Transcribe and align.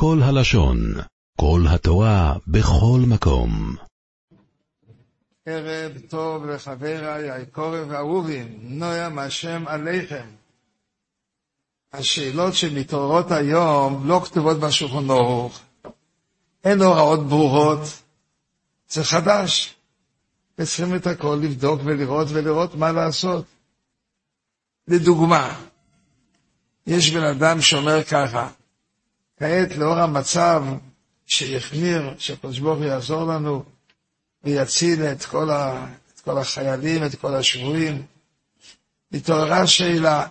כל 0.00 0.18
הלשון, 0.22 0.78
כל 1.36 1.60
התורה, 1.68 2.34
בכל 2.46 3.00
מקום. 3.06 3.76
ערב 5.46 5.92
טוב 6.08 6.46
לחבריי 6.46 7.30
היקורים 7.30 7.90
והאהובים, 7.90 8.58
נוים 8.62 9.18
השם 9.18 9.64
עליכם. 9.66 10.26
השאלות 11.92 12.54
שמתעוררות 12.54 13.30
היום 13.30 14.08
לא 14.08 14.20
כתובות 14.24 14.60
בשולחן 14.60 15.10
ערוך, 15.10 15.60
אין 16.64 16.82
הוראות 16.82 17.26
ברורות, 17.26 18.02
זה 18.88 19.04
חדש. 19.04 19.74
וצריכים 20.58 20.96
את 20.96 21.06
הכל 21.06 21.38
לבדוק 21.42 21.80
ולראות 21.84 22.28
ולראות 22.30 22.74
מה 22.74 22.92
לעשות. 22.92 23.44
לדוגמה, 24.88 25.60
יש 26.86 27.10
בן 27.10 27.24
אדם 27.24 27.60
שאומר 27.60 28.04
ככה, 28.04 28.48
כעת 29.38 29.76
לאור 29.76 29.98
המצב 29.98 30.64
שהחמיר, 31.26 32.14
שהקדוש 32.18 32.58
ברוך 32.58 32.78
הוא 32.78 32.86
יעזור 32.86 33.24
לנו 33.24 33.64
ויציל 34.44 35.02
את 35.04 35.24
כל, 35.24 35.50
ה, 35.50 35.86
את 36.14 36.20
כל 36.20 36.38
החיילים, 36.38 37.04
את 37.04 37.14
כל 37.14 37.34
השבויים, 37.34 38.02
התעוררה 39.12 39.66
שאלה, 39.66 40.26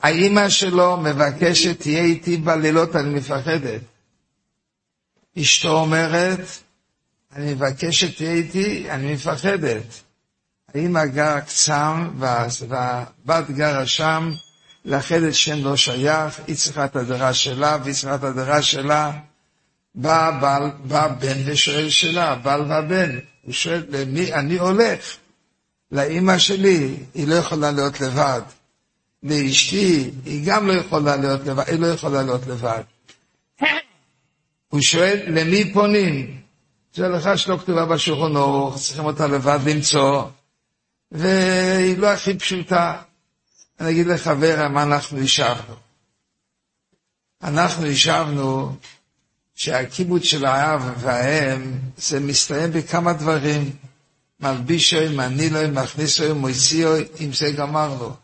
האימא 0.00 0.48
שלו 0.48 0.96
מבקשת, 0.96 1.80
תהיה 1.80 2.02
איתי 2.04 2.36
בלילות, 2.36 2.96
אני 2.96 3.14
מפחדת. 3.14 3.80
אשתו 5.38 5.80
אומרת, 5.80 6.40
אני 7.32 7.54
מבקשת, 7.54 8.16
תהיה 8.16 8.32
איתי, 8.32 8.90
אני 8.90 9.14
מפחדת. 9.14 10.03
האמא 10.74 11.04
גרה 11.04 11.40
קצם, 11.40 12.08
והבת 12.18 13.50
גרה 13.50 13.86
שם, 13.86 14.32
לחדר 14.84 15.32
שם 15.32 15.64
לא 15.64 15.76
שייך, 15.76 16.40
היא 16.46 16.56
צריכה 16.56 16.84
את 16.84 16.96
הדירה 16.96 17.34
שלה, 17.34 17.78
והיא 17.82 17.94
צריכה 17.94 18.14
את 18.14 18.24
הדירה 18.24 18.62
שלה. 18.62 19.12
בא, 19.94 20.30
בעל, 20.40 20.70
בא 20.84 21.08
בן 21.08 21.36
ושואל 21.44 21.90
שאלה, 21.90 22.34
בעל 22.34 22.60
והבן, 22.60 23.18
הוא 23.42 23.52
שואל, 23.52 23.84
למי 23.88 24.34
אני 24.34 24.58
הולך? 24.58 25.16
לאימא 25.92 26.38
שלי, 26.38 26.96
היא 27.14 27.28
לא 27.28 27.34
יכולה 27.34 27.70
להיות 27.70 28.00
לבד. 28.00 28.40
לאשתי, 29.22 30.10
היא 30.24 30.46
גם 30.46 30.66
לא 30.66 30.72
יכולה 30.72 31.16
להיות 31.16 31.46
לבד, 31.46 31.64
היא 31.66 31.78
לא 31.78 31.86
יכולה 31.86 32.22
להיות 32.22 32.46
לבד. 32.46 32.82
הוא 34.68 34.80
שואל, 34.80 35.20
למי 35.26 35.72
פונים? 35.72 36.40
זו 36.94 37.04
הלכה 37.04 37.36
שלא 37.36 37.56
כתובה 37.56 37.84
בשולחן 37.84 38.36
ערוך, 38.36 38.76
צריכים 38.76 39.04
אותה 39.04 39.26
לבד 39.26 39.58
למצוא, 39.66 40.24
והיא 41.14 41.98
לא 41.98 42.06
הכי 42.06 42.38
פשוטה. 42.38 43.02
אני 43.80 43.90
אגיד 43.90 44.06
לחבר 44.06 44.68
מה 44.68 44.82
אנחנו 44.82 45.18
השבנו. 45.18 45.74
אנחנו 47.42 47.86
השבנו 47.86 48.76
שהקיבוץ 49.54 50.22
של 50.22 50.44
האב 50.44 50.94
והאם, 50.98 51.78
זה 51.96 52.20
מסתיים 52.20 52.72
בכמה 52.72 53.12
דברים. 53.12 53.76
מלבישוי, 54.40 55.08
מנילוי, 55.08 55.66
מכניסוי, 55.66 56.32
מויציוי, 56.32 57.04
עם 57.18 57.32
זה 57.32 57.50
גמרנו. 57.50 58.14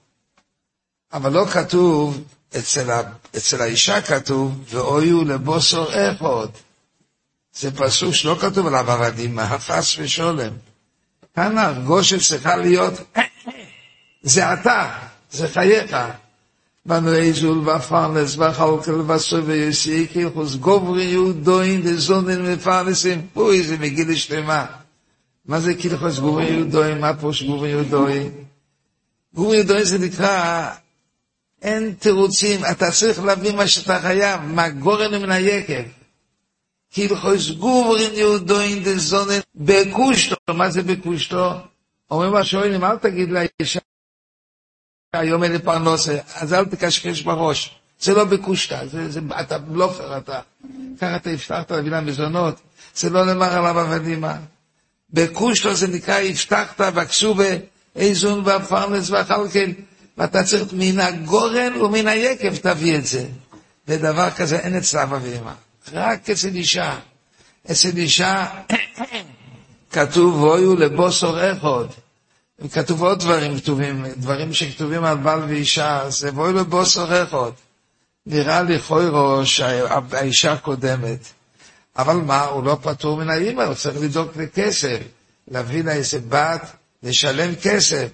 אבל 1.12 1.32
לא 1.32 1.46
כתוב, 1.46 2.22
אצל, 2.58 2.90
ה, 2.90 3.02
אצל 3.36 3.62
האישה 3.62 4.00
כתוב, 4.02 4.64
ואויו 4.68 5.24
לבוסור 5.24 5.88
אחד. 5.92 6.48
זה 7.52 7.76
פסוק 7.76 8.14
שלא 8.14 8.36
כתוב 8.40 8.66
עליו 8.66 8.90
עבדים, 8.90 9.38
חס 9.58 9.98
ושולם. 9.98 10.52
כאן 11.36 11.58
הרגושת 11.58 12.20
צריכה 12.28 12.56
להיות, 12.56 12.94
זה 14.22 14.52
אתה, 14.52 14.90
זה 15.30 15.48
חייך. 15.48 15.96
בנוי 16.86 17.32
זול 17.32 17.68
ופרנס 17.68 18.36
וחלקל 18.38 19.00
וסוי 19.10 19.40
ויוסי 19.40 20.06
כיחוס 20.12 20.54
גוברי 20.54 21.04
יהודוין 21.04 21.82
דזונן 21.82 22.52
מפרנסים. 22.52 23.26
פוי 23.32 23.62
זה 23.62 23.76
מגיל 23.78 24.14
שלמה. 24.14 24.66
מה 25.46 25.60
זה 25.60 25.74
כיחוס 25.74 26.18
גוברי 26.18 26.50
יהודוין 26.50 27.00
מה 27.00 27.14
פה 27.14 27.32
שגוברי 27.32 27.68
יהודוין 27.68 28.30
גוברי 29.34 29.56
יהודוין 29.56 29.84
זה 29.84 29.98
נקרא 29.98 30.68
אין 31.62 31.94
תירוצים, 31.98 32.60
אתה 32.70 32.90
צריך 32.90 33.22
להבין 33.24 33.56
מה 33.56 33.66
שאתה 33.66 33.98
חייב, 34.00 34.40
מה 34.40 34.68
גורן 34.68 35.22
מן 35.22 35.30
היקב. 35.30 35.82
כילכוס 36.90 37.50
גוברין 37.50 38.14
יהודוין 38.14 38.82
דזונן 38.82 39.40
בקושטו, 39.54 40.36
מה 40.48 40.70
זה 40.70 40.82
בקושטו? 40.82 41.50
אומרים 42.10 42.34
השואלים, 42.34 42.84
אל 42.84 42.96
תגיד 42.96 43.28
לאישה, 43.30 43.80
היום 45.12 45.44
אין 45.44 45.52
לי 45.52 45.58
פרנסה, 45.58 46.18
אז 46.34 46.54
אל 46.54 46.64
תקשקש 46.64 47.22
בראש. 47.22 47.80
זה 48.00 48.14
לא 48.14 48.24
בקושטה, 48.24 48.86
זה, 48.86 49.10
זה, 49.10 49.20
אתה 49.40 49.58
בלופר, 49.58 50.18
אתה, 50.18 50.40
ככה 51.00 51.16
אתה 51.16 51.30
הבטחת 51.30 51.70
להביא 51.70 51.90
להם 51.90 52.06
מזונות, 52.06 52.60
זה 52.94 53.10
לא 53.10 53.24
נאמר 53.24 53.52
עליו 53.52 53.78
עבדימה. 53.78 54.36
בקושטו 55.10 55.74
זה 55.74 55.88
נקרא 55.88 56.14
הבטחת 56.14 56.80
וכסובה 56.94 57.48
איזון 57.96 58.42
והפרנס 58.44 59.10
והכלכל. 59.10 59.70
ואתה 60.18 60.44
צריך 60.44 60.72
מן 60.72 61.00
הגורן 61.00 61.76
ומן 61.82 62.06
היקב 62.08 62.56
תביא 62.56 62.96
את 62.96 63.06
זה. 63.06 63.26
ודבר 63.88 64.30
כזה 64.30 64.58
אין 64.58 64.76
אצל 64.76 64.98
אבא 64.98 65.18
ואמא, 65.22 65.52
רק 65.92 66.30
אצל 66.30 66.48
אישה. 66.48 66.98
אצל 67.70 67.96
אישה 67.96 68.46
כתוב 69.92 70.42
ואויו 70.42 70.76
לבוסור 70.76 71.52
אחד. 71.52 71.84
וכתוב 72.58 73.02
עוד 73.02 73.18
דברים 73.20 73.58
כתובים, 73.60 74.06
דברים 74.16 74.54
שכתובים 74.54 75.04
על 75.04 75.16
בעל 75.16 75.44
ואישה, 75.44 76.04
זה 76.08 76.30
ואויו 76.34 76.52
לבוסור 76.52 77.22
אחד. 77.22 77.50
נראה 78.26 78.62
לי 78.62 78.78
חוירו 78.78 79.46
שהאישה 79.46 80.56
קודמת. 80.56 81.18
אבל 81.98 82.14
מה, 82.16 82.44
הוא 82.44 82.64
לא 82.64 82.78
פטור 82.82 83.16
מן 83.16 83.30
האימא, 83.30 83.62
הוא 83.62 83.74
צריך 83.74 83.96
לדאוג 84.00 84.28
לכסף, 84.36 84.98
להביא 85.48 85.84
לה 85.84 85.92
איזה 85.92 86.18
בת, 86.28 86.72
לשלם 87.02 87.54
כסף. 87.54 88.08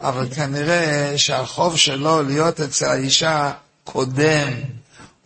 אבל 0.00 0.34
כנראה 0.34 1.12
שהחוב 1.16 1.76
שלו 1.76 2.22
להיות 2.22 2.60
אצל 2.60 2.86
האישה 2.86 3.52
קודם, 3.84 4.48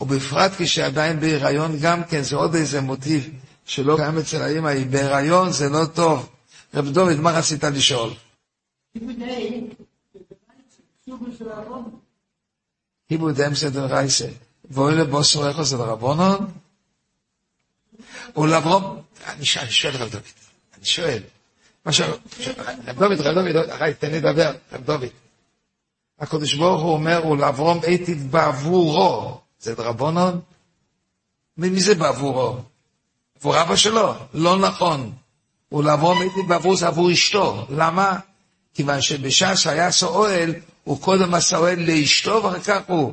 ובפרט 0.00 0.52
כשעדיין 0.58 1.20
בהיריון 1.20 1.76
גם 1.82 2.04
כן, 2.04 2.22
זה 2.22 2.36
עוד 2.36 2.54
איזה 2.54 2.80
מוטיב 2.80 3.30
שלא 3.64 3.96
קיים 3.96 4.18
אצל 4.18 4.42
האמא, 4.42 4.68
היא 4.68 4.86
בהיריון, 4.86 5.52
זה 5.52 5.68
לא 5.68 5.84
טוב. 5.94 6.28
רב 6.74 6.88
דוד, 6.88 7.20
מה 7.20 7.30
רצית 7.30 7.64
לשאול? 7.64 8.10
כיבוד 13.08 13.40
אמסא 13.40 13.68
דרייסה, 13.68 14.28
ואוי 14.70 14.94
לבוסו 14.94 15.48
איך 15.48 15.62
זה 15.62 15.76
לרבונון? 15.76 16.52
ולברום, 18.36 19.02
אני 19.26 19.44
שואל 19.44 19.96
רב 19.96 20.10
דוד, 20.10 20.22
אני 20.76 20.84
שואל, 20.84 21.22
מה 21.86 21.92
ש... 21.92 22.00
רב 22.86 22.98
דוד, 22.98 23.20
רב 23.20 23.34
דוד, 23.34 23.56
אחי, 23.56 23.94
תן 23.98 24.10
לי 24.10 24.20
לדבר, 24.20 24.52
רב 24.72 24.84
דוד. 24.84 25.08
הקדוש 26.18 26.54
ברוך 26.54 26.82
הוא 26.82 26.92
אומר, 26.92 27.26
ולאברום 27.26 27.80
עתיד 27.86 28.32
בעבורו. 28.32 29.40
זה 29.66 29.75
דרבונון? 29.75 30.41
מי 31.56 31.81
זה 31.81 31.94
בעבורו? 31.94 32.56
עבור 33.38 33.62
אבא 33.62 33.77
שלו? 33.77 34.15
לא 34.34 34.59
נכון. 34.59 35.12
ולאברום 35.72 36.19
עתיד 36.19 36.49
בעבורו 36.49 36.77
זה 36.77 36.87
עבור 36.87 37.12
אשתו. 37.12 37.66
למה? 37.71 38.19
כיוון 38.75 39.00
שבשעה 39.00 39.56
שהיה 39.56 39.88
אוהל, 40.03 40.55
הוא 40.84 41.00
קודם 41.00 41.34
עשה 41.34 41.56
אוהל 41.56 41.78
לאשתו, 41.78 42.41
ואחר 42.44 42.60
כך 42.60 42.81
הוא. 42.87 43.12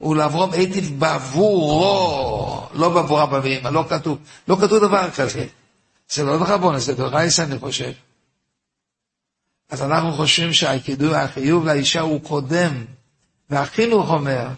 ולאברום 0.00 0.50
עתיד 0.50 1.00
בעבורו, 1.00 2.66
לא 2.74 2.88
בעבור 2.88 3.22
אבא 3.22 3.40
ואמא, 3.42 3.68
לא 3.68 3.84
כתוב, 3.88 4.18
לא 4.48 4.56
כתוב 4.56 4.78
דבר 4.78 5.10
כזה. 5.10 5.46
זה 6.10 6.24
לא 6.24 6.38
דרבון, 6.38 6.78
זה 6.78 6.94
דורייס 6.94 7.40
אני 7.40 7.58
חושב. 7.58 7.92
אז 9.70 9.82
אנחנו 9.82 10.12
חושבים 10.12 10.52
שהחיוב 10.52 11.66
לאישה 11.66 12.00
הוא 12.00 12.20
קודם, 12.22 12.84
והחינוך 13.50 14.10
אומר, 14.10 14.48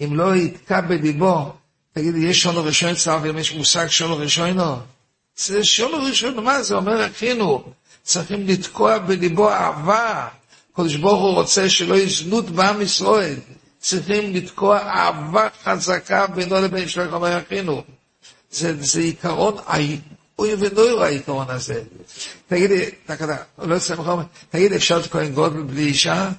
אם 0.00 0.16
לא 0.16 0.36
יתקע 0.36 0.80
בליבו, 0.80 1.52
תגיד, 1.92 2.16
יש 2.16 2.42
שונו 2.42 2.64
ראשון 2.64 2.90
אצל 2.90 3.10
אם 3.10 3.38
יש 3.38 3.54
מושג 3.54 3.86
שונו 3.86 4.16
ראשונו? 4.16 4.76
זה 5.36 5.64
שונו 5.64 6.04
ראשון, 6.04 6.44
מה 6.44 6.62
זה 6.62 6.74
אומר 6.74 7.02
החינוך? 7.02 7.62
צריכים 8.02 8.46
לתקוע 8.46 8.98
בליבו 8.98 9.50
אהבה. 9.50 10.28
הקדוש 10.72 10.96
ברוך 10.96 11.22
הוא 11.22 11.34
רוצה 11.34 11.70
שלא 11.70 11.94
יזנות 11.94 12.50
בעם 12.50 12.82
ישראל. 12.82 13.36
צריכים 13.78 14.34
לתקוע 14.34 14.78
אהבה 14.78 15.48
חזקה 15.64 16.26
בינו 16.26 16.60
לבין 16.60 16.88
שלו, 16.88 17.14
אומר 17.14 17.36
החינוך. 17.36 17.84
זה, 18.50 18.82
זה 18.82 19.00
עיקרון 19.00 19.56
אוי 20.38 20.54
ונורא 20.58 21.04
העיקרון 21.04 21.46
הזה. 21.50 21.82
תגידי, 22.48 22.90
לא 23.58 23.76
תגיד, 24.50 24.72
אפשר 24.72 24.96
להיות 24.96 25.10
כהן 25.10 25.32
גודל 25.32 25.62
בלי 25.62 25.82
אישה? 25.82 26.30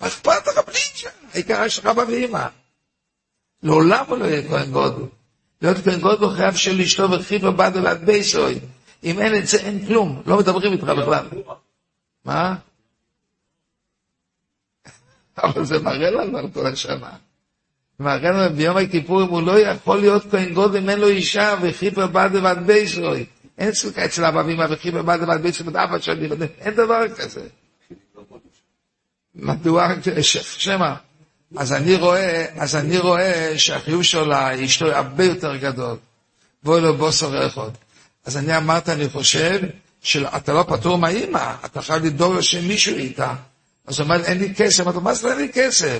מה 0.00 0.06
אכפת 0.06 0.46
לך 0.46 0.58
בלי 0.66 0.78
אישה? 0.92 1.10
העיקר 1.34 1.64
יש 1.66 1.78
לך 1.78 1.86
אבא 1.86 2.02
ואמא. 2.08 2.46
לעולם 3.62 4.04
הוא 4.08 4.18
לא 4.18 4.24
יהיה 4.24 4.48
כהן 4.48 4.70
גודל. 4.70 5.02
להיות 5.62 5.76
כהן 5.84 6.00
גודל 6.00 6.36
חייב 6.36 6.54
של 6.54 6.80
אשתו 6.80 7.10
וחיב 7.10 7.44
ובד 7.44 7.70
ולעד 7.74 8.04
בייסוי. 8.04 8.60
אם 9.04 9.20
אין 9.20 9.34
את 9.34 9.46
זה, 9.46 9.58
אין 9.58 9.86
כלום. 9.86 10.22
לא 10.26 10.38
מדברים 10.38 10.72
איתך 10.72 10.84
בכלל. 10.84 11.26
מה? 12.24 12.54
אבל 15.44 15.64
זה 15.64 15.78
מראה 15.78 16.10
לנו 16.10 16.38
על 16.38 16.50
כל 16.54 16.66
השנה. 16.66 17.10
מראה 18.00 18.30
לנו 18.30 18.56
ביום 18.56 18.76
הכיפורים 18.76 19.28
הוא 19.28 19.42
לא 19.42 19.58
יכול 19.60 20.00
להיות 20.00 20.22
כהן 20.30 20.54
גודל 20.54 20.78
אם 20.78 20.90
אין 20.90 21.00
לו 21.00 21.08
אישה 21.08 21.54
וחיפר 21.62 22.06
בד 22.06 22.30
ובד 22.32 22.56
בייסרוי. 22.66 23.26
אין 23.58 23.72
סליקה 23.72 24.04
אצל 24.04 24.24
אבא 24.24 24.38
ואמא 24.38 24.66
וחיפר 24.70 25.02
בד 25.02 25.18
ובד 25.22 25.76
אבא 25.76 25.98
שלי, 25.98 26.28
אין 26.60 26.74
דבר 26.74 27.08
כזה. 27.08 27.48
מדוע, 29.38 29.88
שמא, 30.32 30.94
אז 31.56 31.72
אני 31.72 31.96
רואה, 31.96 32.46
אז 32.56 32.76
אני 32.76 32.98
רואה 32.98 33.52
שהחיוב 33.56 34.02
שלו 34.02 34.26
לאשתו 34.26 34.86
הרבה 34.86 35.24
יותר 35.24 35.56
גדול. 35.56 35.96
בואי 36.62 36.80
לו 36.80 36.96
בוסר 36.96 37.46
אחד. 37.46 37.70
אז 38.26 38.36
אני 38.36 38.56
אמרת, 38.56 38.88
אני 38.88 39.08
חושב, 39.08 39.60
שאתה 40.02 40.52
לא 40.52 40.64
פטור 40.68 40.98
מהאימא, 40.98 41.54
אתה 41.64 41.82
חייב 41.82 42.04
לדאוג 42.04 42.40
שמישהו 42.40 42.96
איתה. 42.96 43.34
אז 43.86 44.00
הוא 44.00 44.04
אומר, 44.04 44.24
אין 44.24 44.38
לי 44.38 44.54
כסף. 44.54 44.82
אמרתי, 44.82 44.98
מה 44.98 45.14
זה 45.14 45.28
אין 45.28 45.38
לי 45.38 45.48
כסף? 45.54 45.98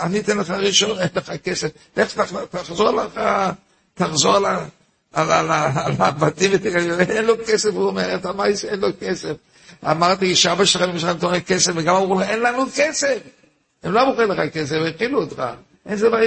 אני 0.00 0.20
אתן 0.20 0.38
לך 0.38 0.50
ראשון, 0.50 0.98
אין 0.98 1.08
לך 1.14 1.32
כסף. 1.44 1.68
לך 1.96 2.32
תחזור 2.50 2.90
לך, 2.90 3.20
תחזור 3.94 4.36
על 5.12 5.46
הבתים 5.98 6.50
ותראה, 6.54 7.00
אין 7.00 7.24
לו 7.24 7.34
כסף, 7.46 7.70
הוא 7.70 7.86
אומר, 7.86 8.14
אתה 8.14 8.32
מה 8.32 8.44
אין 8.46 8.80
לו 8.80 8.88
כסף. 9.00 9.32
אמרתי, 9.84 10.36
שאבא 10.36 10.62
יש 10.62 10.76
לכם 10.76 11.18
תורן 11.18 11.38
כסף, 11.46 11.72
וגם 11.76 11.96
אמרו 11.96 12.14
לו, 12.14 12.22
אין 12.22 12.40
לנו 12.40 12.66
כסף. 12.76 13.18
הם 13.82 13.92
לא 13.92 14.02
אמרו 14.02 14.22
לך 14.22 14.52
כסף, 14.52 14.76
הם 14.76 14.86
הכילו 14.86 15.20
אותך. 15.20 15.42
אין 15.86 15.98
דבר, 15.98 16.18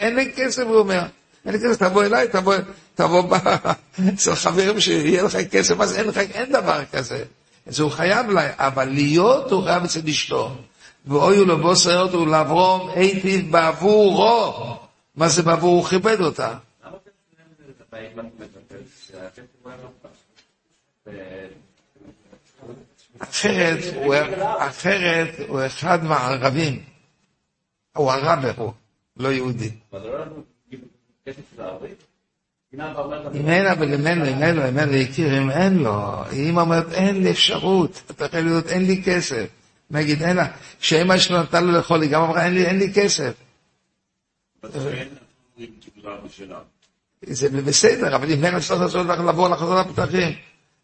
אין 0.00 0.16
לי 0.16 0.32
כסף, 0.36 0.62
הוא 0.62 0.78
אומר. 0.78 1.02
אין 1.46 1.54
לי 1.54 1.60
כסף, 1.60 1.76
תבוא 1.76 2.04
אליי, 2.04 2.28
תבוא, 2.28 2.54
תבוא 2.94 3.36
אצל 4.14 4.34
חברים 4.34 4.80
שיהיה 4.80 5.22
לך 5.22 5.36
כסף, 5.50 5.80
אז 5.80 5.96
אין 5.96 6.06
לך, 6.06 6.18
אין 6.18 6.52
דבר 6.52 6.84
כזה. 6.92 7.24
אז 7.66 7.80
הוא 7.80 7.90
חייב 7.90 8.30
לה, 8.30 8.50
אבל 8.56 8.84
להיות 8.84 9.50
הוא 9.50 9.64
חייב 9.64 9.84
אצל 9.84 10.00
אשתו. 10.08 10.50
ואוי 11.06 11.36
הוא 11.36 11.46
לבוא 11.46 11.74
סייעות 11.74 12.12
הוא 12.12 12.26
לאברום 12.26 12.90
היטיב 12.94 13.52
בעבורו. 13.52 14.76
מה 15.16 15.28
זה 15.28 15.42
בעבור? 15.42 15.76
הוא 15.76 15.84
כיבד 15.84 16.20
אותה. 16.20 16.54
אחרת, 23.22 23.78
הוא, 23.94 24.14
הוא 25.48 25.66
אחד 25.66 26.04
מהערבים. 26.04 26.82
הוא 27.96 28.12
ערבי 28.12 28.48
הוא, 28.56 28.72
לא 29.16 29.28
יהודי. 29.28 29.70
אם 33.34 33.48
אין 33.48 33.66
אבל 33.66 33.94
אם 33.94 34.06
אין 34.06 34.18
לו, 34.18 34.26
אם 34.28 34.42
אין 34.42 34.56
לו, 34.56 34.68
אם 34.68 34.78
אין 34.78 34.88
לו 34.88 34.96
הכיר, 34.96 35.38
אם 35.38 35.50
אין 35.50 35.78
לו, 35.78 36.14
אמא 36.32 36.60
אומרת, 36.60 36.92
אין 36.92 37.22
לי 37.22 37.30
אפשרות, 37.30 38.02
אתה 38.10 38.24
יכול 38.24 38.40
להיות, 38.40 38.66
אין 38.66 38.86
לי 38.86 39.02
כסף. 39.04 39.46
נגיד, 39.90 40.22
אין 40.22 40.36
לה, 40.36 40.46
כשאמא 40.80 41.18
שלו 41.18 41.42
נתנה 41.42 41.60
לו 41.60 41.72
לאכול, 41.72 42.02
היא 42.02 42.10
גם 42.10 42.22
אמרה, 42.22 42.44
אין 42.44 42.54
לי, 42.54 42.66
אין 42.66 42.78
לי 42.78 42.92
כסף. 42.94 43.32
זה 47.22 47.48
בסדר, 47.48 48.16
אבל 48.16 48.32
אם 48.32 48.44
אין 48.44 48.56
אפשר 48.56 48.78
לעשות 48.78 49.06
לך 49.06 49.20
לבוא 49.20 49.48
לחזור 49.48 49.80
לפתחים. 49.80 50.32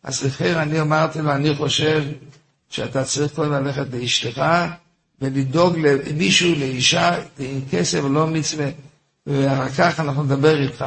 אז 0.02 0.26
לכן 0.26 0.54
אני 0.54 0.80
אמרתי 0.80 1.22
לו, 1.22 1.32
אני 1.32 1.54
חושב 1.54 2.04
שאתה 2.70 3.04
צריך 3.04 3.34
קודם 3.34 3.52
ללכת 3.52 3.86
לאשתך 3.92 4.42
ולדאוג 5.20 5.76
למישהו, 5.78 6.54
לאישה, 6.58 7.14
עם 7.38 7.60
כסף 7.70 8.00
ולא 8.04 8.26
מצווה. 8.26 8.68
ואחר 9.26 9.90
כך 9.92 10.00
אנחנו 10.00 10.22
נדבר 10.22 10.60
איתך. 10.62 10.84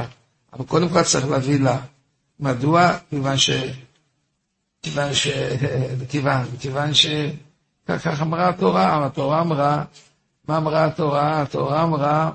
אבל 0.54 0.66
קודם 0.66 0.90
כל 0.90 1.04
צריך 1.04 1.28
להביא 1.28 1.60
לה. 1.60 1.80
מדוע? 2.40 2.98
כיוון 3.10 3.38
ש... 3.38 3.50
כיוון 4.82 5.14
ש... 5.14 5.28
כיוון, 6.10 6.46
כיוון 6.60 6.94
ש... 6.94 7.06
כך 7.88 8.22
אמרה 8.22 8.50
התורה, 8.50 9.06
התורה 9.06 9.42
אמרה, 9.42 9.84
מה 10.48 10.58
אמרה 10.58 10.86
התורה? 10.86 11.42
התורה 11.42 11.84
אמרה, 11.84 12.32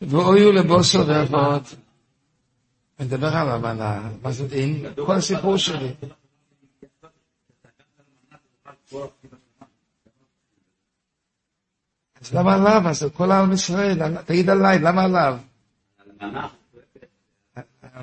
ואויו 0.00 0.52
לבוסו 0.52 1.06
ואבות. 1.06 1.74
אני 3.00 3.06
מדבר 3.06 3.36
על 3.36 3.48
המנה, 3.48 4.00
מה 4.22 4.32
זה, 4.32 4.46
כל 5.06 5.14
הסיפור 5.14 5.56
שלי. 5.56 5.92
אז 12.20 12.34
למה 12.34 12.54
עליו? 12.54 12.82
אז 12.88 13.06
כל 13.14 13.32
עם 13.32 13.52
ישראל, 13.52 13.98
תגיד 14.24 14.50
עליי, 14.50 14.78
למה 14.78 15.04
עליו? 15.04 15.38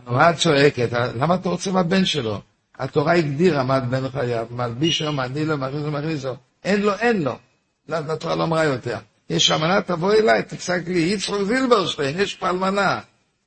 את 0.08 0.36
צועקת? 0.38 0.90
למה 0.92 1.36
אתה 1.36 1.50
רוצה 1.50 1.72
מהבן 1.72 2.06
שלו? 2.06 2.42
התורה 2.80 3.14
הגדירה 3.14 3.64
מה 3.64 3.80
בן 3.80 4.10
חייו, 4.10 4.48
מלבישו, 4.52 5.12
מנילו, 5.12 5.58
מכניסו, 5.58 5.92
מכניסו. 5.92 6.36
אין 6.64 6.82
לו, 6.82 6.94
אין 6.94 7.24
לו. 7.24 7.36
התורה 7.90 8.36
לא 8.36 8.44
אמרה 8.44 8.64
יותר. 8.64 8.98
יש 9.30 9.52
אמנה, 9.52 9.82
תבוא 9.82 10.14
אליי, 10.14 10.44
תפסק 10.44 10.82
לי, 10.88 11.00
יצחוק 11.00 11.44
זילברשטיין, 11.44 12.20
יש 12.20 12.36
פה 12.36 12.50
אלמנה. 12.50 13.00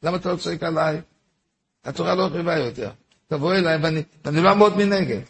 למה 0.03 0.17
אתה 0.17 0.33
לא 0.33 0.37
צועק 0.37 0.63
עליי? 0.63 1.01
התורה 1.85 2.15
לא 2.15 2.29
חייבה 2.33 2.57
יותר. 2.57 2.91
תבוא 3.29 3.55
אליי 3.55 3.79
ואני 4.25 4.43
לא 4.43 4.49
אעמוד 4.49 4.77
מנגד. 4.77 5.21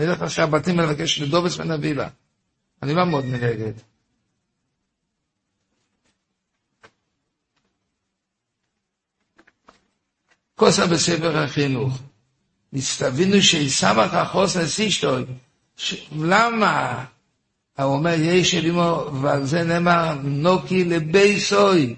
אני 0.00 0.08
אלך 0.08 0.22
עכשיו 0.22 0.48
בתים 0.48 0.78
ולבקש 0.78 1.20
לדובס 1.20 1.58
ונבילה. 1.58 2.08
אני 2.82 2.94
לא 2.94 3.00
אעמוד 3.00 3.24
מנגד. 3.24 3.72
כוסה 10.54 10.86
בספר 10.86 11.38
החינוך. 11.38 11.98
נסתבינו 12.72 13.42
שיסמך 13.42 14.14
החוסן 14.14 14.66
סישטוי. 14.66 15.24
למה? 16.18 17.04
הוא 17.78 17.84
אומר, 17.84 18.14
יש 18.18 18.54
אלימו, 18.54 19.10
ועל 19.22 19.44
זה 19.44 19.62
נאמר, 19.62 20.14
נוקי 20.22 20.84
לבייסוי. 20.84 21.96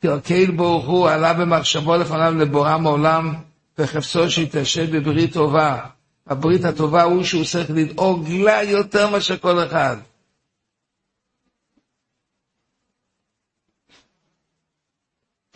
כי 0.00 0.08
הקהיל 0.08 0.50
ברוך 0.50 0.86
הוא 0.86 1.08
עלה 1.08 1.34
במחשבו 1.34 1.96
לפניו 1.96 2.34
לבורם 2.38 2.84
עולם, 2.84 3.34
וחפצו 3.78 4.30
שיתעשת 4.30 4.88
בברית 4.88 5.32
טובה. 5.32 5.86
הברית 6.26 6.64
הטובה 6.64 7.02
הוא 7.02 7.24
שהוא 7.24 7.44
צריך 7.44 7.70
לדאוג 7.70 8.28
לה 8.28 8.62
יותר 8.62 9.10
מאשר 9.10 9.38
כל 9.38 9.66
אחד. 9.66 9.96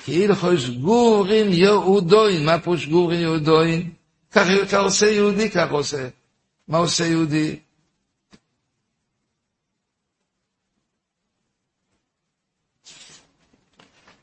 כאילו 0.05 0.37
חוש 0.37 0.69
גורין 0.69 1.53
יהודוין, 1.53 2.47
מה 2.47 2.61
פירוש 2.61 2.87
גורין 2.87 3.21
יהודוין? 3.21 3.93
כך 4.31 4.75
עושה 4.75 5.07
יהודי, 5.07 5.51
כך 5.51 5.71
עושה. 5.71 6.09
מה 6.69 6.79
עושה 6.79 7.05
יהודי? 7.05 7.59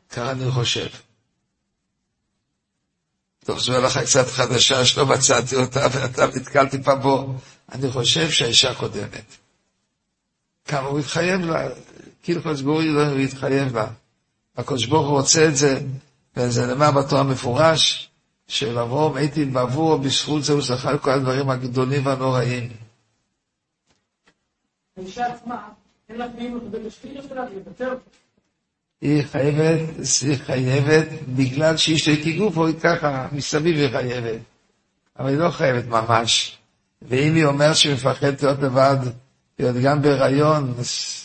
ככה 0.10 0.32
אני 0.32 0.52
חושב. 0.52 1.13
תחזור 3.44 3.78
לך 3.78 3.98
קצת 3.98 4.28
חדשה 4.28 4.86
שלא 4.86 5.06
מצאתי 5.06 5.56
אותה 5.56 5.88
ואתה 5.92 6.28
נתקלתי 6.28 6.84
פעם 6.84 7.02
בו. 7.02 7.34
אני 7.72 7.92
חושב 7.92 8.30
שהאישה 8.30 8.74
קודמת. 8.74 9.26
כמה 10.66 10.88
הוא 10.88 11.00
התחייב 11.00 11.42
לה, 11.42 11.70
כאילו 12.24 12.58
סגורי 12.58 12.88
הוא 12.88 13.20
התחייב 13.20 13.76
לה. 13.76 13.88
הקדוש 14.58 14.86
ברוך 14.86 15.08
הוא 15.08 15.20
רוצה 15.20 15.48
את 15.48 15.56
זה, 15.56 15.80
וזה 16.38 16.66
נאמר 16.66 16.92
בתורה 16.92 17.24
מפורש, 17.24 18.10
של 18.48 18.80
אברום 18.80 19.16
הייתי 19.16 19.46
בעבור, 19.46 19.98
בזכות 19.98 20.44
זה 20.44 20.54
הוא 20.54 20.62
זכה 20.62 20.92
לכל 20.92 21.10
הדברים 21.12 21.50
הגדולים 21.50 22.06
והנוראים. 22.06 22.70
היא 24.96 25.08
חייבת, 29.24 29.80
היא 30.22 30.38
חייבת, 30.46 31.08
בגלל 31.28 31.78
שיש 31.78 32.08
לו 32.08 32.14
איתי 32.14 32.38
גוף, 32.38 32.58
היא 32.58 32.80
ככה, 32.80 33.28
מסביב 33.32 33.78
היא 33.78 33.90
חייבת. 33.90 34.40
אבל 35.20 35.30
היא 35.30 35.38
לא 35.38 35.50
חייבת 35.50 35.86
ממש. 35.88 36.58
ואם 37.02 37.36
היא 37.36 37.46
אומרת 37.46 37.76
שהיא 37.76 37.94
מפחדת 37.94 38.44
להיות 38.44 38.60
לבד, 38.60 38.98
להיות 39.60 39.76
גם 39.84 40.02
בהיריון, 40.02 40.74
אז 40.80 41.24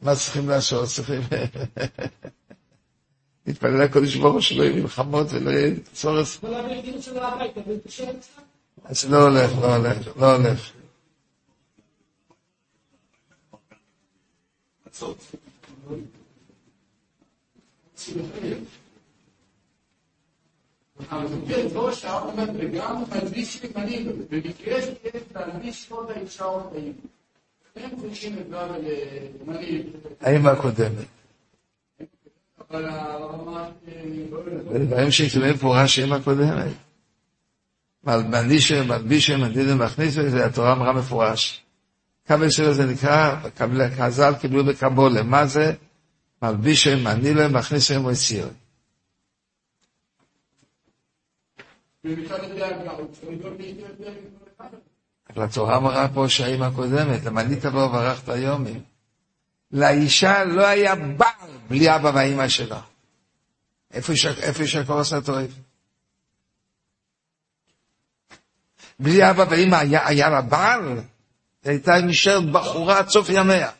מה 0.00 0.16
צריכים 0.16 0.48
לעשות? 0.48 0.88
צריכים... 0.88 1.20
להתפלל 3.46 3.82
לקודש 3.82 4.16
ברוך 4.16 4.32
הוא 4.32 4.40
שלא 4.40 4.62
יהיו 4.62 4.82
מלחמות 4.82 5.26
ולא 5.30 5.50
יהיה 5.50 5.74
צורך. 5.92 6.38
אז 8.84 9.10
לא 9.10 9.22
הולך, 9.22 9.50
לא 9.60 9.76
הולך, 9.76 10.16
לא 10.16 10.36
הולך. 10.36 10.70
האם 30.20 30.46
הקודמת. 30.46 31.06
ודברים 34.70 35.10
שכתובים 35.10 35.54
מפורש 35.54 35.98
עם 35.98 36.12
הקודמת. 36.12 36.72
מלבישה, 38.04 39.36
מדידה, 39.36 39.74
מכניסה, 39.74 40.30
זה 40.30 40.46
התורה 40.46 40.72
אמרה 40.72 40.92
מפורש. 40.92 41.63
קבל 42.28 42.50
שלו 42.50 42.74
זה 42.74 42.86
נקרא, 42.86 43.36
חז"ל 43.98 44.34
קיבלו 44.40 44.64
בקבולה, 44.64 45.22
מה 45.22 45.46
זה? 45.46 45.72
מלבישה, 46.42 46.96
מנילה, 46.96 47.48
מכניסה, 47.48 47.98
מוציאו. 47.98 48.48
אבל 55.30 55.44
התורה 55.44 55.76
אמרה 55.76 56.08
פה 56.14 56.28
שהאם 56.28 56.62
הקודמת, 56.62 57.24
למנית 57.24 57.64
לו 57.64 57.80
וברכת 57.80 58.28
יומים. 58.28 58.82
לאישה 59.72 60.44
לא 60.44 60.66
היה 60.66 60.94
בעל 60.94 61.50
בלי 61.68 61.94
אבא 61.96 62.10
ואימא 62.14 62.48
שלה. 62.48 62.80
איפה 63.92 64.62
יש 64.62 64.76
הקורס 64.76 65.12
הטוב? 65.12 65.38
בלי 68.98 69.30
אבא 69.30 69.44
ואימא 69.50 69.76
היה 69.76 70.30
לה 70.30 70.40
בעל? 70.40 71.00
היא 71.64 71.70
הייתה 71.70 71.98
נשארת 72.06 72.52
בחורה 72.52 72.98
עד 72.98 73.08
סוף 73.08 73.28
ימיה. 73.28 73.70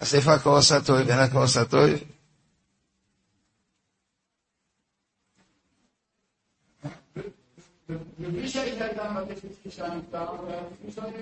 אז 0.00 0.14
איפה 0.14 0.34
הקורס 0.34 0.72
הטוב? 0.72 0.96
אין 0.96 1.18
הקורס 1.18 1.56
הטוב? 1.56 1.90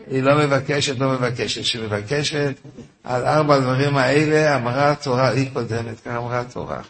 היא 0.07 0.23
לא 0.23 0.47
מבקשת, 0.47 0.99
לא 0.99 1.13
מבקשת. 1.13 1.63
כשהיא 1.63 1.83
מבקשת 1.83 2.55
על 3.05 3.25
ארבע 3.25 3.55
הדברים 3.55 3.97
האלה, 3.97 4.57
אמרה 4.57 4.93
התורה, 4.93 5.29
היא 5.29 5.51
קודמת, 5.53 6.01
כך 6.01 6.07
אמרה 6.07 6.41
התורה. 6.41 6.83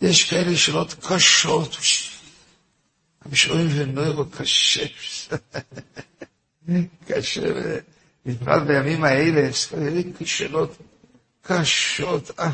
יש 0.00 0.30
כאלה 0.30 0.56
שאלות 0.56 0.94
קשות, 1.08 1.76
המשוררים 3.24 3.70
של 3.70 3.84
נוירו 3.84 4.24
קשה. 4.30 4.86
קשה, 7.06 7.40
בפרט 8.26 8.62
בימים 8.66 9.04
האלה, 9.04 9.52
שאלות 10.24 10.78
קשות. 11.42 12.30
אה. 12.38 12.50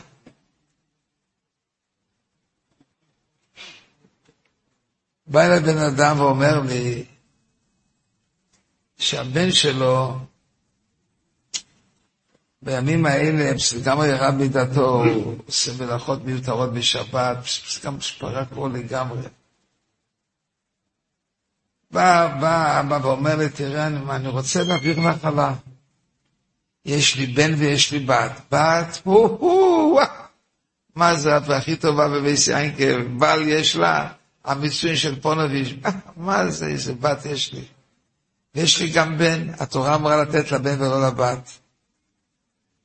בא 5.26 5.46
אליי 5.46 5.60
בן 5.60 5.78
אדם 5.78 6.20
ואומר 6.20 6.60
לי 6.60 7.04
שהבן 8.98 9.52
שלו 9.52 10.18
בימים 12.66 13.06
האלה 13.06 13.52
לגמרי 13.76 14.08
ירד 14.08 14.34
מדתו, 14.34 15.04
הוא 15.04 15.38
עושה 15.46 15.72
מלאכות 15.84 16.24
מיותרות 16.24 16.72
בשבת, 16.72 17.36
גם 17.84 18.00
שפרה 18.00 18.44
פה 18.44 18.68
לגמרי. 18.68 19.22
בא, 21.90 22.36
בא 22.40 22.80
אבא 22.80 22.98
ואומר 23.02 23.36
לי, 23.36 23.48
תראה, 23.48 23.86
אני, 23.86 23.98
אני 24.10 24.28
רוצה 24.28 24.62
להעביר 24.62 25.00
נחלה. 25.00 25.54
יש 26.84 27.16
לי 27.16 27.26
בן 27.26 27.54
ויש 27.58 27.92
לי 27.92 27.98
בת. 27.98 28.40
בת, 28.52 29.00
הו, 29.04 29.36
הו, 29.40 30.00
מה 30.94 31.14
זה 31.14 31.36
את 31.36 31.50
הכי 31.50 31.76
טובה 31.76 32.08
בבייס 32.08 32.48
יינקל, 32.48 33.02
בעל 33.02 33.48
יש 33.48 33.76
לה, 33.76 34.08
המצוין 34.44 34.96
של 34.96 35.20
פונוביץ', 35.20 35.74
מה 36.16 36.50
זה, 36.50 36.66
איזה 36.66 36.94
בת 36.94 37.26
יש 37.26 37.52
לי. 37.52 37.64
ויש 38.54 38.80
לי 38.80 38.88
גם 38.88 39.18
בן, 39.18 39.46
התורה 39.58 39.94
אמרה 39.94 40.22
לתת 40.22 40.52
לבן 40.52 40.82
ולא 40.82 41.06
לבת. 41.06 41.65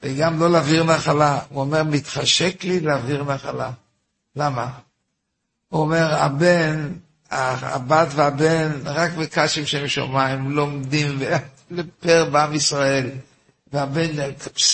וגם 0.03 0.39
לא 0.39 0.49
להעביר 0.49 0.83
נחלה. 0.83 1.39
הוא 1.49 1.61
אומר, 1.61 1.83
מתחשק 1.83 2.63
לי 2.63 2.79
להעביר 2.79 3.23
נחלה. 3.23 3.71
למה? 4.35 4.71
הוא 5.69 5.81
אומר, 5.81 6.15
הבן 6.15 6.93
הבת 7.31 8.07
והבן, 8.11 8.71
רק 8.85 9.11
בקשים 9.11 9.65
שם 9.65 9.87
שמיים, 9.87 10.51
לומדים 10.51 11.19
לפר 11.71 12.29
בעם 12.31 12.53
ישראל. 12.53 13.09
והבן 13.73 14.09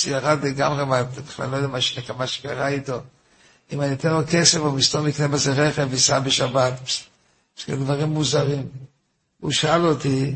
ירד 0.08 0.44
לגמרי, 0.44 1.04
בכלל 1.04 1.50
לא 1.50 1.56
יודע 1.58 1.68
מה 2.18 2.28
שקרה 2.28 2.68
איתו. 2.68 3.02
אם 3.74 3.82
אני 3.82 3.94
אתן 3.94 4.10
לו 4.10 4.22
כסף, 4.32 4.58
הוא 4.58 4.74
מסתום 4.74 5.08
יקנה 5.08 5.28
בזה 5.28 5.54
רכב 5.54 5.88
וייסע 5.90 6.20
בשבת. 6.20 6.74
יש 7.58 7.66
כאלה 7.66 7.78
דברים 7.78 8.10
מוזרים. 8.10 8.68
הוא 9.40 9.52
שאל 9.52 9.86
אותי, 9.86 10.36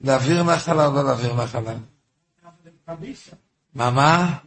להעביר 0.00 0.42
נחלה 0.42 0.86
או 0.86 0.94
לא 0.94 1.04
להעביר 1.04 1.34
נחלה? 1.34 1.74
מה, 3.74 3.90
מה? 3.90 4.38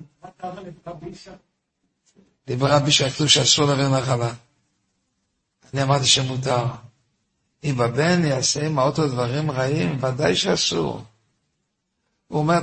דיברה 2.48 2.80
בישה, 2.80 3.10
כתוב 3.10 3.28
שאסור 3.28 3.66
להעביר 3.66 3.90
נחלה. 3.90 4.34
אני 5.74 5.84
אמרתי 5.84 6.06
שמותר. 6.06 6.66
אם 7.63 7.82
הבן 7.82 8.25
יעשה 8.25 8.66
עם 8.66 8.80
האוטו 8.80 9.08
דברים 9.08 9.51
רעים, 9.51 10.04
ודאי 10.04 10.36
שאסור. 10.36 11.04
הוא 12.28 12.40
אומר, 12.40 12.60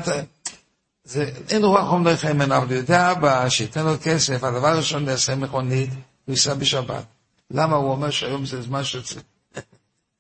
זה, 1.05 1.31
אין 1.49 1.65
רוח 1.65 1.89
חום 1.89 2.07
לא 2.07 2.13
ממנו, 2.35 2.57
אבל 2.57 2.73
יודע 2.73 3.13
אבא 3.13 3.49
שייתן 3.49 3.85
לו 3.85 3.93
כסף, 4.03 4.45
הדבר 4.45 4.67
הראשון 4.67 5.09
יעשה 5.09 5.35
מכונית, 5.35 5.91
הוא 5.91 6.33
ייסע 6.33 6.55
בשבת. 6.55 7.05
למה? 7.51 7.77
הוא 7.77 7.93
אומר 7.93 8.11
שהיום 8.11 8.47
זה 8.47 8.63
זמן 8.63 8.85
שצריך 8.85 9.23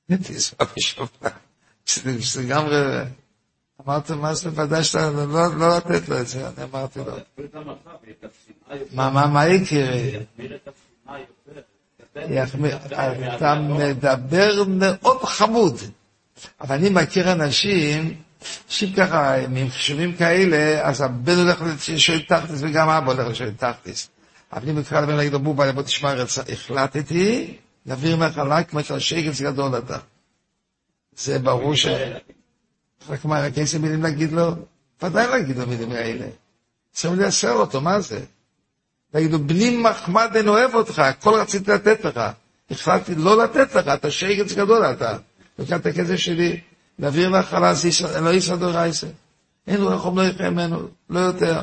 לנסוע 0.08 0.58
בשבת. 0.76 1.32
זה 1.86 2.42
לגמרי... 2.42 2.76
אמרתי, 3.86 4.12
מה 4.14 4.34
זה 4.34 4.50
ודאי 4.54 4.84
שאתה 4.84 5.10
לא, 5.10 5.56
לא 5.56 5.76
לתת 5.76 6.08
לו 6.08 6.20
את 6.20 6.28
זה, 6.28 6.48
אני 6.48 6.64
אמרתי 6.72 6.98
לו. 6.98 7.12
מה, 8.92 9.10
מה, 9.10 9.26
מה 9.26 9.46
יקרה? 9.46 9.96
אתה 13.36 13.54
מדבר 13.54 14.64
מאוד 14.66 15.22
חמוד. 15.22 15.78
אבל 16.60 16.76
אני 16.76 16.90
מכיר 16.90 17.32
אנשים, 17.32 18.14
אנשים 18.66 18.92
ככה, 18.92 19.34
עם 19.34 19.70
חישובים 19.70 20.16
כאלה, 20.16 20.88
אז 20.88 21.00
הבן 21.00 21.38
הולך 21.38 21.62
לשאול 21.88 22.18
תכלס 22.18 22.60
וגם 22.62 22.88
אבא 22.88 23.12
הולך 23.12 23.26
לשאול 23.28 23.50
תכלס. 23.50 24.08
אבל 24.52 24.68
אם 24.70 24.78
יקרא 24.78 25.00
לבן 25.00 25.16
להגיד 25.16 25.32
לו, 25.32 25.38
בובה, 25.38 25.72
בוא 25.72 25.82
תשמע, 25.82 26.14
החלטתי 26.52 27.56
להעביר 27.86 28.16
נחלה 28.16 28.62
כמו 28.62 28.82
שהשקץ 28.84 29.40
גדול 29.40 29.78
אתה. 29.78 29.98
זה 31.16 31.38
ברור 31.38 31.74
ש... 31.74 31.86
רק 33.08 33.24
מה, 33.24 33.40
רק 33.40 33.58
איזה 33.58 33.78
מילים 33.78 34.02
להגיד 34.02 34.32
לו? 34.32 34.54
ודאי 35.02 35.26
להגיד 35.26 35.56
לו 35.56 35.66
מילים 35.66 35.92
האלה. 35.92 36.26
צריכים 36.92 37.18
לייסר 37.18 37.52
אותו, 37.52 37.80
מה 37.80 38.00
זה? 38.00 38.20
ויגידו, 39.14 39.38
בני 39.38 39.76
מחמד 39.76 40.30
אין 40.34 40.48
אוהב 40.48 40.74
אותך, 40.74 40.98
הכל 40.98 41.40
רציתי 41.40 41.70
לתת 41.70 42.04
לך. 42.04 42.20
החלטתי 42.70 43.14
לא 43.14 43.44
לתת 43.44 43.74
לך, 43.74 43.88
אתה 43.88 44.10
שייגץ 44.10 44.52
גדול 44.52 44.84
אתה. 44.84 45.16
לקחת 45.58 45.80
את 45.80 45.86
הכסף 45.86 46.16
שלי, 46.16 46.60
להעביר 46.98 47.28
לך 47.28 47.48
חלס, 47.48 48.02
לא 48.20 48.30
יסדר 48.30 48.70
רייסה. 48.70 49.06
אין 49.66 49.82
רוח 49.82 50.02
חום 50.02 50.18
לא 50.18 50.22
יחיה 50.22 50.50
ממנו, 50.50 50.88
לא 51.10 51.20
יותר. 51.20 51.60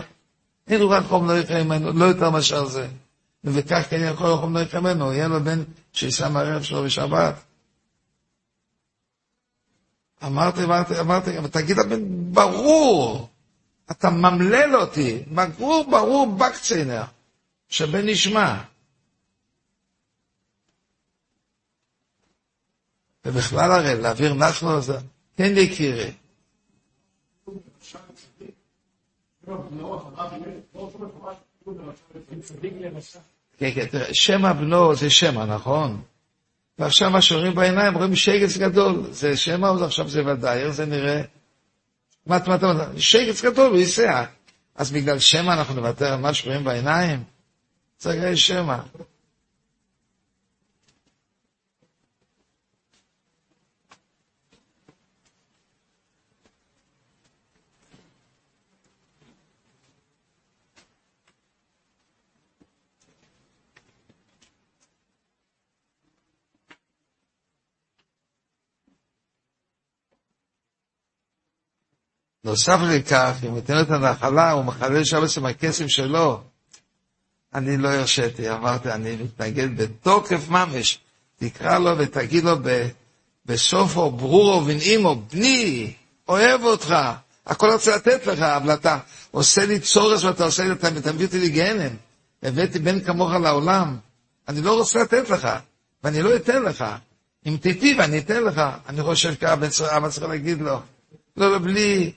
אין 0.67 0.81
רוח 0.81 1.03
חום 1.07 1.27
לא 1.27 1.39
יחיה 1.39 1.63
ממנו, 1.63 1.93
לא 1.93 2.05
יותר 2.05 2.29
מאשר 2.29 2.65
זה. 2.65 2.87
וכך 3.43 3.83
כן 3.89 4.09
יכול 4.13 4.27
רוח 4.27 4.39
חום 4.39 4.57
לא 4.57 4.59
יחיה 4.59 4.79
ממנו, 4.79 5.13
יהיה 5.13 5.27
לו 5.27 5.43
בן 5.43 5.63
שייסע 5.93 6.29
מהרכב 6.29 6.63
שלו 6.63 6.83
בשבת. 6.83 7.35
אמרתי, 10.25 10.63
אמרתי, 10.63 10.99
אמרתי, 10.99 11.37
אבל 11.37 11.47
תגיד 11.47 11.77
לבן, 11.77 12.01
ברור, 12.33 13.29
אתה 13.91 14.09
ממלל 14.09 14.75
אותי, 14.75 15.23
ברור, 15.57 15.85
ברור, 15.91 16.27
בקציינר. 16.37 17.03
שבין 17.69 18.05
נשמע. 18.05 18.61
ובכלל 23.25 23.71
הרי 23.71 24.01
להעביר 24.01 24.33
נחלו 24.33 24.81
זה, 24.81 24.97
כן 25.37 25.53
יקירי. 25.57 26.11
כן, 33.57 33.71
כן, 33.75 33.85
תראה, 33.85 34.13
שם 34.13 34.45
הבנו 34.45 34.95
זה 34.95 35.09
שמע, 35.09 35.45
נכון? 35.45 36.01
ועכשיו 36.79 37.09
מה 37.09 37.21
שרואים 37.21 37.55
בעיניים, 37.55 37.93
רואים 37.97 38.15
שגץ 38.15 38.57
גדול. 38.57 39.03
זה 39.11 39.37
שמע 39.37 39.69
או 39.69 39.85
עכשיו 39.85 40.09
זה 40.09 40.25
ודאי, 40.25 40.71
זה 40.71 40.85
נראה? 40.85 41.21
מה 42.25 42.37
אתה 42.37 42.71
אומר? 42.71 42.97
שגץ 42.97 43.41
גדול, 43.45 43.69
הוא 43.69 43.77
ייסע. 43.77 44.23
אז 44.75 44.91
בגלל 44.91 45.19
שמע 45.19 45.53
אנחנו 45.53 45.75
נוותר 45.75 46.13
על 46.13 46.19
מה 46.19 46.33
שרואים 46.33 46.63
בעיניים? 46.63 47.23
Zagraj 48.01 48.37
Shema. 48.47 48.99
נוסף 72.45 72.79
לכך, 72.81 73.31
אם 73.47 73.55
ייתן 73.55 73.81
את 73.81 73.91
הנחלה, 73.91 74.51
הוא 74.51 74.65
מחלל 74.65 75.03
שבס 75.03 75.37
עם 75.37 75.45
הכסף 75.45 75.87
שלו. 75.87 76.41
אני 77.53 77.77
לא 77.77 77.89
הרשיתי, 77.89 78.51
אמרתי, 78.51 78.91
אני 78.91 79.15
מתנגד 79.15 79.77
בתוקף 79.77 80.49
ממש. 80.49 80.99
תקרא 81.35 81.79
לו 81.79 81.97
ותגיד 81.97 82.43
לו 82.43 82.55
בסופו 83.45 84.11
ברורו 84.11 84.65
ונעימו, 84.65 85.15
בני, 85.15 85.93
אוהב 86.27 86.63
אותך, 86.63 86.95
הכל 87.45 87.71
רוצה 87.71 87.95
לתת 87.95 88.27
לך, 88.27 88.39
אבל 88.39 88.73
אתה 88.73 88.97
עושה 89.31 89.65
לי 89.65 89.79
צורס 89.79 90.23
ואתה 90.23 90.43
עושה 90.43 90.63
לי, 90.63 90.71
אתה 90.71 91.13
מביא 91.13 91.25
אותי 91.25 91.39
לגיהנם. 91.39 91.95
הבאתי 92.43 92.79
בן 92.79 92.99
כמוך 92.99 93.31
לעולם, 93.31 93.97
אני 94.47 94.61
לא 94.61 94.77
רוצה 94.77 95.01
לתת 95.01 95.29
לך, 95.29 95.47
ואני 96.03 96.21
לא 96.21 96.35
אתן 96.35 96.63
לך. 96.63 96.85
אם 97.45 97.57
תיטיב, 97.61 97.99
אני 97.99 98.17
אתן 98.17 98.43
לך. 98.43 98.61
אני 98.89 99.01
חושב 99.01 99.35
ככה, 99.35 99.53
אבא 99.53 100.09
צריך 100.09 100.27
להגיד 100.27 100.61
לו. 100.61 100.79
לא, 101.37 101.51
לא, 101.51 101.59
בלי, 101.59 102.11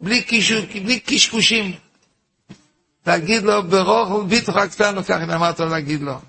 בלי, 0.00 0.22
קישו, 0.22 0.54
בלי 0.84 1.00
קשקושים. 1.00 1.74
תגיד 3.02 3.42
לו, 3.42 3.62
ברוך 3.62 4.10
וביטוח 4.10 4.56
קטנו, 4.64 5.04
ככה 5.04 5.24
אמרת 5.24 5.60
לו 5.60 5.68
להגיד 5.68 6.00
לו. 6.00 6.20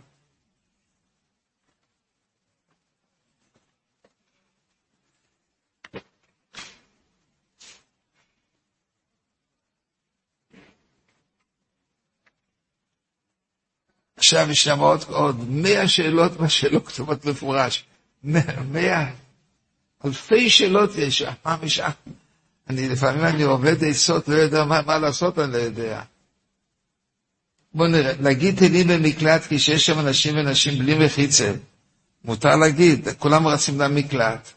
עכשיו 14.17 14.51
יש 14.51 14.63
שם 14.63 14.79
עוד, 14.79 15.03
עוד 15.07 15.49
מאה 15.49 15.87
שאלות 15.87 16.39
מה 16.39 16.49
שלא 16.49 16.79
כתובות 16.85 17.25
מפורש. 17.25 17.85
מאה, 18.23 19.11
אלפי 20.05 20.49
שאלות 20.49 20.95
יש, 20.95 21.23
מה 21.45 21.57
משעה? 21.63 21.91
אני 22.69 22.89
לפעמים 22.89 23.23
אני 23.25 23.43
עובד 23.43 23.83
עצות, 23.83 24.27
לא 24.27 24.35
יודע 24.35 24.65
מה, 24.65 24.81
מה 24.85 24.97
לעשות, 24.97 25.39
אני 25.39 25.51
לא 25.51 25.57
יודע. 25.57 26.01
בואו 27.73 27.87
נראה, 27.87 28.13
להגיד 28.19 28.57
תהילים 28.57 28.87
במקלט 28.87 29.41
כשיש 29.49 29.85
שם 29.85 29.99
אנשים 29.99 30.37
ונשים 30.37 30.79
בלי 30.79 31.05
מחיצה. 31.05 31.53
מותר 32.25 32.55
להגיד, 32.55 33.07
כולם 33.19 33.47
רצים 33.47 33.81
למקלט. 33.81 34.49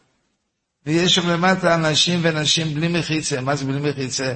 ויש 0.85 1.15
שם 1.15 1.29
למטה 1.29 1.75
אנשים 1.75 2.19
ונשים 2.23 2.73
בלי 2.73 2.87
מחיצה. 2.87 3.41
מה 3.41 3.55
זה 3.55 3.65
בלי 3.65 3.91
מחיצה? 3.91 4.35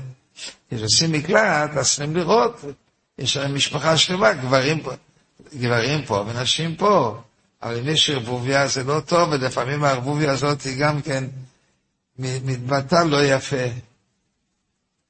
כשעושים 0.71 1.11
מקלט, 1.11 1.77
אז 1.77 1.95
צריכים 1.95 2.15
לראות. 2.15 2.65
יש 3.19 3.33
שם 3.33 3.55
משפחה 3.55 3.97
שלמה, 3.97 4.33
גברים 4.33 4.83
גברים 5.55 6.05
פה 6.05 6.25
ונשים 6.27 6.75
פה. 6.75 7.21
אבל 7.63 7.79
אם 7.79 7.89
יש 7.89 8.09
ערבוביה 8.09 8.67
זה 8.67 8.83
לא 8.83 8.99
טוב, 8.99 9.29
ולפעמים 9.31 9.83
הערבוביה 9.83 10.31
הזאת 10.31 10.61
היא 10.61 10.77
גם 10.79 11.01
כן 11.01 11.23
מתבטא 12.19 13.03
לא 13.09 13.23
יפה. 13.23 13.65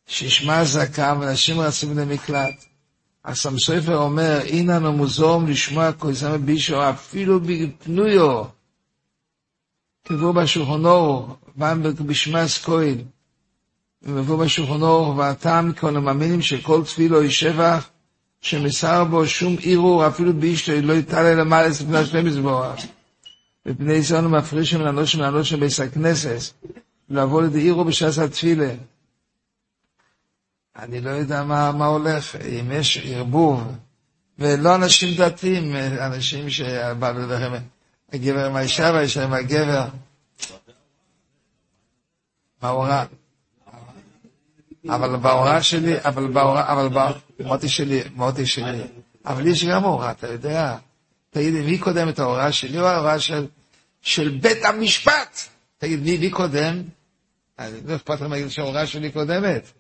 שישמע 0.08 0.64
זקם 0.64 1.18
ואנשים 1.22 1.60
רצים 1.60 1.98
למקלט. 1.98 2.66
הסם 3.26 3.58
סופר 3.58 3.98
אומר, 3.98 4.40
אינן 4.42 4.86
המוזום 4.86 5.48
לשמוע 5.48 5.92
כויסם 5.92 6.46
בישו 6.46 6.90
אפילו 6.90 7.40
בפנויו. 7.40 8.44
תבואו 10.04 10.34
בשולחנו, 10.34 11.28
בם 11.56 11.84
בשמס 12.06 12.58
כהן. 12.58 12.98
ומבוא 14.02 14.46
בשולחנו, 14.46 15.18
והטעם 15.18 15.74
כל 15.74 15.98
המאמינים 15.98 16.42
שכל 16.42 16.84
תפילו 16.84 17.22
היא 17.22 17.30
שבח, 17.30 17.90
שמסר 18.42 19.04
בו 19.04 19.28
שום 19.28 19.56
ערעור, 19.64 20.08
אפילו 20.08 20.34
באשתו, 20.34 20.72
לא 20.82 20.94
יתעלה 20.94 21.36
למעלה 21.36 21.68
לפני 21.68 21.98
השם 21.98 22.26
מזבוח. 22.26 22.76
מפני 23.66 24.02
זה 24.02 24.22
מפרישים 24.22 24.82
לאנושים 24.82 25.20
לאנושים 25.22 25.60
ביס 25.60 25.80
הכנסת, 25.80 26.54
לבוא 27.10 27.42
לידי 27.42 27.70
ערעור 27.70 27.84
בשעת 27.84 28.18
התפילה. 28.18 28.74
אני 30.76 31.02
לא 31.02 31.10
יודע 31.10 31.44
מה, 31.44 31.72
מה 31.72 31.86
הולך, 31.86 32.36
אם 32.36 32.72
יש 32.72 32.98
ערבוב, 33.04 33.64
ולא 34.40 34.76
אנשים 34.76 35.18
דתיים, 35.18 35.76
אנשים 36.00 36.50
שבאו 36.50 37.14
לדבר 37.14 37.58
הגבר 38.14 38.46
עם 38.46 38.56
האישה 38.56 38.92
והאישה 38.94 39.24
עם 39.24 39.34
הגבר. 39.34 39.86
רע? 42.64 43.06
אבל 44.90 45.16
בהוראה 45.16 45.64
שלי, 45.64 45.96
אבל 46.04 46.28
בהוראה, 46.28 46.74
אבל 46.74 46.90
במותי 47.40 47.70
שלי, 47.70 48.02
מוטי 48.16 48.46
שלי, 48.46 48.82
אבל 49.26 49.48
יש 49.48 49.66
גם 49.66 49.84
הוראה, 49.84 50.12
אתה 50.12 50.28
יודע. 50.28 50.78
תגיד 51.30 51.54
לי, 51.54 51.62
מי 51.62 51.78
קודם 51.78 52.10
את 52.10 52.20
ההוראה 52.20 52.52
שלי 52.52 52.80
או 52.80 52.86
ההוראה 52.86 53.20
של, 53.20 53.48
של 54.02 54.38
בית 54.42 54.66
המשפט? 54.66 55.40
תגיד, 55.78 56.00
מי, 56.00 56.18
מי 56.18 56.30
קודם? 56.30 56.84
אני 57.60 57.72
לא 57.86 57.96
אכפת 57.96 58.22
לך 58.22 58.32
להגיד 58.32 58.48
שההוראה 58.48 58.88
שלי 58.88 59.12
קודמת. 59.12 59.72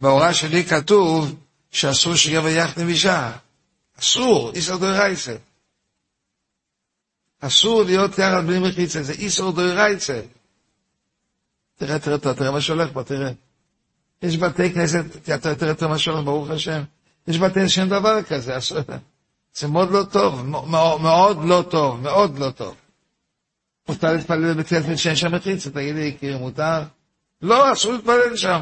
בהוראה 0.00 0.34
שלי 0.34 0.64
כתוב 0.64 1.34
שאסור 1.70 2.16
שגבר 2.16 2.48
יחד 2.48 2.80
עם 2.80 2.88
אישה. 2.88 3.32
אסור, 3.98 4.52
איסור 4.54 4.76
דורייסה. 4.76 5.36
אסור 7.40 7.82
להיות 7.82 8.18
יחד 8.18 8.46
בלי 8.46 8.58
מחיצה, 8.58 9.02
זה 9.02 9.12
איסור 9.12 9.52
דורייסה. 9.52 10.20
תראה, 11.76 11.98
תראה, 11.98 12.18
תראה, 12.18 12.34
תראה 12.34 12.50
מה 12.50 12.60
שהולך 12.60 12.92
פה, 12.92 13.02
תראה. 13.02 13.30
יש 14.22 14.36
בתי 14.36 14.72
כנסת, 14.72 15.04
אתה 15.34 15.54
תראה 15.54 15.72
את 15.72 15.82
מה 15.82 15.98
שהולך, 15.98 16.24
ברוך 16.24 16.50
השם. 16.50 16.82
יש 17.28 17.38
בתי 17.38 17.68
שאין 17.68 17.88
דבר 17.88 18.22
כזה, 18.22 18.58
זה 19.54 19.68
מאוד 19.68 19.90
לא 19.90 20.02
טוב, 20.10 20.46
מאוד 21.02 21.38
לא 21.44 21.64
טוב, 21.70 22.00
מאוד 22.00 22.38
לא 22.38 22.50
טוב. 22.50 22.74
מותר 23.88 24.12
להתפלל 24.12 24.54
בבית 24.54 24.66
כנסת 24.68 24.98
שאין 24.98 25.16
שם 25.16 25.34
מחיצה, 25.34 25.70
תגיד 25.70 25.94
לי, 25.94 26.02
יקירי, 26.02 26.38
מותר? 26.38 26.82
לא, 27.42 27.72
אסור 27.72 27.92
להתפלל 27.92 28.36
שם. 28.36 28.60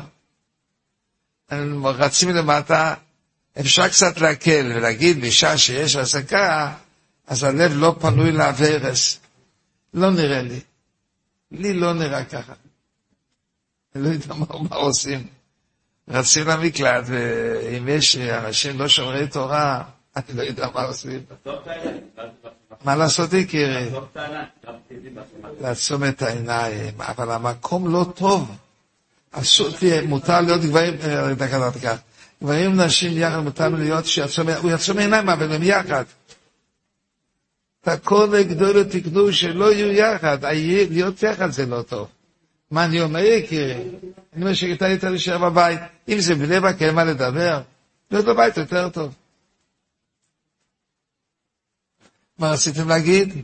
רצים 1.84 2.30
למטה, 2.30 2.94
אפשר 3.60 3.88
קצת 3.88 4.18
להקל 4.20 4.72
ולהגיד 4.74 5.20
בשעה 5.20 5.58
שיש 5.58 5.96
עסקה, 5.96 6.74
אז 7.26 7.44
הלב 7.44 7.72
לא 7.74 7.96
פנוי 8.00 8.32
לאברס. 8.32 9.20
לא 9.94 10.10
נראה 10.10 10.42
לי. 10.42 10.60
לי 11.52 11.74
לא 11.74 11.92
נראה 11.92 12.24
ככה. 12.24 12.52
אני 13.94 14.04
לא 14.04 14.08
יודע 14.08 14.34
מה, 14.34 14.46
מה 14.70 14.76
עושים. 14.76 15.26
רצים 16.08 16.48
למקלט, 16.48 17.04
ואם 17.06 17.88
יש 17.88 18.16
אנשים 18.16 18.78
לא 18.78 18.88
שומרי 18.88 19.28
תורה, 19.28 19.82
אני 20.16 20.24
לא 20.34 20.42
יודע 20.42 20.66
מה 20.74 20.82
עושים. 20.82 21.20
מה 22.84 22.96
לעשות, 22.96 23.32
יקירי? 23.32 23.90
לעצום 25.60 26.04
את 26.04 26.22
העיניים, 26.22 26.94
אבל 26.98 27.30
המקום 27.30 27.92
לא 27.92 28.06
טוב. 28.14 28.56
אסור, 29.32 29.70
תהיה, 29.78 30.02
מותר 30.02 30.40
להיות 30.40 30.60
גברים, 30.60 30.94
אה, 31.04 31.34
דקה, 31.34 31.70
דקה, 31.70 31.96
גברים 32.42 32.72
ונשים 32.72 33.12
יחד, 33.18 33.38
מותר 33.38 33.68
להיות 33.68 34.06
שיעצום, 34.06 34.48
הוא 34.48 34.70
יעצום 34.70 34.98
עיניים, 34.98 35.28
אבל 35.28 35.52
הם 35.52 35.62
יחד. 35.62 36.04
תקון 37.80 38.28
וגדול 38.32 38.84
תקנו 38.84 39.32
שלא 39.32 39.72
יהיו 39.72 39.92
יחד, 39.92 40.38
להיות 40.90 41.22
יחד 41.22 41.50
זה 41.50 41.66
לא 41.66 41.82
טוב. 41.82 42.08
מה 42.70 42.84
אני 42.84 43.00
אומר, 43.00 43.18
יקירי? 43.18 43.74
אני 44.32 44.42
אומר 44.42 44.54
שכדאי 44.54 44.90
יותר 44.90 45.10
להישאר 45.10 45.38
בבית. 45.38 45.80
אם 46.08 46.20
זה 46.20 46.34
בני 46.34 46.60
ברק, 46.60 46.82
אין 46.82 46.94
מה 46.94 47.04
לדבר. 47.04 47.60
להיות 48.10 48.24
בבית 48.24 48.56
יותר 48.56 48.88
טוב. 48.88 49.14
מה 52.40 52.50
רציתם 52.50 52.88
להגיד? 52.88 53.42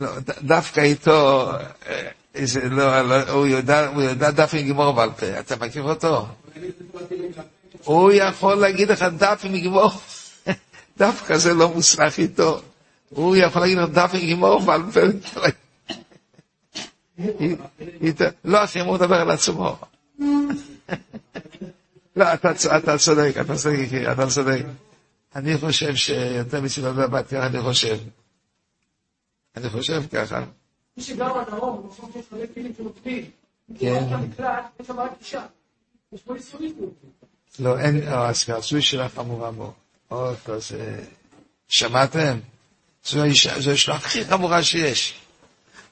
לא, 0.00 0.08
דווקא 0.42 0.80
איתו, 0.80 1.50
אה, 1.86 2.10
לא, 2.70 3.02
לא, 3.02 3.30
הוא 3.30 3.46
יודע, 3.46 3.86
הוא 3.86 4.02
יודע 4.02 4.30
דף 4.30 4.50
עם 4.52 4.68
גמור 4.68 4.92
בעל 4.92 5.10
פה, 5.12 5.40
אתה 5.40 5.56
מכיר 5.56 5.82
אותו? 5.82 6.26
הוא 7.84 8.12
יכול 8.12 8.54
להגיד 8.54 8.88
לך 8.88 9.02
דף 9.02 9.40
עם 9.44 9.60
גמור, 9.60 9.90
דווקא 10.98 11.36
זה 11.36 11.54
לא 11.54 11.68
מוסמך 11.74 12.18
איתו. 12.18 12.60
הוא 13.08 13.36
יכול 13.36 13.62
להגיד 13.62 13.78
לך 13.78 13.90
דף 13.90 14.10
עם 14.14 14.30
גמור 14.30 14.60
בעל 14.60 14.82
פה. 14.92 15.00
לא, 18.44 18.64
אחי, 18.64 18.80
הוא 18.80 18.94
מדבר 18.94 19.16
על 19.16 19.30
עצמו. 19.30 19.76
לא, 22.18 22.34
אתה 22.34 22.54
צודק, 22.54 22.82
אתה 22.84 22.98
צודק, 22.98 23.36
אתה 24.12 24.26
צודק. 24.26 24.62
אני 25.36 25.58
חושב 25.58 25.94
שיותר 25.94 26.60
מסיבה 26.60 26.92
בבת, 26.92 27.32
אני 27.32 27.60
חושב. 27.60 27.98
אני 29.56 29.70
חושב 29.70 30.02
ככה. 30.12 30.44
מי 30.96 31.02
שגר 31.02 31.32
בדרום, 31.34 31.82
במקום 31.82 32.10
שיש 32.12 32.26
הרבה 32.32 32.46
כלים 32.54 32.72
שנופלים, 32.78 33.30
כן. 33.78 34.04
יש 34.80 34.86
שם 34.86 35.00
רק 35.00 35.10
אישה. 35.20 35.46
יש 36.12 36.20
פה 36.22 36.34
איסורים. 36.34 36.74
לא, 37.58 37.78
אין, 37.78 38.00
הסוי 38.56 38.82
שלה 38.82 39.08
חמורה 39.08 39.50
מאוד. 39.50 39.72
עוד 40.08 40.36
זה... 40.58 41.04
שמעתם? 41.68 42.38
זו 43.04 43.22
האישה 43.22 43.94
הכי 43.94 44.24
חמורה 44.24 44.62
שיש. 44.62 45.20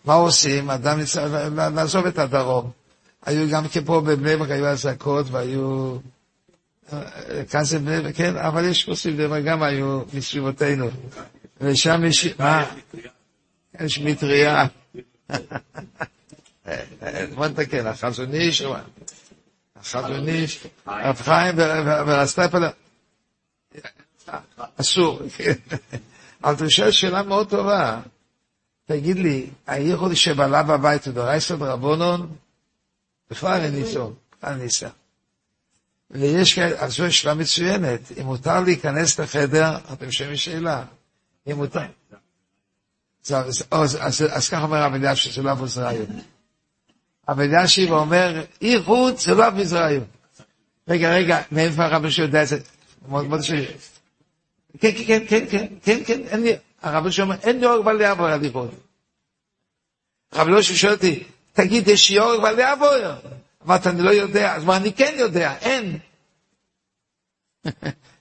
מה 0.05 0.15
עושים? 0.15 0.71
אדם 0.71 1.05
צריך 1.05 1.33
לעזוב 1.75 2.07
את 2.07 2.19
הדרום. 2.19 2.71
היו 3.27 3.51
גם 3.51 3.65
פה 3.87 4.01
בבני 4.01 4.37
ברק, 4.37 4.51
היו 4.51 4.67
אזעקות 4.67 5.27
והיו... 5.31 5.99
זה 7.63 7.79
בני 7.79 8.15
כן, 8.15 8.37
אבל 8.37 8.65
יש 8.65 8.89
עושים 8.89 9.17
בני 9.17 9.43
גם 9.43 9.63
היו 9.63 10.03
מסביבותינו. 10.13 10.91
ושם 11.61 12.05
יש... 12.05 12.35
מה? 12.39 12.65
יש 13.81 13.99
מטריה. 13.99 14.67
בוא 17.35 17.47
נתקן, 17.47 17.87
החזון 17.87 18.35
איש, 18.35 18.63
החזון 19.77 20.29
איש, 20.29 20.67
הרב 20.87 21.17
חיים 21.17 21.55
והסטייפל, 22.07 22.63
אסור. 24.77 25.21
אבל 26.45 26.55
אתה 26.55 26.71
שואל 26.71 26.91
שאלה 26.91 27.23
מאוד 27.23 27.51
טובה. 27.51 28.01
תגיד 28.87 29.17
לי, 29.17 29.51
הייחוד 29.67 30.15
שבעלה 30.15 30.63
בבית 30.63 31.07
הוא 31.07 31.15
דורייסא 31.15 31.57
דרבונון? 31.57 32.37
בכלל 33.31 33.61
אין 33.61 33.75
ניסו, 33.75 34.13
אין 34.43 34.55
ניסה. 34.55 34.89
ויש 36.11 36.55
כאלה, 36.55 36.81
אז 36.81 36.97
זו 36.97 37.13
שאלה 37.13 37.35
מצוינת. 37.35 38.01
אם 38.21 38.27
מותר 38.27 38.61
להיכנס 38.61 39.21
לחדר, 39.21 39.77
אתם 39.93 40.11
שומעים 40.11 40.37
שאלה. 40.37 40.85
אם 41.51 41.57
מותר... 41.57 41.81
אז 43.31 44.49
ככה 44.51 44.63
אומר 44.63 44.77
הרב 44.77 44.95
אלישיב, 44.95 45.33
שזה 45.33 45.43
לא 45.43 45.53
אבו 45.53 45.67
זרעיון. 45.67 46.07
הרב 47.29 47.41
אלישיב 47.41 47.93
אומר, 47.93 48.45
ייחוד 48.61 49.17
זה 49.19 49.35
לא 49.35 49.49
אבו 49.49 49.65
זרעיון. 49.65 50.05
רגע, 50.89 51.15
רגע, 51.15 51.43
מאיפה 51.53 51.85
הרב 51.85 52.03
אלישיב 52.03 52.25
יודע 52.25 52.43
את 52.43 52.49
זה? 52.49 52.59
ש... 53.43 53.53
כן, 54.81 54.91
כן, 55.07 55.25
כן, 55.29 55.45
כן, 55.51 55.67
כן, 55.83 56.05
כן, 56.07 56.21
אין 56.21 56.43
לי, 56.43 56.53
הרב 56.83 57.05
אלישיב 57.05 57.25
אומר, 57.25 57.37
אין 57.43 57.61
לי 57.61 57.67
אור 57.67 57.83
בעלי 57.83 58.13
אבו 58.13 58.25
על 58.27 58.45
ייחוד. 58.45 58.71
הרב 60.33 60.49
אלישיב 60.49 60.77
שואל 60.77 60.93
אותי, 60.93 61.25
תגיד, 61.53 61.89
יש 61.89 62.11
לי 62.11 62.19
אור 62.19 62.41
בעלי 62.43 62.73
אבו? 62.73 62.87
אמרת, 63.67 63.87
אני 63.87 64.03
לא 64.03 64.11
יודע, 64.11 64.55
אז 64.55 64.65
מה, 64.65 64.77
אני 64.77 64.93
כן 64.93 65.15
יודע, 65.19 65.55
אין. 65.61 65.99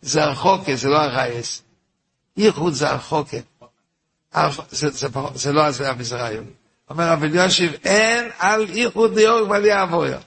זה 0.02 0.24
הרחוקה, 0.24 0.76
זה 0.76 0.90
לא 0.90 0.98
הרייס. 0.98 1.62
ייחוד 2.38 2.74
זה 2.74 2.90
הרחוקה. 2.90 3.38
זה, 5.36 5.54
לא 5.54 5.66
הזויה 5.66 5.94
מזרעים. 5.94 6.54
אומר 6.90 7.10
רבי 7.12 7.40
אלישיב, 7.40 7.74
אין 7.84 8.30
על 8.38 8.70
ייחוד 8.70 9.16
ליאור 9.16 9.50
ועל 9.50 9.66
יעבויר. 9.66 10.20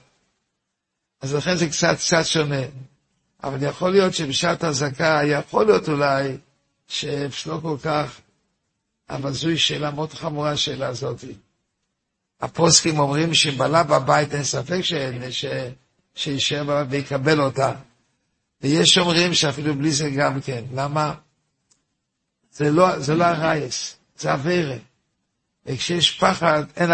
אז 1.21 1.35
לכן 1.35 1.55
זה 1.55 1.67
קצת 1.67 1.95
קצת 1.97 2.25
שונה. 2.25 2.61
אבל 3.43 3.63
יכול 3.63 3.91
להיות 3.91 4.13
שבשעת 4.13 4.63
אזעקה, 4.63 5.21
יכול 5.25 5.65
להיות 5.65 5.89
אולי, 5.89 6.37
שלא 6.87 7.59
כל 7.61 7.77
כך, 7.83 8.19
אבל 9.09 9.31
זוהי 9.31 9.57
שאלה 9.57 9.91
מאוד 9.91 10.13
חמורה, 10.13 10.51
השאלה 10.51 10.87
הזאת. 10.87 11.23
הפוסקים 12.41 12.99
אומרים 12.99 13.33
שבעלה 13.33 13.83
בבית 13.83 14.33
אין 14.33 14.43
ספק 14.43 14.79
שישאר 16.15 16.63
בבית 16.63 16.87
ויקבל 16.89 17.41
אותה. 17.41 17.73
ויש 18.61 18.97
אומרים 18.97 19.33
שאפילו 19.33 19.75
בלי 19.75 19.91
זה 19.91 20.09
גם 20.09 20.41
כן. 20.41 20.63
למה? 20.73 21.15
זה 22.51 22.71
לא, 22.71 22.99
זה 22.99 23.15
לא 23.15 23.23
הרייס, 23.23 23.97
זה 24.17 24.33
אברה. 24.33 24.77
וכשיש 25.65 26.19
פחד, 26.19 26.63
אין, 26.75 26.89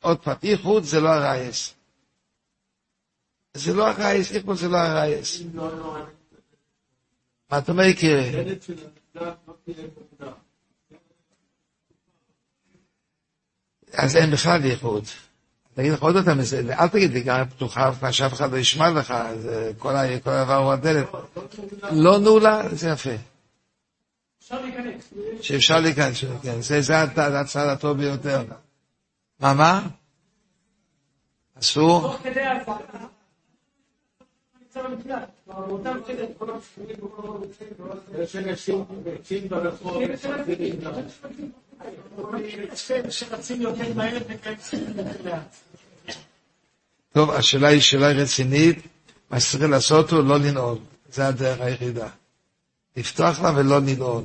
עוד 0.00 0.18
פעם, 0.18 0.36
איחוד 0.42 0.84
זה 0.84 1.00
לא 1.00 1.08
הרייס. 1.08 1.74
זה 3.54 3.74
לא 3.74 3.88
הרייס, 3.88 4.32
איחוד 4.32 4.56
זה 4.56 4.68
לא 4.68 4.76
הרייס. 4.76 5.42
מה 7.50 7.58
אתה 7.58 7.72
אומר, 7.72 7.84
יקירי? 7.84 8.56
אז 13.96 14.16
אין 14.16 14.30
בכלל 14.30 14.64
ייחוד. 14.64 15.04
תגיד 15.74 15.92
לך 15.92 16.02
עוד 16.02 16.16
יותר 16.16 16.34
מזה, 16.34 16.62
אל 16.78 16.88
תגיד 16.88 17.12
לי 17.12 17.20
גם 17.20 17.44
פתוחה, 17.44 17.90
מה 18.02 18.12
שאף 18.12 18.32
אחד 18.32 18.52
לא 18.52 18.56
ישמע 18.56 18.90
לך, 18.90 19.14
כל 19.78 19.96
הדבר 19.96 20.56
הוא 20.56 20.72
הדלת. 20.72 21.06
לא 21.92 22.18
נעולה, 22.18 22.62
זה 22.72 22.88
יפה. 22.88 23.10
שאפשר 25.40 25.80
להיכנס, 25.80 26.24
כן, 26.42 26.60
זה 26.60 27.02
הצד 27.02 27.66
הטוב 27.68 27.98
ביותר. 27.98 28.44
מה, 29.40 29.54
מה? 29.54 29.82
אסור? 31.58 32.16
טוב, 47.12 47.30
השאלה 47.30 47.68
היא 47.68 47.80
שאלה 47.80 48.08
רצינית, 48.08 48.78
מה 49.30 49.40
שצריך 49.40 49.70
לעשות 49.70 50.10
הוא 50.10 50.24
לא 50.24 50.38
לנעול, 50.38 50.78
זה 51.12 51.26
הדרך 51.26 51.60
היחידה. 51.60 52.08
לפתוח 52.96 53.40
לה 53.40 53.52
ולא 53.56 53.78
לנעול. 53.78 54.24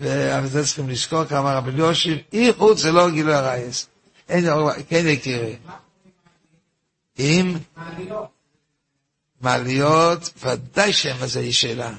ועל 0.00 0.46
זה 0.46 0.64
צריכים 0.64 0.88
לזכור, 0.88 1.24
כמה 1.24 1.54
רבי 1.54 1.70
יושיב, 1.70 2.18
אי 2.32 2.52
חוץ 2.52 2.78
זה 2.78 2.92
לא 2.92 3.10
גילוי 3.10 3.34
הרייס. 3.34 3.86
אין, 4.28 4.44
כן 4.88 5.06
יקירי. 5.06 5.56
אם 7.18 7.56
מעליות, 9.40 10.30
ודאי 10.42 10.92
שם 10.92 11.16
הזה 11.20 11.40
היא 11.40 11.52
שאלה. 11.52 11.92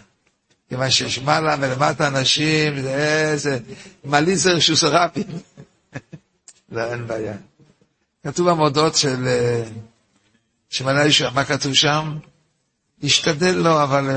כיוון 0.69 0.89
שיש 0.89 1.19
מעלה 1.19 1.55
ולמטה 1.61 2.07
אנשים, 2.07 2.81
זה 2.81 2.95
איזה, 3.31 3.59
מעלית 4.03 4.37
זה 4.37 4.51
רשוס 4.51 4.83
הרבי. 4.83 5.23
לא, 6.71 6.91
אין 6.91 7.07
בעיה. 7.07 7.37
כתוב 8.23 8.49
במודות 8.49 8.95
של, 8.95 9.27
שמעלה 10.69 11.05
ישוע, 11.05 11.29
מה 11.29 11.45
כתוב 11.45 11.73
שם? 11.73 12.17
להשתדל 13.03 13.55
לו, 13.55 13.83
אבל 13.83 14.09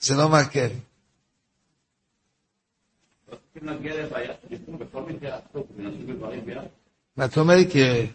זה 0.00 0.14
לא 0.14 0.28
מעכב. 0.28 0.70
מה 7.16 7.24
אתה 7.24 7.40
אומר, 7.40 7.54
יקירי? 7.54 8.06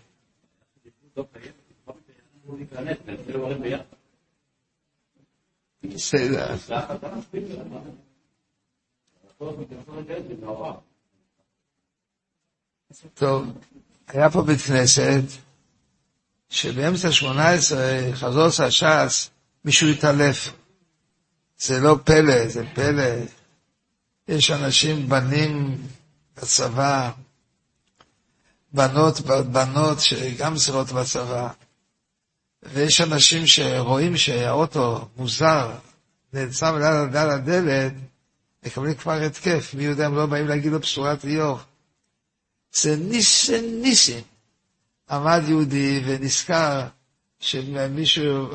בסדר. 5.85 6.55
טוב, 13.13 13.45
היה 14.07 14.29
פה 14.29 14.41
בית 14.41 14.59
כנסת, 14.61 15.21
שבאמצע 16.49 17.11
שמונה 17.11 17.49
עשרה 17.49 17.99
חזור 18.13 18.43
עשה 18.45 18.71
ש"ס, 18.71 19.29
מישהו 19.65 19.87
התעלף. 19.87 20.51
זה 21.57 21.79
לא 21.79 21.97
פלא, 22.03 22.47
זה 22.47 22.63
פלא. 22.73 23.03
יש 24.27 24.51
אנשים, 24.51 25.09
בנים 25.09 25.77
בצבא, 26.37 27.11
בנות, 28.73 29.19
בנות 29.51 29.99
שגם 29.99 30.57
זרות 30.57 30.91
בצבא, 30.91 31.49
ויש 32.73 33.01
אנשים 33.01 33.47
שרואים 33.47 34.17
שהאוטו 34.17 35.07
מוזר, 35.17 35.71
נעצר 36.33 36.77
ליד 36.77 37.15
הדלת, 37.15 37.93
מקבלים 38.65 38.93
כבר 38.93 39.13
התקף, 39.13 39.73
מי 39.73 39.83
יודע, 39.83 40.05
הם 40.05 40.15
לא 40.15 40.25
באים 40.25 40.47
להגיד 40.47 40.71
לו 40.71 40.79
בשורת 40.79 41.25
איוב. 41.25 41.63
זה 42.73 42.95
ניסן 42.95 43.65
ניסן. 43.81 44.19
עמד 45.09 45.41
יהודי 45.47 46.01
ונזכר 46.05 46.81
שמישהו, 47.39 48.47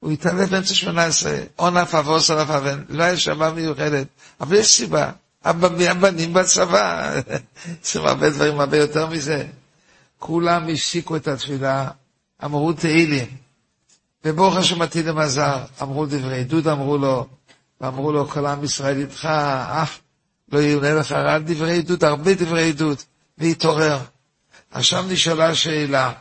הוא 0.00 0.12
התעלף 0.12 0.50
באמצע 0.50 0.74
שמונה 0.74 1.04
עשרה, 1.04 1.38
און 1.58 1.76
אף 1.76 1.94
אבוס 1.94 2.30
אף 2.30 2.62
לא 2.88 3.02
היה 3.04 3.16
שמה 3.16 3.50
מיוחדת, 3.50 4.06
אבל 4.40 4.56
יש 4.56 4.76
סיבה, 4.76 5.10
הבנים 5.44 6.32
בצבא, 6.32 7.20
יש 7.84 7.96
הרבה 7.96 8.30
דברים 8.30 8.60
הרבה 8.60 8.76
יותר 8.76 9.06
מזה. 9.06 9.46
כולם 10.18 10.68
הפסיקו 10.68 11.16
את 11.16 11.28
התפילה, 11.28 11.90
אמרו 12.44 12.72
תהילים, 12.72 13.36
וברוך 14.24 14.56
השם 14.56 14.82
עתיד 14.82 15.06
למזר, 15.06 15.64
אמרו 15.82 16.06
דברי 16.06 16.40
עדות, 16.40 16.66
אמרו 16.66 16.98
לו, 16.98 17.26
ואמרו 17.80 18.12
לו, 18.12 18.28
כל 18.28 18.46
עם 18.46 18.64
ישראל 18.64 18.98
איתך, 18.98 19.24
אף 19.82 20.00
לא 20.52 20.58
יאונה 20.58 20.94
לך 20.94 21.12
רע 21.12 21.38
דברי 21.38 21.78
עדות, 21.78 22.02
הרבה 22.02 22.34
דברי 22.34 22.68
עדות, 22.68 23.04
והתעורר. 23.38 23.98
עכשיו 24.70 25.04
נשאלה 25.08 25.54
שאלה, 25.54 26.12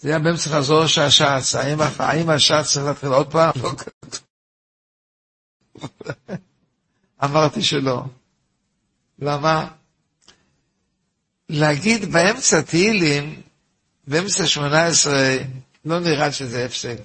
זה 0.00 0.08
היה 0.08 0.18
באמצע 0.18 0.50
חזור 0.50 0.86
שהש"ץ, 0.86 1.54
האם, 1.54 1.78
האם 1.98 2.30
הש"ץ 2.30 2.72
צריך 2.72 2.86
להתחיל 2.86 3.08
עוד 3.08 3.30
פעם? 3.30 3.52
לא 3.62 3.70
כתוב. 3.70 4.20
אמרתי 7.24 7.62
שלא. 7.62 8.04
למה? 9.18 9.68
להגיד 11.48 12.12
באמצע 12.12 12.60
תהילים, 12.60 13.42
באמצע 14.10 14.46
שמונה 14.46 14.86
עשרה, 14.86 15.36
לא 15.84 16.00
נראה 16.00 16.32
שזה 16.32 16.64
הפסק. 16.64 16.96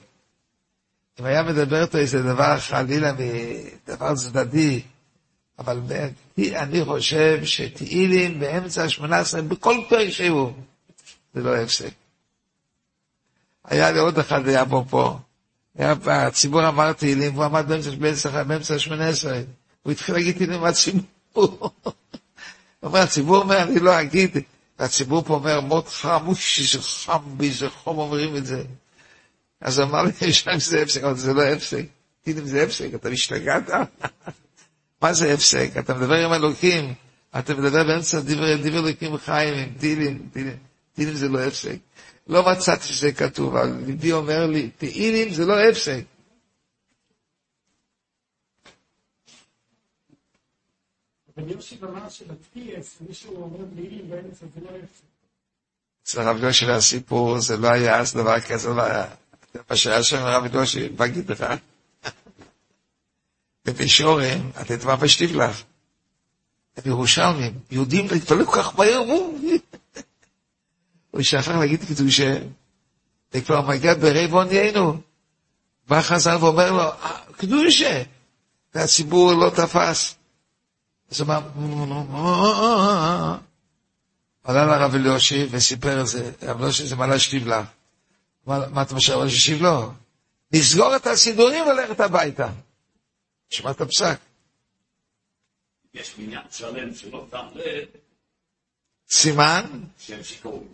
אם 1.19 1.25
היה 1.25 1.43
מדבר 1.43 1.81
איתו 1.81 1.97
איזה 1.97 2.21
דבר 2.21 2.59
חלילה 2.59 3.13
מדבר 3.13 4.15
צדדי, 4.15 4.81
אבל 5.59 5.81
אני 6.39 6.85
חושב 6.85 7.45
שתהילים 7.45 8.39
באמצע 8.39 8.89
שמונה 8.89 9.17
עשרה, 9.17 9.41
בכל 9.41 9.81
פרק 9.89 10.09
שהוא, 10.09 10.53
זה 11.33 11.41
לא 11.43 11.55
הפסק. 11.55 11.91
היה 13.63 13.91
לי 13.91 13.99
עוד 13.99 14.19
אחד, 14.19 14.47
היה 14.47 14.65
פה 14.65 14.85
פה. 14.89 15.19
היה, 15.77 15.93
הציבור 16.07 16.67
אמר 16.67 16.93
תהילים, 16.93 17.33
והוא 17.33 17.45
עמד 17.45 17.65
באמצע, 17.99 18.43
באמצע 18.43 18.79
שמונה 18.79 19.07
עשרה. 19.07 19.39
הוא 19.83 19.91
התחיל 19.91 20.15
להגיד 20.15 20.37
תהילים 20.37 20.61
מהציבור. 20.61 21.03
הוא 21.33 21.49
אומר, 22.83 22.99
הציבור 22.99 23.37
אומר, 23.37 23.63
אני 23.63 23.79
לא 23.79 24.01
אגיד, 24.01 24.37
והציבור 24.79 25.23
פה 25.23 25.33
אומר, 25.33 25.61
מאוד 25.61 25.87
חם, 25.87 26.27
אוש, 26.27 26.59
איזה 26.59 26.83
חם, 26.83 27.37
באיזה 27.37 27.69
חום 27.69 27.97
אומרים 27.97 28.35
את 28.37 28.45
זה. 28.45 28.63
אז 29.61 29.79
אמר 29.79 30.03
לי, 30.03 30.11
להם 30.47 30.59
זה 30.59 30.81
הפסק, 30.81 31.03
אבל 31.03 31.15
זה 31.15 31.33
לא 31.33 31.41
הפסק. 31.43 31.85
טילים 32.23 32.45
זה 32.45 32.63
הפסק, 32.63 32.87
אתה 32.95 33.09
משתגעת? 33.09 33.69
מה 35.01 35.13
זה 35.13 35.33
הפסק? 35.33 35.69
אתה 35.79 35.93
מדבר 35.93 36.25
עם 36.25 36.33
אלוקים, 36.33 36.93
אתה 37.39 37.53
מדבר 37.53 37.83
באמצע 37.83 38.19
דברי, 38.19 38.57
דברי 38.57 38.79
אלוקים 38.79 39.17
חיים, 39.17 39.53
עם 39.53 39.69
טילים, 39.79 40.29
טילים, 40.33 40.57
טילים 40.95 41.15
זה 41.15 41.29
לא 41.29 41.39
הפסק. 41.39 41.75
לא 42.27 42.51
מצאתי 42.51 42.87
שזה 42.87 43.11
כתוב, 43.11 43.55
אבל 43.55 43.73
ליבי 43.85 44.11
אומר 44.11 44.45
לי, 44.47 44.69
תהילים 44.77 45.33
זה 45.33 45.45
לא 45.45 45.59
הפסק. 45.69 46.01
אבל 51.37 51.51
יוסי 51.51 51.77
אמר 51.83 52.09
שבטקייס, 52.09 52.97
מישהו 53.07 53.35
אומר 53.35 53.65
מילים 53.75 54.09
באמצע, 54.09 54.45
זה 54.55 54.61
לא 54.61 54.69
הפסק. 54.69 55.03
אצל 56.03 56.21
הרב 56.21 56.43
יושי 56.43 56.65
והסיפור, 56.65 57.39
זה 57.39 57.57
לא 57.57 57.67
היה 57.67 57.99
אז 57.99 58.13
דבר 58.13 58.39
כזה, 58.39 58.69
לא 58.69 58.81
היה. 58.81 59.05
מה 59.69 59.75
שהיה 59.75 60.03
שם 60.03 60.17
הרב 60.17 60.55
יושי, 60.55 60.89
בגיד 60.89 61.31
לך. 61.31 61.45
במישורים, 63.65 64.51
אתה 64.61 64.73
יודע 64.73 64.85
מה 64.85 64.97
פשטיב 64.97 65.35
לך? 65.35 65.63
הם 66.77 66.83
ירושלמים, 66.85 67.59
יהודים 67.71 68.07
להתפלל 68.11 68.45
כל 68.45 68.51
כך 68.51 68.79
מהר, 68.79 68.97
הוא 71.11 71.21
שכח 71.21 71.47
להגיד 71.47 71.79
קדושה, 71.83 72.37
וכבר 73.33 73.61
מגיע 73.61 73.93
ברבעון 73.93 74.47
עוניינו. 74.47 75.01
בא 75.87 76.01
חזן 76.01 76.35
ואומר 76.35 76.71
לו, 76.71 76.83
"אה, 76.83 77.17
קדושה, 77.37 78.03
והציבור 78.75 79.33
לא 79.33 79.49
תפס. 79.49 80.15
אז 81.11 81.19
הוא 81.21 81.27
אמר, 81.27 81.41
עלה 84.43 84.65
לרב 84.65 84.95
אליושי 84.95 85.47
וסיפר 85.51 86.01
את 86.01 86.07
זה, 86.07 86.31
הרב 86.41 86.61
אליושי 86.61 86.85
זה 86.87 86.95
מעלה 86.95 87.19
שתיבלה. 87.19 87.63
מה 88.45 88.81
אתה 88.81 88.95
משאיר 88.95 89.27
שישיב 89.29 89.61
לו? 89.61 89.91
לסגור 90.51 90.95
את 90.95 91.07
הסידורים 91.07 91.67
וללכת 91.67 91.99
הביתה. 91.99 92.49
שמע 93.49 93.71
את 93.71 93.81
הפסק. 93.81 94.17
יש 95.93 96.13
מניין 96.17 96.41
שלם 96.51 96.93
שלא 96.95 97.27
שם 97.31 97.45
לב 97.55 97.87
סימן, 99.09 99.65
שהם 99.99 100.23
שיכורים. 100.23 100.67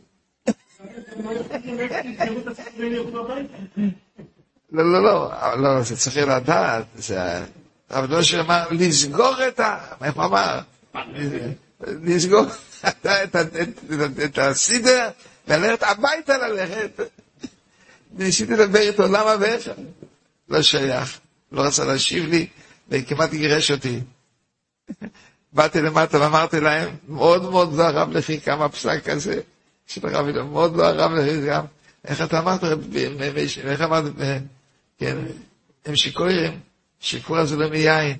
לא, 4.71 4.93
לא, 4.93 5.03
לא, 5.03 5.31
לא, 5.57 5.81
זה 5.81 5.97
צריך 5.97 6.17
לדעת, 6.17 6.85
זה... 6.95 7.45
הרב 7.91 8.11
אליושי 8.11 8.39
אמר, 8.39 8.67
לסגור 8.71 9.35
את 9.47 9.59
ה... 9.59 9.77
איך 10.03 10.15
הוא 10.15 10.25
אמר? 10.25 10.59
לסגור 12.03 12.45
את 14.25 14.37
הסידר, 14.37 15.09
ללכת 15.47 15.83
הביתה 15.83 16.37
ללכת. 16.37 16.99
ניסיתי 18.13 18.53
לדבר 18.53 18.79
איתו, 18.79 19.03
למה 19.07 19.35
ואיך? 19.39 19.69
לא 20.49 20.61
שייך, 20.61 21.19
לא 21.51 21.61
רצה 21.61 21.85
להשיב 21.85 22.25
לי, 22.25 22.47
וכמעט 22.89 23.29
גירש 23.29 23.71
אותי. 23.71 23.99
באתי 25.53 25.81
למטה 25.81 26.19
ואמרתי 26.21 26.59
להם, 26.59 26.89
מאוד 27.09 27.41
מאוד 27.51 27.73
לא 27.73 27.83
הרב 27.83 28.11
לכי 28.11 28.41
כמה 28.41 28.69
פסק 28.69 29.09
כזה, 29.09 29.39
של 29.87 30.07
הרב 30.07 30.27
אילון, 30.27 30.49
מאוד 30.49 30.75
לא 30.75 30.83
הרב 30.85 31.11
לכי 31.11 31.47
גם. 31.47 31.65
איך 32.05 32.21
אתה 32.21 32.39
אמרת, 32.39 32.63
רב- 32.63 32.95
איך 33.65 33.81
אמרת, 33.81 34.03
כן, 34.99 35.17
הם 35.85 35.95
שיכורים, 35.95 36.59
שיקור 37.01 37.37
הזה 37.37 37.55
לא 37.55 37.69
מיין. 37.69 38.17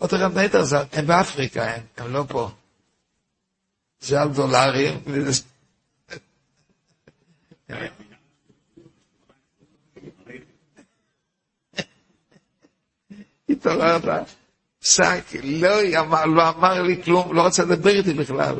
אותו 0.00 0.16
רב 0.20 0.38
נייטר, 0.38 0.64
זה- 0.64 0.76
הם 0.92 1.06
באפריקה, 1.06 1.64
הם, 1.74 1.82
הם 1.96 2.12
לא 2.12 2.24
פה. 2.28 2.50
זה 4.00 4.22
על 4.22 4.28
דולרים, 4.28 5.00
התעוררת, 13.48 14.02
פסק, 14.80 15.22
לא 15.44 15.98
אמר, 16.00 16.24
לא 16.24 16.48
אמר 16.48 16.82
לי 16.82 17.02
כלום, 17.02 17.34
לא 17.34 17.46
רצה 17.46 17.62
לדבר 17.64 17.90
איתי 17.90 18.14
בכלל. 18.14 18.54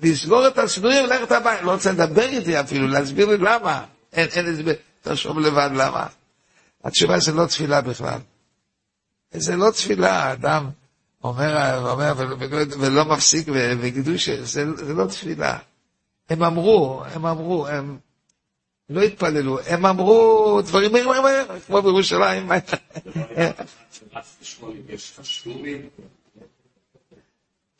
לסגור 0.00 0.48
את 0.48 0.58
הסידורים 0.58 1.04
וללכת 1.04 1.32
הביתה, 1.32 1.62
לא 1.62 1.72
רוצה 1.72 1.92
לדבר 1.92 2.22
איתי 2.28 2.60
אפילו, 2.60 2.88
להסביר 2.88 3.26
לי 3.26 3.36
למה. 3.36 3.86
אין, 4.12 4.28
אין 4.32 4.54
הסבר, 4.54 4.72
תחשוב 5.02 5.38
לבד 5.38 5.70
למה. 5.74 6.06
התשובה 6.84 7.18
זה 7.18 7.32
לא 7.32 7.46
תפילה 7.46 7.80
בכלל. 7.80 8.18
זה 9.32 9.56
לא 9.56 9.70
תפילה, 9.70 10.32
אדם 10.32 10.70
אומר, 11.24 11.90
אומר 11.90 12.12
ולא, 12.80 13.04
מפסיק 13.04 13.48
בקידוש, 13.82 14.28
זה, 14.28 14.76
זה 14.76 14.94
לא 14.94 15.06
תפילה. 15.06 15.58
הם 16.30 16.42
אמרו, 16.42 17.02
הם 17.04 17.26
אמרו, 17.26 17.66
הם 17.66 17.98
לא 18.88 19.02
התפללו, 19.02 19.60
הם 19.66 19.86
אמרו 19.86 20.60
דברים 20.62 20.92
מהר 20.92 21.22
מהר 21.22 21.60
כמו 21.66 21.82
בירושלים. 21.82 22.50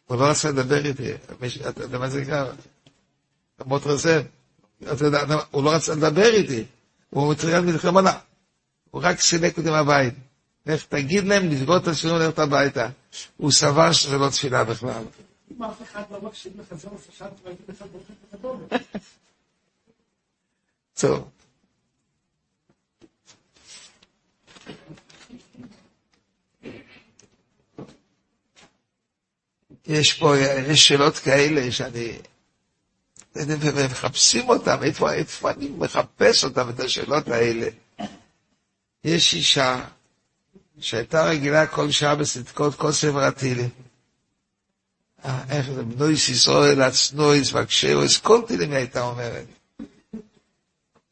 הוא 0.07 0.17
לא 0.17 0.25
רצה 0.25 0.49
לדבר 0.51 0.87
איתי, 0.87 1.13
אתה 1.69 1.83
יודע 1.83 1.99
מה 1.99 2.09
זה 2.09 2.21
נקרא? 2.21 2.45
אתה 4.93 5.05
יודע, 5.05 5.25
הוא 5.51 5.65
לא 5.65 5.71
רצה 5.75 5.95
לדבר 5.95 6.35
איתי, 6.35 6.65
הוא 7.11 7.33
מצוין 7.33 7.67
מלחמנה. 7.67 8.19
הוא 8.91 9.03
רק 9.05 9.21
סילק 9.21 9.59
אותי 9.59 9.71
מהבית. 9.71 10.15
לך 10.75 10.85
תגיד 10.87 11.25
להם 11.25 11.49
לסגור 11.51 11.77
את 11.77 11.89
השירים 11.89 12.17
וללכת 12.17 12.39
הביתה. 12.39 12.89
הוא 13.37 13.53
סבר 13.53 13.93
שזה 13.93 14.19
לא 14.19 14.29
תפילה 14.29 14.65
בכלל. 14.65 15.03
אם 15.51 15.63
אף 15.63 15.83
אחד 15.83 16.03
לא 16.11 16.21
מקשיב 16.23 16.53
לך, 16.61 16.75
זה 16.75 16.89
לך 17.69 17.83
ברוך 17.93 18.05
את 18.29 18.35
הדובר. 18.35 18.77
טוב. 21.01 21.29
יש 29.87 30.13
פה, 30.13 30.35
יש 30.69 30.89
שאלות 30.89 31.19
כאלה 31.19 31.73
שאני... 31.73 32.19
ומחפשים 33.37 34.49
אותם, 34.49 34.83
איפה, 34.83 35.13
איפה 35.13 35.51
אני 35.51 35.69
מחפש 35.69 36.45
אותם, 36.45 36.69
את 36.71 36.81
השאלות 36.81 37.29
האלה. 37.29 37.69
יש 39.05 39.35
אישה 39.35 39.85
שהייתה 40.81 41.25
רגילה 41.25 41.67
כל 41.67 41.91
שעה 41.91 42.15
בסדקות 42.15 42.75
כל 42.75 42.93
ספר 42.93 43.25
התהילים. 43.25 43.69
אה, 45.25 45.43
איך 45.51 45.71
זה, 45.71 45.83
בנויס 45.83 46.29
ישראל, 46.29 46.83
עצנויס, 46.83 47.55
וקשרויס, 47.55 48.19
כל 48.19 48.41
תהילים 48.47 48.71
היא 48.71 48.79
הייתה 48.79 49.03
אומרת. 49.03 49.47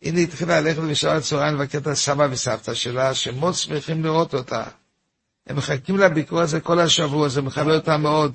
הנה 0.03 0.21
התחילה 0.21 0.61
ללכת 0.61 0.79
בשעה 0.83 1.17
הצהריים 1.17 1.55
לבקר 1.55 1.79
את 1.79 1.87
הסבא 1.87 2.29
וסבתא 2.31 2.75
שלה, 2.75 3.15
שמאוד 3.15 3.55
שמחים 3.55 4.05
לראות 4.05 4.35
אותה. 4.35 4.65
הם 5.47 5.57
מחכים 5.57 5.99
לביקור 5.99 6.41
הזה 6.41 6.61
כל 6.61 6.81
השבוע, 6.81 7.29
זה 7.29 7.43
מחבר 7.43 7.75
אותם 7.75 8.03
מאוד. 8.03 8.33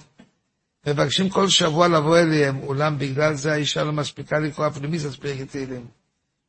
מבקשים 0.88 1.30
כל 1.30 1.50
שבוע 1.50 1.88
לבוא 1.88 2.18
אליהם, 2.18 2.60
אולם 2.64 2.98
בגלל 3.00 3.34
זה 3.34 3.54
האישה 3.54 3.84
לא 3.84 3.92
מספיקה 3.92 4.40
לקרוא 4.40 4.68
אפילו 4.68 4.90
מי 4.90 5.00
זה 5.00 5.10
תהילים. 5.52 5.88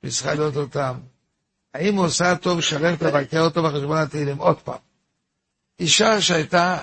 והיא 0.03 0.13
צריכה 0.13 0.35
לראות 0.35 0.57
אותם. 0.57 0.95
האם 1.75 1.95
הוא 1.97 2.05
עושה 2.05 2.37
טוב 2.37 2.61
שהלכת 2.61 3.03
לבקר 3.03 3.41
אותו 3.41 3.63
בחשבון 3.63 3.97
התהילים? 3.97 4.39
עוד 4.39 4.61
פעם. 4.61 4.79
אישה 5.81 6.21
שהייתה 6.21 6.79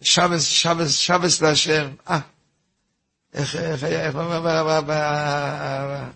שבס, 0.00 0.42
שבס, 0.42 0.90
שבס 0.96 1.42
להשם, 1.42 1.90
אה, 2.10 2.18
איך, 3.34 3.56
איך, 3.56 3.84
איך 3.84 4.14
אומר, 4.14 4.80
ב- 4.86 6.10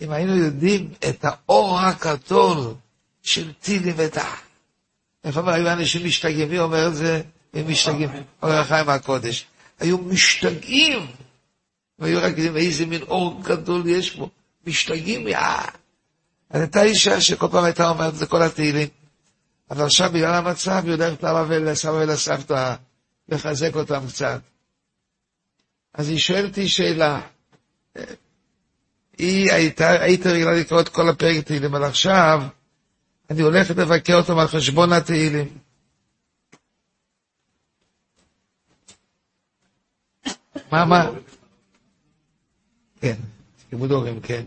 אם 0.00 0.10
היינו 0.12 0.36
יודעים 0.36 0.92
את 1.08 1.24
האור 1.24 1.80
הגדול 1.80 2.74
של 3.22 3.52
טילים 3.52 3.94
ואת 3.96 4.16
ה... 4.16 4.24
איך 5.24 5.36
אומר, 5.36 5.52
היו 5.52 5.72
אנשים 5.72 6.06
משתגעים, 6.06 6.48
מי 6.48 6.58
אומר 6.58 6.88
את 6.88 6.94
זה? 6.94 7.22
הם 7.54 7.70
משתגעים, 7.70 8.10
אומר 8.42 8.60
החיים 8.60 8.88
הקודש. 8.88 9.46
היו 9.80 9.98
משתגעים, 9.98 11.06
והיו 11.98 12.22
רק 12.22 12.34
איזה 12.38 12.86
מין 12.86 13.02
אור 13.02 13.40
גדול 13.42 13.86
יש 13.86 14.10
פה. 14.10 14.28
משתגעים, 14.66 15.28
יא. 15.28 15.38
אז 16.54 16.60
הייתה 16.60 16.82
אישה 16.82 17.20
שכל 17.20 17.48
פעם 17.50 17.64
הייתה 17.64 17.88
אומרת 17.88 18.12
את 18.12 18.18
זה 18.18 18.26
כל 18.26 18.42
התהילים. 18.42 18.88
אבל 19.70 19.84
עכשיו 19.84 20.10
בגלל 20.12 20.34
המצב 20.34 20.82
היא 20.84 20.92
הולכת 20.94 21.22
לאבא 21.22 21.44
ולסבא 21.48 21.90
ולסבתא 21.90 22.74
לחזק 23.28 23.76
אותם 23.76 24.06
קצת. 24.08 24.40
אז 25.94 26.08
היא 26.08 26.18
שואלת 26.18 26.48
אותי 26.48 26.68
שאלה. 26.68 27.20
היא 29.18 29.52
הייתה, 29.52 29.90
הייתה 29.90 30.28
רגילה 30.28 30.52
לקרוא 30.52 30.80
את 30.80 30.88
כל 30.88 31.08
הפרק 31.08 31.44
תהילים, 31.44 31.74
אבל 31.74 31.84
עכשיו 31.84 32.42
אני 33.30 33.42
הולכת 33.42 33.76
לבקר 33.76 34.14
אותם 34.14 34.38
על 34.38 34.48
חשבון 34.48 34.92
התהילים. 34.92 35.58
מה, 40.72 40.84
מה? 40.84 41.10
כן, 43.00 43.16
כיבוד 43.70 43.90
הורים, 43.90 44.20
כן. 44.20 44.46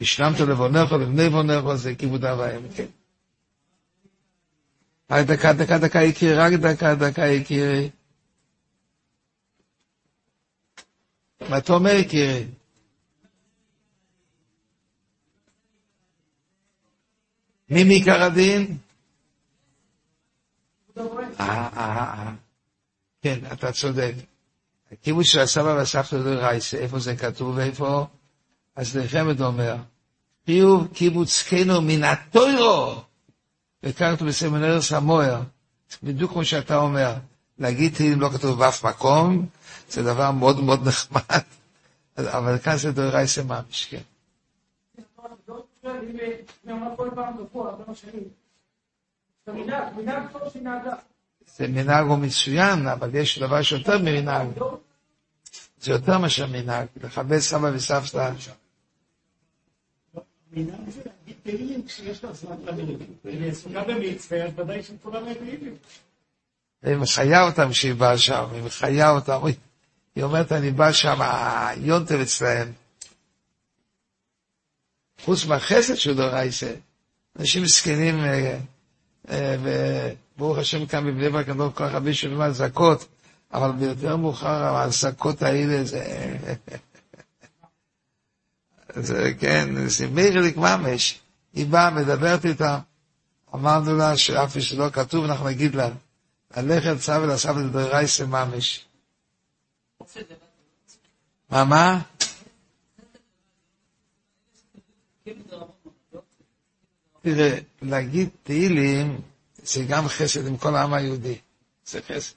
השלמת 0.00 0.40
לבונך 0.40 0.92
ולבני 0.92 1.28
בונך, 1.28 1.74
זה 1.74 1.94
כיבוד 1.94 2.24
אב 2.24 2.38
ואם, 2.38 2.68
כן. 2.76 2.86
רק 5.10 5.26
דקה, 5.26 5.52
דקה, 5.52 5.78
דקה, 5.78 6.02
יקירי, 6.02 6.34
רק 6.34 6.52
דקה, 6.52 6.94
דקה, 6.94 7.26
יקירי. 7.26 7.90
מה 11.48 11.58
אתה 11.58 11.72
אומר, 11.72 11.90
יקירי? 11.90 12.46
מי 17.70 17.84
מעיקר 17.84 18.22
הדין? 18.22 18.78
אה, 20.98 21.04
אה, 21.40 21.68
אה. 21.76 22.32
כן, 23.22 23.38
אתה 23.52 23.72
צודק. 23.72 24.12
הקיבוץ 24.92 25.26
של 25.26 25.40
הסבא 25.40 25.68
והסבתא 25.68 26.22
זה 26.22 26.34
רייסה, 26.34 26.76
איפה 26.76 26.98
זה 26.98 27.16
כתוב 27.16 27.56
ואיפה? 27.56 28.06
אז 28.76 28.96
נחמד 28.96 29.40
אומר, 29.40 29.76
חיוב 30.46 30.88
קיבוצקנו 30.94 31.80
מן 31.80 32.04
הטוירו, 32.04 33.02
וכאן 33.82 34.14
בסמינר 34.14 34.80
סמואר, 34.80 35.40
בדיוק 36.02 36.32
כמו 36.32 36.44
שאתה 36.44 36.76
אומר, 36.76 37.14
להגיד 37.58 37.94
תהילים 37.94 38.20
לא 38.20 38.28
כתוב 38.28 38.58
באף 38.58 38.84
מקום, 38.84 39.46
זה 39.88 40.02
דבר 40.02 40.30
מאוד 40.30 40.60
מאוד 40.60 40.88
נחמד, 40.88 41.40
אבל 42.18 42.58
כאן 42.58 42.76
זה 42.76 42.92
דורייסה 42.92 43.42
ממש, 43.42 43.86
כן. 43.90 44.00
זה 51.56 51.68
מנהג 51.68 52.06
הוא 52.06 52.18
מצוין, 52.18 52.88
אבל 52.88 53.14
יש 53.14 53.38
דבר 53.38 53.62
שיותר 53.62 53.98
ממנהג. 53.98 54.48
זה 55.80 55.92
יותר 55.92 56.18
מאשר 56.18 56.46
מנהג, 56.46 56.86
לכבד 57.02 57.38
סבא 57.38 57.70
וסבתא. 57.74 58.32
מנהג 60.52 60.90
זה 60.90 61.00
להגיד 61.04 61.36
תהילים 61.42 61.86
כשיש 61.86 62.24
לך 62.24 62.32
זמן 62.32 62.56
למילים. 62.64 62.98
היא 63.24 63.50
עסוקה 63.50 63.84
במצווה, 63.84 64.44
אז 64.44 64.50
ודאי 64.56 64.82
שכולם 64.82 65.34
תהילים. 65.34 65.76
היא 66.82 66.96
מחיה 66.96 67.42
אותם 67.42 67.70
כשהיא 67.70 67.94
באה 67.94 68.18
שם, 68.18 68.44
היא 68.52 68.62
מחיה 68.62 69.10
אותם. 69.10 69.40
היא 70.16 70.24
אומרת, 70.24 70.52
אני 70.52 70.70
באה 70.70 70.92
שם, 70.92 71.18
יונטב 71.76 72.20
אצלהם. 72.20 72.72
חוץ 75.24 75.44
מהחסד 75.44 75.94
של 75.94 76.16
דורייסה, 76.16 76.72
אנשים 77.38 77.62
מסכנים, 77.62 78.20
אה, 78.20 78.58
אה, 79.30 79.56
וברוך 80.36 80.58
השם 80.58 80.86
כאן 80.86 81.06
בבני 81.06 81.30
ברק, 81.30 81.48
אני 81.48 81.58
לא 81.58 81.70
כל 81.74 81.84
כך 81.84 81.94
הרבה 81.94 82.14
שומעים 82.14 82.40
על 82.40 82.52
זכות, 82.52 83.08
אבל 83.52 83.72
ביותר 83.72 84.16
מאוחר 84.16 84.48
ההעסקות 84.48 85.42
האלה 85.42 85.84
זה... 85.84 86.36
זה 89.00 89.32
כן, 89.38 89.88
זה 89.88 90.06
מירליק 90.08 90.56
ממש. 90.56 91.20
היא 91.54 91.66
באה, 91.66 91.90
מדברת 91.90 92.44
איתה, 92.44 92.78
אמרנו 93.54 93.96
לה 93.96 94.16
שאף 94.16 94.52
פי 94.52 94.62
שלא 94.62 94.90
כתוב, 94.92 95.24
אנחנו 95.24 95.46
נגיד 95.46 95.74
לה, 95.74 95.88
ללכת 96.56 97.00
צו 97.00 97.12
ולעשו 97.22 97.48
לדרייסה 97.52 98.26
ממש. 98.26 98.84
מה, 101.50 101.64
מה? 101.64 102.02
תראה, 107.22 107.58
להגיד 107.82 108.28
תהילים 108.42 109.20
זה 109.62 109.84
גם 109.84 110.08
חסד 110.08 110.46
עם 110.46 110.56
כל 110.56 110.76
העם 110.76 110.94
היהודי. 110.94 111.38
זה 111.86 112.00
חסד. 112.08 112.34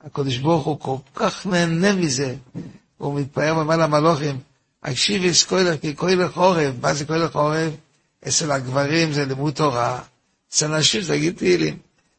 הקדוש 0.00 0.38
ברוך 0.38 0.66
הוא 0.66 0.80
כל 0.80 0.96
כך 1.14 1.46
נהנה 1.46 1.94
מזה, 1.94 2.36
הוא 2.98 3.20
מתפאר 3.20 3.54
במעל 3.54 3.80
המלוכים, 3.80 4.40
הקשיבי 4.84 5.34
סקוילר 5.34 5.76
כי 5.76 5.96
כהלך 5.96 6.32
חורב, 6.32 6.74
מה 6.82 6.94
זה 6.94 7.04
כהלך 7.06 7.32
חורב? 7.32 7.76
אצל 8.28 8.50
הגברים 8.52 9.12
זה 9.12 9.24
לימוד 9.24 9.54
תורה, 9.54 10.02
אצל 10.48 10.74
הנשים 10.74 11.00
זה 11.00 11.12
להגיד 11.12 11.36
תהילים. 11.36 11.78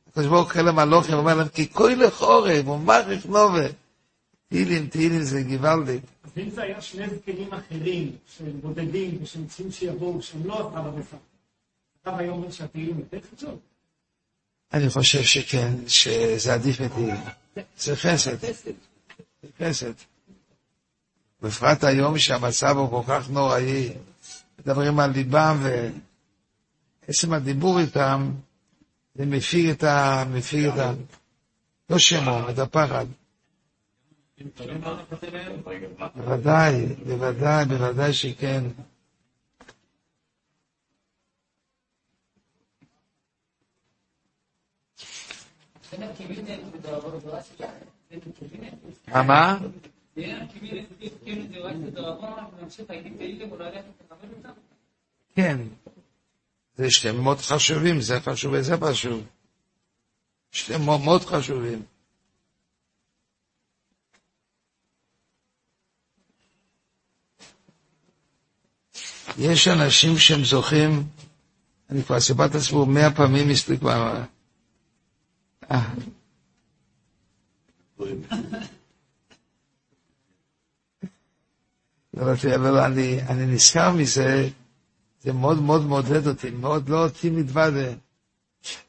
הקדוש 0.10 0.28
ברוך 0.28 0.56
הוא 0.56 0.62
למלוכים, 0.62 1.14
אומר 1.14 1.36
להם 1.36 1.48
כי 1.48 1.70
כהלך 1.74 2.14
חורב, 2.14 2.68
הוא 2.68 2.80
מריך 2.80 3.26
נובה. 3.26 3.68
תהילים, 4.50 4.88
תהילים 4.88 5.24
זה 5.24 5.42
גוואלדי. 5.42 6.00
ואם 6.36 6.50
זה 6.50 6.62
היה 6.62 6.82
שני 6.82 7.08
זקנים 7.10 7.54
אחרים, 7.54 8.16
שהם 8.38 8.62
בודדים 8.62 9.20
ושהם 9.24 9.48
צריכים 9.48 9.72
שיבואו, 9.72 10.22
שהם 10.22 10.46
לא 10.46 10.60
הסבא 10.60 10.90
וסבתא, 10.96 11.18
אתה 12.02 12.18
היום 12.18 12.38
אומר 12.38 12.52
שהתהילים 12.52 13.00
יותר 13.00 13.18
חשוב? 13.36 13.60
אני 14.74 14.90
חושב 14.90 15.24
שכן, 15.24 15.74
שזה 15.88 16.54
עדיף 16.54 16.82
מתהילים. 16.82 17.16
זה 17.78 17.96
חסד. 17.96 18.38
זה 18.40 18.52
חסד. 19.60 19.94
בפרט 21.46 21.84
היום 21.84 22.18
שהמצב 22.18 22.78
הוא 22.78 22.90
כל 22.90 23.02
כך 23.14 23.30
נוראי, 23.30 23.94
מדברים 24.60 25.00
על 25.00 25.12
ליבם 25.12 25.64
ועצם 27.08 27.34
הדיבור 27.34 27.80
איתם, 27.80 28.32
זה 29.16 29.26
מפיג 29.26 29.70
את 29.70 29.84
ה... 29.84 30.24
מפיג 30.32 30.66
את 30.66 30.78
ה... 30.78 30.94
לא 31.90 32.00
שמו, 32.00 32.50
את 32.50 32.60
הפחד. 32.60 33.06
בוודאי, 36.16 36.86
בוודאי, 37.06 37.66
בוודאי 37.66 38.14
שכן. 38.14 38.64
מה, 49.14 49.58
כן. 55.36 55.58
זה 56.76 56.92
שתיהם 56.92 57.24
מאוד 57.24 57.38
חשובים, 57.38 58.02
זה 58.02 58.20
חשוב 58.20 58.54
וזה 58.54 58.76
חשוב. 58.78 59.24
שתיהם 60.52 60.86
מאוד 60.86 61.22
חשובים. 61.22 61.84
יש 69.38 69.68
אנשים 69.68 70.18
שהם 70.18 70.44
זוכים, 70.44 71.04
אני 71.90 72.04
כבר 72.04 72.20
סיפרתי 72.20 72.58
לעצמו 72.58 72.86
מאה 72.86 73.16
פעמים 73.16 73.50
מספיק 73.50 73.80
כבר. 73.80 74.24
אה. 75.72 75.94
אבל 82.22 82.78
אני, 82.78 83.20
אני 83.28 83.46
נזכר 83.46 83.92
מזה, 83.92 84.50
זה 85.24 85.34
מאוד 85.34 85.62
מאוד 85.62 85.86
מעודד 85.86 86.28
אותי, 86.28 86.50
מאוד 86.50 86.90
לא 86.90 87.04
אותי 87.04 87.30
מלבד. 87.30 87.72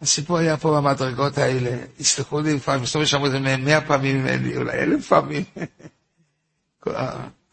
הסיפור 0.02 0.38
היה 0.38 0.56
פה 0.56 0.76
במדרגות 0.76 1.38
האלה, 1.38 1.76
יסלחו 1.98 2.40
לי 2.40 2.54
לפעמים, 2.54 2.82
מסתובב 2.82 3.04
שאמרו 3.04 3.26
את 3.26 3.32
זה 3.32 3.38
מאה 3.38 3.80
פעמים 3.80 4.22
ממני, 4.22 4.56
אולי 4.56 4.78
אלף 4.78 5.08
פעמים. 5.08 5.44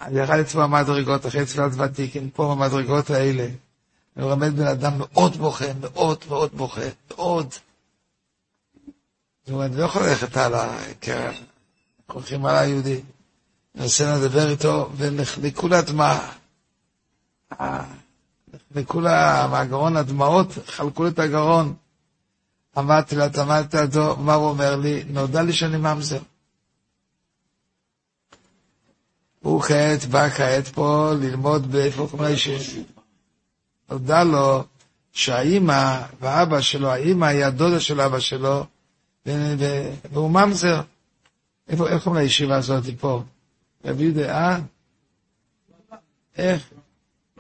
אני 0.02 0.20
ירד 0.20 0.40
אצלו 0.40 0.62
במדרגות, 0.62 1.26
אחרי 1.26 1.46
תפילת 1.46 1.72
ותיקין, 1.78 2.30
פה 2.34 2.56
במדרגות 2.56 3.10
האלה. 3.10 3.48
אני 4.18 4.26
מלמד 4.26 4.56
בן 4.56 4.68
אדם 4.68 4.94
מאוד 4.98 5.36
בוכה, 5.36 5.66
מאוד 5.82 6.18
מאוד 6.30 6.52
בוכה, 6.54 6.82
מאוד. 7.10 7.54
זאת 9.46 9.54
אומרת, 9.54 9.72
אני 9.72 9.80
לא 9.80 9.86
יכול 9.86 10.04
ללכת 10.04 10.38
הלאה, 10.38 10.78
כי 11.02 11.12
הולכים 12.08 12.46
על 12.46 12.56
היהודי. 12.56 13.02
רוצה 13.80 14.18
לדבר 14.18 14.50
איתו, 14.50 14.90
ונחלקו 14.98 15.68
לה 15.68 15.82
דמעה. 15.82 16.32
נחלקו 18.72 19.02
לה 19.02 19.48
מהגרון 19.52 19.98
הדמעות, 19.98 20.48
חלקו 20.66 21.08
את 21.08 21.20
הגרון. 21.20 21.74
אמרתי 22.78 23.16
לה, 23.16 23.28
עמדתי 23.38 23.78
לידו, 23.78 24.16
מה 24.18 24.34
הוא 24.34 24.50
אומר 24.50 24.76
לי? 24.76 25.04
נודע 25.04 25.42
לי 25.42 25.54
שאני 25.54 25.78
ממזר. 25.78 26.20
הוא 29.40 29.62
כעת 29.62 30.06
בא 30.06 30.30
כעת 30.30 30.68
פה 30.68 31.12
ללמוד 31.20 31.72
באיפה 31.72 32.08
כמו 32.12 32.24
הישיבה. 32.24 32.82
נודע 33.90 34.24
לו 34.24 34.64
שהאימא 35.12 36.02
ואבא 36.20 36.62
שלו, 36.62 36.92
האימא 36.92 37.26
היא 37.26 37.46
הדודה 37.46 37.80
של 37.80 38.02
אבא 38.02 38.20
שלו, 38.20 38.66
והוא 39.26 40.32
ממזר. 40.32 40.82
איפה, 41.70 41.90
איך 41.90 42.04
קוראים 42.04 42.22
לישיבה 42.22 42.56
הזאת 42.56 42.84
פה? 43.00 43.24
רבי 43.86 44.04
יהודה, 44.04 44.36
אה? 44.38 44.60
איך? 46.38 46.74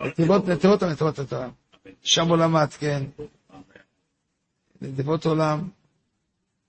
נתיבות, 0.02 0.48
נתיבות, 0.48 0.84
נתיבות 0.84 1.20
התורה. 1.20 1.50
שם 2.04 2.28
הוא 2.28 2.38
למד, 2.38 2.68
כן. 2.80 3.04
נתיבות 4.82 5.26
עולם. 5.26 5.70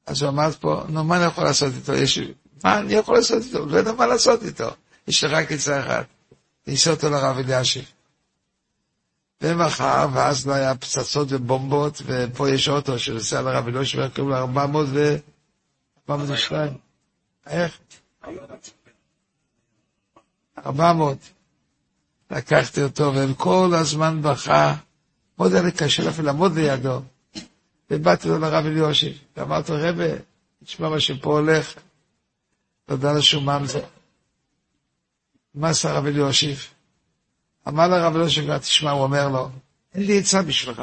אז 0.06 0.22
הוא 0.22 0.28
עמד 0.28 0.50
פה, 0.60 0.82
נו, 0.88 1.04
מה 1.04 1.16
אני 1.16 1.24
יכול 1.24 1.44
לעשות 1.44 1.72
איתו? 1.74 1.94
יש... 1.94 2.18
מה 2.64 2.78
אני 2.78 2.92
יכול 2.92 3.16
לעשות 3.16 3.42
איתו? 3.42 3.66
לא 3.66 3.76
יודע 3.76 3.92
מה 3.92 4.06
לעשות 4.06 4.42
איתו. 4.42 4.68
יש 5.08 5.24
לי 5.24 5.30
רק 5.30 5.52
עצה 5.52 5.80
אחת, 5.80 6.06
לנסוע 6.66 6.92
אותו 6.94 7.10
לרב 7.10 7.38
אלישיב. 7.38 7.84
ומחר, 9.40 10.06
ואז 10.12 10.46
לא 10.46 10.52
היה 10.52 10.74
פצצות 10.74 11.28
ובומבות, 11.30 12.02
ופה 12.06 12.50
יש 12.50 12.68
אוטו 12.68 12.98
שנוסע 12.98 13.42
לרב 13.42 13.68
אלישיב, 13.68 14.08
קוראים 14.08 14.28
לו 14.28 14.36
400 14.36 14.86
ו... 14.90 15.16
402. 16.08 16.72
איך? 17.46 17.78
400. 20.66 21.18
לקחתי 22.30 22.82
אותו, 22.82 23.12
וכל 23.14 23.70
הזמן 23.74 24.22
בכה. 24.22 24.74
מאוד 25.38 25.52
היה 25.52 25.62
לי 25.62 25.72
קשה 25.72 26.08
אפילו 26.08 26.26
לעמוד 26.26 26.58
לידו. 26.58 27.02
ובאתי 27.90 28.28
לו 28.28 28.38
לרב 28.38 28.66
אלישיב, 28.66 29.18
ואמרתי 29.36 29.72
לו, 29.72 29.78
רבה, 29.80 30.14
תשמע 30.64 30.88
מה 30.88 31.00
שפה 31.00 31.30
הולך. 31.30 31.74
תודה 32.86 33.12
לשומם 33.12 33.62
זה. 33.66 33.80
מה 35.54 35.68
עשה 35.68 35.90
הרב 35.90 36.06
אליושיב? 36.06 36.66
אמר 37.68 37.88
לרב 37.88 38.16
אליושיב, 38.16 38.58
תשמע, 38.58 38.90
הוא 38.90 39.02
אומר 39.02 39.28
לו, 39.28 39.48
אין 39.94 40.02
לי 40.02 40.18
עצה 40.18 40.42
בשבילך, 40.42 40.82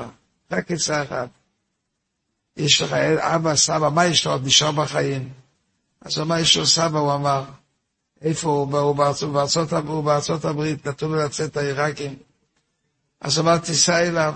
רק 0.51 0.71
עצה 0.71 1.03
אחת. 1.03 1.29
יש 2.57 2.81
לך 2.81 2.93
אבא, 3.19 3.55
סבא, 3.55 3.89
מה 3.89 4.05
יש 4.05 4.25
לו 4.25 4.31
עוד 4.31 4.45
נשאר 4.45 4.71
בחיים? 4.71 5.29
אז 6.01 6.17
הוא 6.17 6.25
אמר, 6.25 6.37
יש 6.37 6.57
לו 6.57 6.65
סבא, 6.65 6.99
הוא 6.99 7.13
אמר, 7.13 7.43
איפה 8.21 8.49
הוא? 8.49 8.95
בארצות, 9.33 9.73
הוא 9.73 10.03
בארצות 10.03 10.45
הברית, 10.45 10.87
נתנו 10.87 11.09
לו 11.09 11.15
לצאת 11.15 11.57
העיראקים. 11.57 12.15
אז 13.21 13.39
אמר, 13.39 13.57
תיסע 13.57 13.99
אליו, 13.99 14.33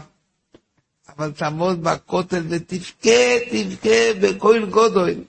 אבל 1.10 1.32
תעמוד 1.32 1.84
בכותל 1.84 2.44
ותבכה, 2.50 3.40
תבכה 3.52 4.14
בכהל 4.22 4.66
גודל. 4.70 5.24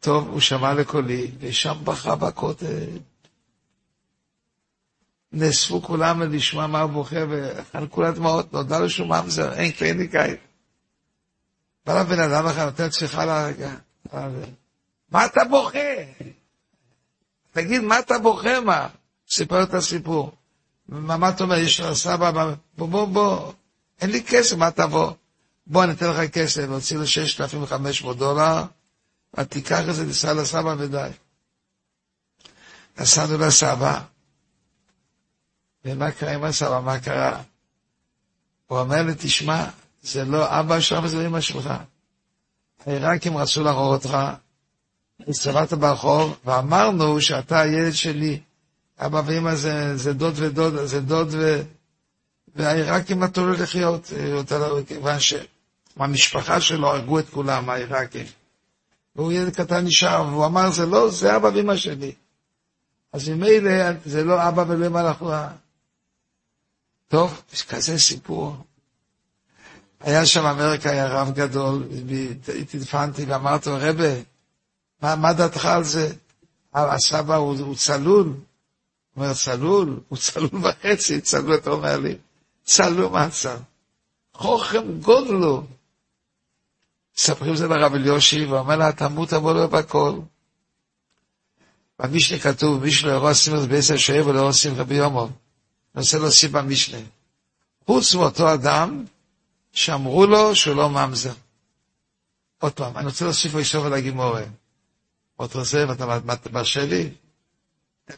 טוב, 0.00 0.28
הוא 0.28 0.40
שמע 0.40 0.74
לקולי, 0.74 1.30
ושם 1.38 1.76
בכה 1.84 2.14
בכותל. 2.14 2.98
נאספו 5.32 5.82
כולם 5.82 6.22
לשמוע 6.22 6.66
מה 6.66 6.80
הוא 6.80 6.90
בוכה, 6.90 7.16
וחנקו 7.30 8.02
לה 8.02 8.10
דמעות, 8.10 8.52
נודע 8.52 8.78
לו 8.78 8.90
שהוא 8.90 9.08
ממזר, 9.08 9.52
אין 9.52 9.72
קליניקאית. 9.72 10.40
בא 11.86 12.00
לבן 12.00 12.20
אדם 12.20 12.46
אחר, 12.46 12.64
נותן 12.64 12.88
צריכה 12.88 13.24
לרגע. 13.24 13.74
מה 15.10 15.26
אתה 15.26 15.40
בוכה? 15.50 15.78
תגיד, 17.52 17.80
מה 17.80 17.98
אתה 17.98 18.18
בוכה, 18.18 18.60
מה? 18.60 18.88
סיפר 19.28 19.62
את 19.62 19.74
הסיפור. 19.74 20.32
מה, 20.88 21.28
אתה 21.28 21.44
אומר, 21.44 21.56
יש 21.56 21.80
לך 21.80 21.94
סבא, 21.94 22.30
בוא, 22.76 22.88
בוא, 22.88 23.06
בוא, 23.06 23.52
אין 24.00 24.10
לי 24.10 24.24
כסף, 24.24 24.56
מה 24.56 24.70
תבוא? 24.70 25.12
בוא, 25.66 25.84
אני 25.84 25.92
אתן 25.92 26.10
לך 26.10 26.30
כסף, 26.32 26.62
נוציא 26.62 26.96
לו 26.98 27.06
6,500 27.06 28.16
דולר, 28.18 28.62
ותיקח 29.38 29.80
את 29.88 29.94
זה, 29.94 30.04
ניסע 30.04 30.32
לסבא 30.34 30.74
ודי. 30.78 31.10
נסענו 32.98 33.38
לסבא, 33.38 34.00
ומה 35.84 36.10
קרה 36.10 36.32
עם 36.34 36.44
הסבא? 36.44 36.80
מה 36.80 37.00
קרה? 37.00 37.42
הוא 38.66 38.78
אומר 38.78 39.02
לי, 39.02 39.12
תשמע, 39.18 39.64
זה 40.02 40.24
לא 40.24 40.60
אבא 40.60 40.80
שלך 40.80 41.04
וזה 41.04 41.26
אמא 41.26 41.40
שלך. 41.40 41.70
העיראקים 42.86 43.36
רצו 43.36 43.62
להרוג 43.62 43.94
אותך, 43.94 44.18
הסתובבת 45.28 45.72
ברחוב, 45.72 46.36
ואמרנו 46.44 47.20
שאתה 47.20 47.60
הילד 47.60 47.92
שלי. 47.92 48.40
אבא 48.98 49.22
ואמא 49.26 49.54
זה, 49.54 49.96
זה 49.96 50.12
דוד 50.12 50.34
ודוד, 50.36 50.84
זה 50.84 51.00
דוד 51.00 51.28
ו... 51.30 51.62
והעיראקים 52.56 53.24
נתנו 53.24 53.46
לו 53.46 53.52
לחיות, 53.52 54.12
כיוון 54.86 55.16
שהמשפחה 55.20 56.60
שלו 56.60 56.88
הרגו 56.88 57.18
את 57.18 57.28
כולם, 57.28 57.70
העיראקים. 57.70 58.26
והוא 59.16 59.32
ילד 59.32 59.54
קטן 59.54 59.84
נשאר, 59.84 60.26
והוא 60.30 60.46
אמר, 60.46 60.70
זה 60.70 60.86
לא, 60.86 61.10
זה 61.10 61.36
אבא 61.36 61.50
ואמא 61.54 61.76
שלי. 61.76 62.12
אז 63.12 63.28
ממילא 63.28 63.70
זה 64.04 64.24
לא 64.24 64.48
אבא 64.48 64.64
ולא 64.68 64.86
אמא 64.86 64.98
לחורה. 64.98 65.48
טוב, 67.08 67.42
יש 67.52 67.62
כזה 67.62 67.98
סיפור. 67.98 68.56
היה 70.00 70.26
שם 70.26 70.46
אמריקה, 70.46 70.90
היה 70.90 71.08
רב 71.08 71.34
גדול, 71.34 71.88
התדפנתי 72.60 73.24
ואמרתי 73.24 73.70
לו, 73.70 73.76
רבה, 73.80 74.14
מה, 75.02 75.16
מה 75.16 75.32
דעתך 75.32 75.64
על 75.64 75.84
זה? 75.84 76.12
הסבא 76.74 77.34
הוא, 77.34 77.58
הוא 77.58 77.76
צלול. 77.76 78.26
הוא 78.26 78.36
אומר, 79.16 79.34
צלול? 79.34 80.00
הוא 80.08 80.18
צלול 80.18 80.50
וחצי, 80.52 81.20
צלול, 81.20 81.54
אתה 81.54 81.70
אומר 81.70 81.98
לי. 81.98 82.16
צלול, 82.64 83.08
מה 83.12 83.30
צל? 83.30 83.56
חוכם 84.34 85.00
גודלו. 85.00 85.64
מספרים 87.16 87.56
זה 87.56 87.68
לרב 87.68 87.94
אליושי, 87.94 88.46
ואומר 88.46 88.76
לה, 88.76 88.92
תמות 88.92 89.28
תבוא 89.28 89.52
לו 89.52 89.68
בכל. 89.68 90.18
במשנה 91.98 92.38
כתוב, 92.38 92.82
מי 92.82 92.92
שלא 92.92 93.10
יראה 93.10 93.34
שמחה 93.34 93.66
בעשר 93.66 93.96
שואב 93.96 94.26
ולא 94.26 94.38
יראה 94.38 94.52
שמחה 94.52 94.84
ביומוב. 94.84 95.32
אני 95.94 96.02
רוצה 96.02 96.18
להוסיף 96.18 96.50
במשנה. 96.50 96.98
חוץ 97.86 98.14
מאותו 98.14 98.54
אדם, 98.54 99.04
שאמרו 99.72 100.26
לו 100.26 100.56
שהוא 100.56 100.76
לא 100.76 100.90
ממזר. 100.90 101.32
עוד 102.58 102.72
פעם, 102.72 102.96
אני 102.96 103.06
רוצה 103.06 103.24
להוסיף 103.24 103.54
וישוב 103.54 103.86
על 103.86 103.92
הגימורה. 103.92 104.42
עוד 105.36 105.54
רוצה, 105.54 105.84
ואתה 105.88 106.18
מרשה 106.52 106.84
לי? 106.84 107.10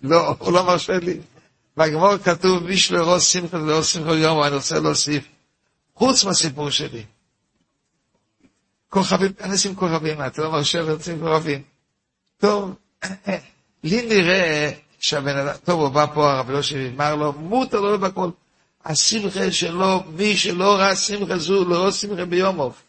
לא, 0.03 0.37
הוא 0.39 0.53
לא 0.53 0.64
מרשה 0.64 0.99
לי. 0.99 1.21
בגמור 1.77 2.19
כתוב, 2.19 2.62
מי 2.62 2.77
שלא 2.77 2.99
יראה 2.99 3.21
שמחה 3.21 3.57
ולא 3.57 3.73
יראה 3.73 3.85
שמחה 3.85 4.11
ביומוב, 4.11 4.43
אני 4.43 4.55
רוצה 4.55 4.81
להוסיף. 4.81 5.25
חוץ 5.95 6.25
מהסיפור 6.25 6.71
שלי. 6.71 7.05
כוכבים, 8.89 9.33
אני 9.41 9.55
אשים 9.55 9.75
כוכבים, 9.75 10.23
אתה 10.27 10.43
לא 10.43 10.53
מרשה 10.53 10.81
לשים 10.81 11.21
כוכבים. 11.21 11.62
טוב, 12.39 12.75
לי 13.85 14.07
נראה 14.07 14.71
שהבן 14.99 15.37
אדם, 15.37 15.55
טוב, 15.64 15.81
הוא 15.81 15.89
בא 15.89 16.07
פה, 16.14 16.33
הרב 16.33 16.51
יושב 16.51 16.77
אמר 16.95 17.14
לו, 17.14 17.33
מותר 17.33 17.81
לו 17.81 17.99
בכל. 17.99 18.31
השמחה 18.85 19.53
שלו, 19.53 20.03
מי 20.07 20.37
שלא 20.37 20.77
ראה 20.77 20.97
שמחה 20.97 21.39
זו, 21.39 21.64
לא 21.64 21.83
ראה 21.83 21.93
שמחה 21.93 22.25
ביומוב. 22.25 22.83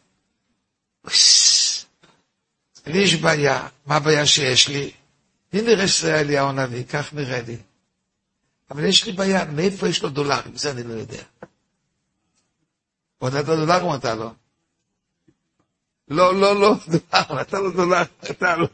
לי 2.90 2.98
יש 2.98 3.16
בעיה, 3.16 3.68
מה 3.86 3.96
הבעיה 3.96 4.26
שיש 4.26 4.68
לי? 4.68 4.92
לי 5.54 5.62
נראה 5.62 5.88
שזה 5.88 6.20
אליהו 6.20 6.50
הנביא, 6.50 6.84
כך 6.84 7.14
נראה 7.14 7.42
לי. 7.48 7.58
אבל 8.72 8.86
יש 8.86 9.06
לי 9.06 9.12
בעיה, 9.12 9.46
מאיפה 9.46 9.88
יש 9.88 10.04
לו 10.04 10.10
דולרים? 10.10 10.56
זה 10.56 10.72
אני 10.72 10.84
לא 10.84 10.94
יודע. 10.94 11.24
הוא 13.18 13.30
נתן 13.30 13.42
דולר 13.42 13.82
או 13.82 13.96
נתן 13.96 14.18
לו? 14.18 14.32
לא, 16.08 16.36
לא, 16.36 16.62
לא, 16.62 16.76
דולר, 16.88 17.42
נתן 17.42 17.58
לו 17.58 17.72
דולר, 17.72 18.04
נתן 18.30 18.60
לו. 18.60 18.68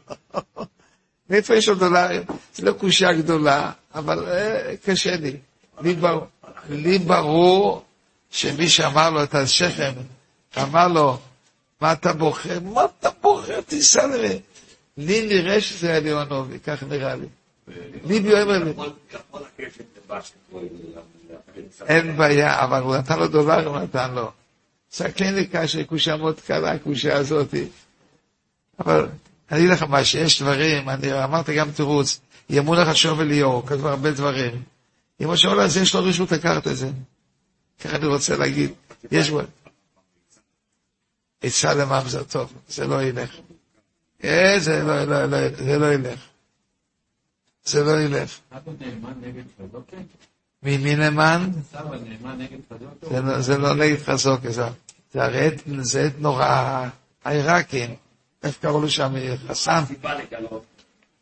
מאיפה 1.30 1.54
יש 1.54 1.68
לו 1.68 1.74
דולרים? 1.74 2.22
זה 2.54 2.64
לא 2.64 2.72
קושייה 2.72 3.12
גדולה, 3.12 3.72
אבל 3.94 4.28
אה, 4.28 4.74
קשה 4.84 5.16
לי. 5.16 5.36
לי, 5.80 5.94
בר, 5.94 6.24
לי 6.68 6.98
ברור 6.98 7.84
שמי 8.30 8.68
שאמר 8.68 9.10
לו 9.10 9.22
את 9.22 9.34
השכם, 9.34 9.92
אמר 10.62 10.88
לו, 10.88 11.18
מה 11.80 11.92
אתה 11.92 12.12
בוחר? 12.12 12.60
מה 12.60 12.84
אתה 13.00 13.08
בוחר? 13.20 13.60
תיסע 13.60 14.06
לי. 14.06 14.40
לי 14.96 15.26
נראה 15.26 15.60
שזה 15.60 15.96
אליונובי, 15.96 16.58
כך 16.58 16.82
נראה 16.82 17.16
לי. 17.16 17.26
ליבי 18.04 18.42
אומר 18.42 18.64
לי. 18.64 18.72
אין 21.86 22.16
בעיה, 22.16 22.64
אבל 22.64 22.82
הוא 22.82 22.96
נתן 22.96 23.18
לו 23.18 23.28
דולר, 23.28 23.68
הוא 23.68 23.78
נתן 23.78 24.14
לו. 24.14 24.30
סכן 24.90 25.34
לי 25.34 25.46
קשה, 25.46 25.84
קושה 25.84 26.16
מאוד 26.16 26.40
קלה, 26.40 26.72
הקושה 26.72 27.16
הזאתי. 27.16 27.64
אבל 28.78 29.08
אני 29.50 29.58
אגיד 29.60 29.70
לך 29.70 29.82
מה, 29.82 30.04
שיש 30.04 30.42
דברים, 30.42 30.88
אני 30.88 31.24
אמרתי 31.24 31.54
גם 31.54 31.70
תירוץ, 31.70 32.20
יאמרו 32.50 32.74
לך 32.74 32.96
שוב 32.96 33.20
אליאור, 33.20 33.66
כתבו 33.66 33.88
הרבה 33.88 34.10
דברים. 34.10 34.62
אם 35.20 35.30
השאול 35.30 35.60
הזה 35.60 35.80
יש 35.80 35.94
לו 35.94 36.04
רשות 36.04 36.32
לקחת 36.32 36.66
את 36.66 36.76
זה. 36.76 36.90
ככה 37.80 37.96
אני 37.96 38.06
רוצה 38.06 38.36
להגיד, 38.36 38.70
יש 39.10 39.30
בו... 39.30 39.40
עצה 41.42 41.74
לממזר 41.74 42.22
טוב, 42.22 42.52
זה 42.68 42.86
לא 42.86 43.02
ילך. 43.02 43.30
אה, 44.24 44.56
זה 44.58 44.82
לא, 44.82 45.04
לא, 45.04 45.26
לא, 45.26 45.38
זה 45.56 45.78
לא 45.78 45.92
ילך. 45.92 46.20
זה 47.64 47.84
לא 47.84 48.00
ילך. 48.00 48.38
מי 50.62 50.76
מי 50.78 50.96
נאמן? 50.96 51.50
זה 53.38 53.58
לא 53.58 53.74
נגד 53.74 54.02
חזוקה, 54.02 54.50
זה 54.50 54.64
הרי 55.14 55.50
זה 55.80 56.02
עת 56.02 56.12
נורא, 56.18 56.88
העיראקים. 57.24 57.94
איך 58.42 58.58
קראו 58.58 58.80
לו 58.80 58.90
שם? 58.90 59.14
חסן? 59.48 59.82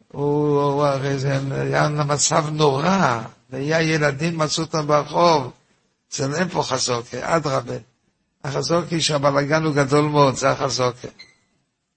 הוא 0.08 0.84
הרי 0.84 1.18
זה 1.18 1.38
היה 1.50 1.88
מצב 1.88 2.44
נורא, 2.52 3.22
והיה 3.50 3.82
ילדים 3.82 4.38
מצאו 4.38 4.64
אותם 4.64 4.86
ברחוב. 4.86 5.52
זה 6.10 6.38
אין 6.38 6.48
פה 6.48 6.62
חזוקה, 6.62 7.36
אדרבה. 7.36 7.74
החזוקה 8.45 9.01
שהבלאגן 9.01 9.62
הוא 9.62 9.74
גדול 9.74 10.05
מאוד, 10.05 10.34
זה 10.34 10.51
החזוקה. 10.51 11.09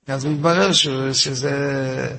אז 0.08 0.26
מתברר 0.26 0.72
שזה... 1.14 2.18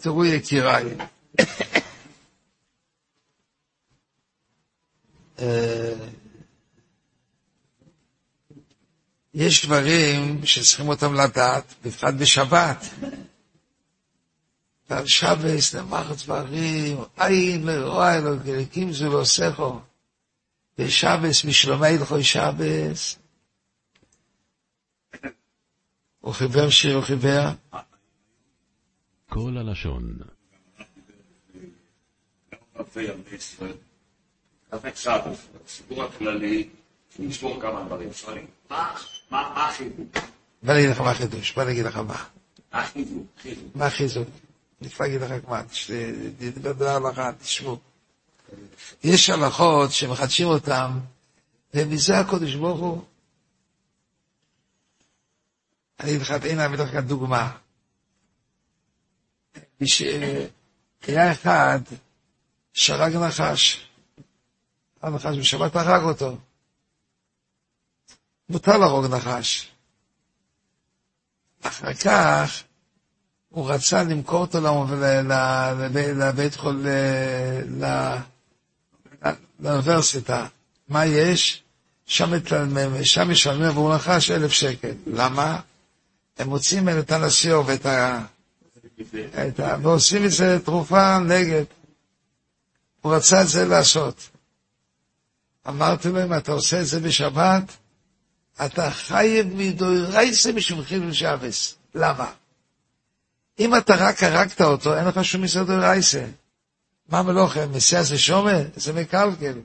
תראו 0.00 0.24
יקיריי, 0.24 0.84
יש 9.34 9.66
דברים 9.66 10.46
שצריכים 10.46 10.88
אותם 10.88 11.14
לדעת, 11.14 11.74
בפרט 11.84 12.14
בשבת. 12.14 12.86
ועל 14.90 15.06
שבס 15.06 15.74
נאמר 15.74 16.12
דברים, 16.24 16.98
עין 17.16 17.66
לרוע 17.66 18.14
אלוקים 18.14 18.92
זו 18.92 19.10
לא 19.18 19.24
סכו. 19.24 19.80
בשבס, 20.78 21.44
משלומי 21.44 21.86
הלכוי 21.86 22.24
שבס. 22.24 23.18
הוא 26.20 26.34
חיבר 26.34 26.70
שיר, 26.70 26.96
הוא 26.96 27.04
חיבר. 27.04 27.48
כל 29.28 29.56
הלשון, 29.58 30.18
אלפי 32.78 33.02
ילדי 33.02 33.36
ישראל. 33.36 33.72
כ"ט 34.70 34.94
סבוס, 34.96 35.38
הסיפור 35.66 36.02
הכללי, 36.04 36.68
נשמור 37.18 37.60
כמה 37.60 37.84
דברים. 37.84 38.12
שואלים, 38.12 38.46
מה 38.70 38.94
מה- 39.30 39.52
מה 39.54 39.68
החידוש? 39.68 40.06
בוא 40.62 40.74
נגיד 40.74 40.90
לך 40.90 41.00
מה 41.00 41.10
החידוש, 41.10 41.52
בוא 41.54 41.64
נגיד 41.64 41.84
לך 41.84 41.96
מה. 41.96 42.24
מה 43.74 43.86
החיזוק? 43.86 44.28
אני 44.82 44.90
כבר 44.90 45.06
אגיד 45.06 45.20
לך 45.20 45.32
מה, 45.48 45.62
תדבר 46.38 46.88
הלכה, 46.88 47.32
תשמעו. 47.32 47.78
יש 49.04 49.30
הלכות 49.30 49.92
שמחדשים 49.92 50.46
אותן, 50.48 50.90
ומזה 51.74 52.18
הקודש 52.18 52.54
ברוך 52.54 52.80
הוא. 52.80 53.04
אני 56.00 56.10
אגיד 56.10 56.20
לך, 56.20 56.30
הנה, 56.30 56.66
אני 56.66 56.74
אביא 56.74 56.84
לך 56.84 56.94
דוגמה. 56.94 57.56
היה 61.06 61.32
אחד 61.32 61.78
שהרג 62.72 63.16
נחש. 63.16 63.86
הנחש 65.02 65.38
בשבת 65.38 65.76
הרג 65.76 66.02
אותו. 66.02 66.36
מותר 68.48 68.76
להרוג 68.76 69.06
נחש. 69.06 69.70
אחר 71.62 71.94
כך 71.94 72.62
הוא 73.48 73.70
רצה 73.70 74.02
למכור 74.02 74.40
אותו 74.40 74.58
לבית 76.16 76.56
חול... 76.56 76.86
לאוניברסיטה. 79.60 80.46
מה 80.88 81.06
יש? 81.06 81.62
שם, 82.06 82.32
שם 83.02 83.30
משלמים 83.30 83.62
עבור 83.62 83.94
נחש 83.94 84.30
אלף 84.30 84.52
שקל. 84.52 84.92
למה? 85.06 85.60
הם 86.38 86.48
מוצאים 86.48 86.88
את 86.88 87.12
הנסיו 87.12 87.66
ואת 87.66 87.86
ה... 87.86 88.24
את 89.48 89.60
ה... 89.60 89.76
ועושים 89.82 90.24
מזה 90.24 90.58
תרופה 90.64 91.18
נגד. 91.18 91.64
הוא 93.00 93.14
רצה 93.14 93.42
את 93.42 93.48
זה 93.48 93.64
לעשות. 93.64 94.28
אמרתי 95.68 96.08
לו, 96.08 96.24
אם 96.24 96.34
אתה 96.34 96.52
עושה 96.52 96.80
את 96.80 96.86
זה 96.86 97.00
בשבת, 97.00 97.76
אתה 98.66 98.90
חייב 98.90 99.46
מדוירייסה 99.54 100.52
משום 100.52 100.82
חילול 100.82 101.12
שבס. 101.12 101.74
למה? 101.94 102.32
אם 103.58 103.76
אתה 103.76 103.94
רק 103.94 104.22
הרגת 104.22 104.60
אותו, 104.60 104.96
אין 104.96 105.06
לך 105.06 105.24
שום 105.24 105.42
מסעדו 105.42 105.72
רייסה. 105.76 106.26
מה 107.08 107.22
מלוכה? 107.22 107.66
מסיע 107.66 108.02
זה 108.02 108.18
שומה? 108.18 108.58
זה 108.76 108.92
מקלקל. 108.92 109.58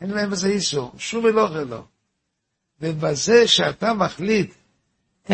אין 0.00 0.10
להם 0.10 0.30
בזה 0.30 0.48
איסור, 0.48 0.92
שום 0.98 1.24
מלוכה 1.24 1.60
לא. 1.60 1.84
ובזה 2.80 3.48
שאתה 3.48 3.94
מחליט 3.94 4.54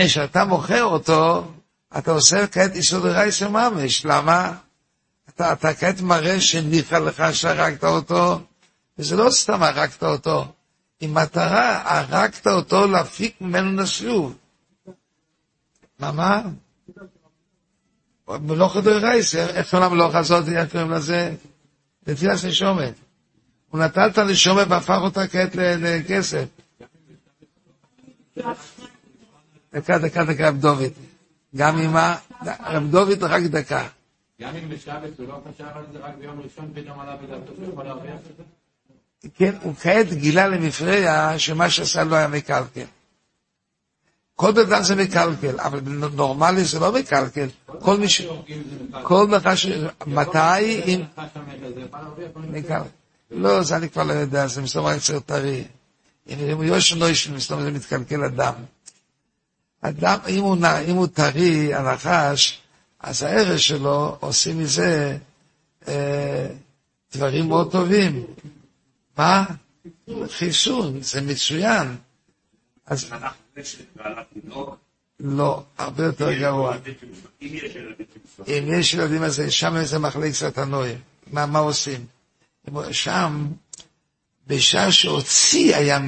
שאתה 0.06 0.44
מוכר 0.44 0.82
אותו, 0.82 1.52
אתה 1.98 2.10
עושה 2.10 2.46
כעת 2.46 2.74
איסור 2.74 3.00
דרייסה 3.00 3.48
ממש. 3.48 4.04
למה? 4.04 4.52
אתה, 5.28 5.52
אתה 5.52 5.74
כעת 5.74 6.00
מראה 6.00 6.40
שניחא 6.40 6.94
לך 6.94 7.22
שהרגת 7.34 7.84
אותו, 7.84 8.40
וזה 8.98 9.16
לא 9.16 9.30
סתם 9.30 9.62
הרגת 9.62 10.02
אותו, 10.02 10.52
עם 11.00 11.14
מטרה, 11.14 11.98
הרגת 11.98 12.46
אותו 12.46 12.86
להפיק 12.86 13.40
ממנו 13.40 13.82
נשוב. 13.82 14.36
מה, 15.98 16.12
מה? 16.12 16.42
מלוכה 18.28 18.80
דרייסה, 18.80 19.46
איך 19.46 19.70
קוראים 19.70 19.92
למלוכה 19.92 20.18
הזאת, 20.18 20.48
איך 20.48 20.72
קוראים 20.72 20.90
לזה? 20.90 21.34
נטילת 22.06 22.44
נשומת. 22.44 22.94
הוא 23.70 23.80
נטל 23.80 24.06
את 24.06 24.18
הנשומת 24.18 24.66
והפך 24.70 24.98
אותה 25.02 25.28
כעת 25.28 25.50
לכסף. 25.56 26.44
דקה, 29.74 29.98
דקה, 29.98 30.24
דקה, 30.24 30.50
דוד. 30.50 30.92
גם 31.56 31.78
עם 31.80 31.96
ה... 31.96 32.16
רב 32.66 32.90
דוד 32.90 33.22
רק 33.22 33.42
דקה. 33.42 33.86
גם 34.40 34.56
אם 34.56 34.68
בשבת 34.68 35.18
הוא 35.18 35.28
לא 35.28 35.40
חשב 35.48 35.64
על 35.74 35.84
זה, 35.92 35.98
רק 35.98 36.14
ביום 36.18 36.40
ראשון 36.40 36.70
פתאום 36.74 37.00
עלה 37.00 37.16
בדעתו 37.16 37.52
שהוא 37.56 37.72
יכול 37.72 37.84
להרוויח 37.84 38.14
את 38.14 38.36
זה? 38.36 38.42
כן, 39.36 39.54
הוא 39.62 39.74
כעת 39.74 40.12
גילה 40.12 40.48
למפרע 40.48 41.38
שמה 41.38 41.70
שעשה 41.70 42.04
לא 42.04 42.16
היה 42.16 42.28
מקלקל. 42.28 42.84
כל 44.36 44.52
בן 44.52 44.60
אדם 44.72 44.82
זה 44.82 44.94
מקלקל, 44.94 45.60
אבל 45.60 45.80
נורמלי 46.14 46.64
זה 46.64 46.80
לא 46.80 46.92
מקלקל. 46.92 47.46
כל 47.66 47.96
מי 47.96 48.08
ש... 48.08 48.22
כל 49.02 49.26
נחש... 49.30 49.66
מתי 50.06 50.80
אם... 50.86 51.02
מקלקל. 52.36 52.82
לא, 53.30 53.62
זה 53.62 53.76
אני 53.76 53.88
כבר 53.88 54.02
לא 54.02 54.12
יודע, 54.12 54.46
זה 54.46 54.62
מסתום 54.62 54.86
רק 54.86 54.96
יצר 54.96 55.20
טרי. 55.20 55.64
אם 56.28 56.56
הוא 56.56 56.64
יושן 56.64 56.98
לא 56.98 57.06
מסתום 57.34 57.62
זה 57.62 57.70
מתקלקל 57.70 58.24
אדם. 58.24 58.54
אדם, 59.86 60.18
אם 60.28 60.42
הוא, 60.42 60.56
אם 60.88 60.96
הוא 60.96 61.06
טרי, 61.06 61.74
הנחש, 61.74 62.60
אז 63.00 63.22
הערך 63.22 63.60
שלו, 63.60 64.16
עושים 64.20 64.58
מזה 64.58 65.18
אה, 65.88 66.46
דברים 67.12 67.48
מאוד 67.48 67.72
טובים. 67.72 68.24
מה? 69.18 69.44
חיסון, 70.28 71.02
זה 71.02 71.20
מצוין. 71.20 71.96
אז 72.86 73.10
לא, 75.20 75.62
הרבה 75.78 76.04
יותר 76.04 76.32
גרוע. 76.32 76.76
אם 78.48 78.64
יש 78.66 78.94
ילדים 78.94 79.22
אז 79.22 79.42
שם 79.48 79.76
איזה 79.76 79.98
מחלק 79.98 80.32
סטנוי. 80.32 80.94
מה, 81.32 81.46
מה 81.46 81.58
עושים? 81.58 82.06
שם, 82.90 83.46
בשעה 84.46 84.92
שהוציא 84.92 85.76
היה, 85.76 85.98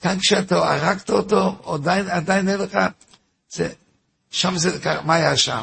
כאן 0.00 0.18
כשאתה 0.18 0.74
הרגת 0.74 1.10
אותו, 1.10 1.56
עדיין, 2.08 2.48
אין 2.48 2.60
לך, 2.60 2.78
זה, 3.50 3.68
שם 4.30 4.58
זה, 4.58 4.78
מה 5.04 5.14
היה 5.14 5.36
שם? 5.36 5.60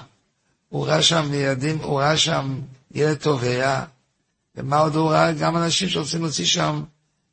הוא 0.69 0.87
ראה 0.87 1.01
שם 1.01 1.33
ילדים, 1.33 1.77
הוא 1.77 1.99
ראה 1.99 2.17
שם 2.17 2.59
ילד 2.91 3.17
טובע, 3.17 3.83
ומה 4.55 4.77
עוד 4.77 4.95
הוא 4.95 5.09
ראה? 5.09 5.31
גם 5.31 5.57
אנשים 5.57 5.89
שרוצים 5.89 6.21
להוציא 6.21 6.45
שם 6.45 6.83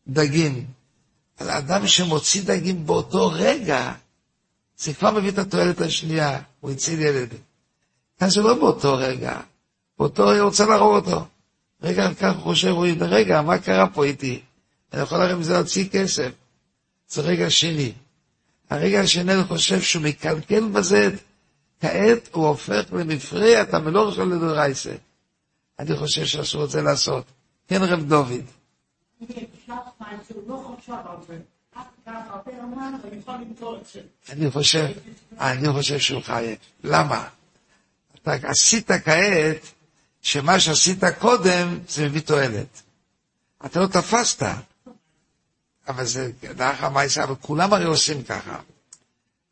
דגים. 0.08 0.64
אז 1.38 1.48
אדם 1.48 1.86
שמוציא 1.86 2.42
דגים 2.44 2.86
באותו 2.86 3.30
רגע, 3.32 3.92
זה 4.76 4.94
כבר 4.94 5.10
מביא 5.10 5.30
את 5.30 5.38
התועלת 5.38 5.80
השנייה, 5.80 6.40
הוא 6.60 6.70
הציל 6.70 7.00
ילד. 7.00 7.28
כאן 8.20 8.30
זה 8.30 8.42
לא 8.42 8.54
באותו 8.54 8.96
רגע, 8.96 9.40
באותו 9.98 10.26
רגע 10.26 10.40
הוא 10.40 10.48
רוצה 10.48 10.66
להרוג 10.66 10.94
אותו. 10.94 11.26
רגע 11.82 12.14
כך 12.14 12.34
הוא 12.34 12.42
חושב, 12.42 12.68
הוא 12.68 12.86
רגע, 13.00 13.42
מה 13.42 13.58
קרה 13.58 13.86
פה 13.88 14.04
איתי? 14.04 14.40
אני 14.92 15.02
יכול 15.02 15.22
הרי 15.22 15.34
מזה 15.34 15.52
להוציא 15.52 15.88
כסף. 15.88 16.30
זה 17.08 17.22
רגע 17.22 17.50
שני. 17.50 17.92
הרגע 18.70 19.00
השני 19.00 19.44
חושב 19.44 19.80
שהוא 19.80 20.02
מקלקל 20.02 20.64
בזה, 20.68 21.10
כעת 21.80 22.28
הוא 22.32 22.48
הופך 22.48 22.84
למפרע 22.92 23.62
את 23.62 23.74
המלוך 23.74 24.14
של 24.14 24.24
לדורייסה. 24.24 24.94
אני 25.78 25.96
חושב 25.96 26.24
שאסור 26.24 26.64
את 26.64 26.70
זה 26.70 26.82
לעשות. 26.82 27.24
כן, 27.68 27.82
רב 27.82 28.02
דוד. 28.08 28.44
אני 34.28 34.50
חושב, 34.50 34.86
אני 35.40 35.72
חושב 35.72 35.98
שהוא 35.98 36.22
חייב. 36.22 36.58
למה? 36.84 37.28
אתה 38.22 38.32
עשית 38.42 38.90
כעת, 38.90 39.72
שמה 40.22 40.60
שעשית 40.60 41.04
קודם, 41.18 41.78
זה 41.88 42.04
מביא 42.04 42.20
תועלת. 42.20 42.82
אתה 43.66 43.80
לא 43.80 43.86
תפסת. 43.86 44.46
אבל 45.88 46.04
זה, 46.04 46.30
לאחר 46.58 46.88
מעשה, 46.88 47.24
אבל 47.24 47.34
כולם 47.40 47.72
הרי 47.72 47.84
עושים 47.84 48.22
ככה. 48.22 48.58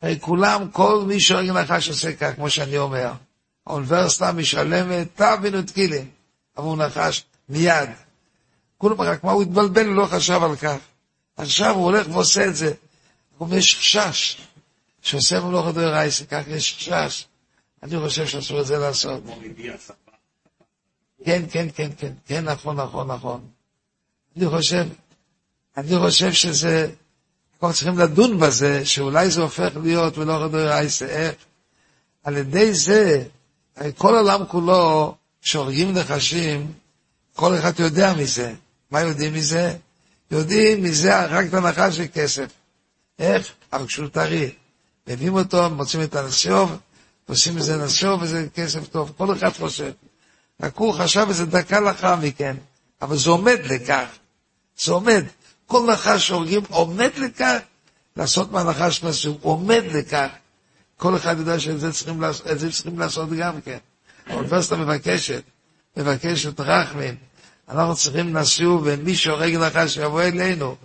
הרי 0.03 0.21
כולם, 0.21 0.71
כל 0.71 1.05
מי 1.07 1.21
שהורג 1.21 1.51
נחש 1.51 1.89
עושה 1.89 2.13
ככה, 2.17 2.33
כמו 2.33 2.51
שאני 2.51 2.79
אומר. 2.79 3.13
האוניברסיטה 3.67 4.33
משלמת, 4.33 5.09
תבינו 5.15 5.59
את 5.59 5.71
קילים, 5.71 6.11
עבור 6.57 6.77
נחש, 6.77 7.25
מיד. 7.49 7.91
כולם 8.79 9.01
רק 9.01 9.25
מה, 9.25 9.33
הוא 9.33 9.43
התבלבל, 9.43 9.87
הוא 9.87 9.95
לא 9.95 10.07
חשב 10.07 10.41
על 10.43 10.57
כך. 10.57 10.77
עכשיו 11.37 11.75
הוא 11.75 11.85
הולך 11.85 12.07
ועושה 12.11 12.47
את 12.47 12.57
זה. 12.57 12.75
אבל 13.41 13.57
יש 13.57 13.77
חשש, 13.77 14.37
שעושה 15.03 15.41
מלאכת 15.41 15.75
דרייסה, 15.75 16.25
כך 16.25 16.43
יש 16.49 16.77
חשש. 16.77 17.27
אני 17.83 17.99
חושב 17.99 18.27
שאסור 18.27 18.61
את 18.61 18.67
זה 18.67 18.79
לעשות. 18.79 19.23
כן, 21.25 21.43
כן, 21.51 21.69
כן, 21.75 21.91
כן, 21.99 22.13
כן, 22.27 22.45
נכון, 22.45 22.77
נכון, 22.77 23.11
נכון. 23.11 23.49
אני 24.37 24.49
חושב, 24.49 24.85
אני 25.77 25.99
חושב 25.99 26.33
שזה, 26.33 26.91
אנחנו 27.53 27.73
צריכים 27.75 27.99
לדון 27.99 28.41
בזה, 28.41 28.87
שאולי 28.87 29.31
זה 29.31 29.41
הופך 29.41 29.71
להיות 29.83 30.19
מלאכת 30.19 30.51
דרייסה. 30.51 31.07
איך? 31.07 31.35
על 32.25 32.37
ידי 32.37 32.75
זה, 32.75 33.25
כל 33.97 34.15
העולם 34.15 34.47
כולו, 34.47 35.15
כשהורגים 35.43 35.93
נחשים, 35.93 36.73
כל 37.35 37.59
אחד 37.59 37.81
יודע 37.81 38.15
מזה. 38.15 38.55
מה 38.91 39.01
יודעים 39.01 39.35
מזה? 39.35 39.77
יודעים 40.31 40.83
מזה 40.83 41.27
רק 41.27 41.47
את 41.47 41.55
הנחש 41.55 41.97
של 41.97 42.07
כסף. 42.15 42.47
איך? 43.19 43.53
אבל 43.73 43.87
כשהוא 43.87 44.09
טרי. 44.09 44.51
מביאים 45.07 45.35
אותו, 45.35 45.71
מוצאים 45.71 46.03
את 46.03 46.15
הנסיוב, 46.15 46.77
עושים 47.29 47.57
מזה 47.57 47.77
נסיוב 47.77 48.23
וזה 48.23 48.47
כסף 48.55 48.89
טוב. 48.89 49.13
כל 49.17 49.33
אחד 49.33 49.53
חושב. 49.53 49.93
רק 50.63 50.77
הוא 50.77 50.95
חשב 50.95 51.27
איזה 51.29 51.47
דקה 51.47 51.81
לאחר 51.81 52.17
מכן, 52.17 52.57
אבל 53.03 53.17
זה 53.17 53.31
עומד 53.31 53.59
לכך. 53.65 54.07
זה 54.79 54.93
עומד. 54.93 55.25
כל 55.73 55.93
נחש 55.93 56.27
שהורגים 56.27 56.63
עומד 56.69 57.11
לכך 57.17 57.59
לעשות 58.17 58.53
מהנחש 58.53 59.25
הוא 59.25 59.39
עומד 59.43 59.83
לכך. 59.93 60.29
כל 60.97 61.17
אחד 61.17 61.39
יודע 61.39 61.61
שאת 61.61 61.81
זה 61.81 61.93
צריכים, 61.93 62.21
לעשות, 62.21 62.47
זה 62.53 62.73
צריכים 62.73 62.99
לעשות 62.99 63.31
גם 63.31 63.61
כן. 63.61 63.79
האוניברסיטה 64.27 64.77
מבקשת, 64.77 65.43
מבקשת 65.97 66.61
רחמים. 66.61 67.15
אנחנו 67.69 67.97
צריכים 67.97 68.37
לשוב, 68.37 68.83
ומי 68.85 69.17
שהורג 69.17 69.55
נחש 69.57 69.97
יבוא 69.97 70.23
אלינו. 70.23 70.77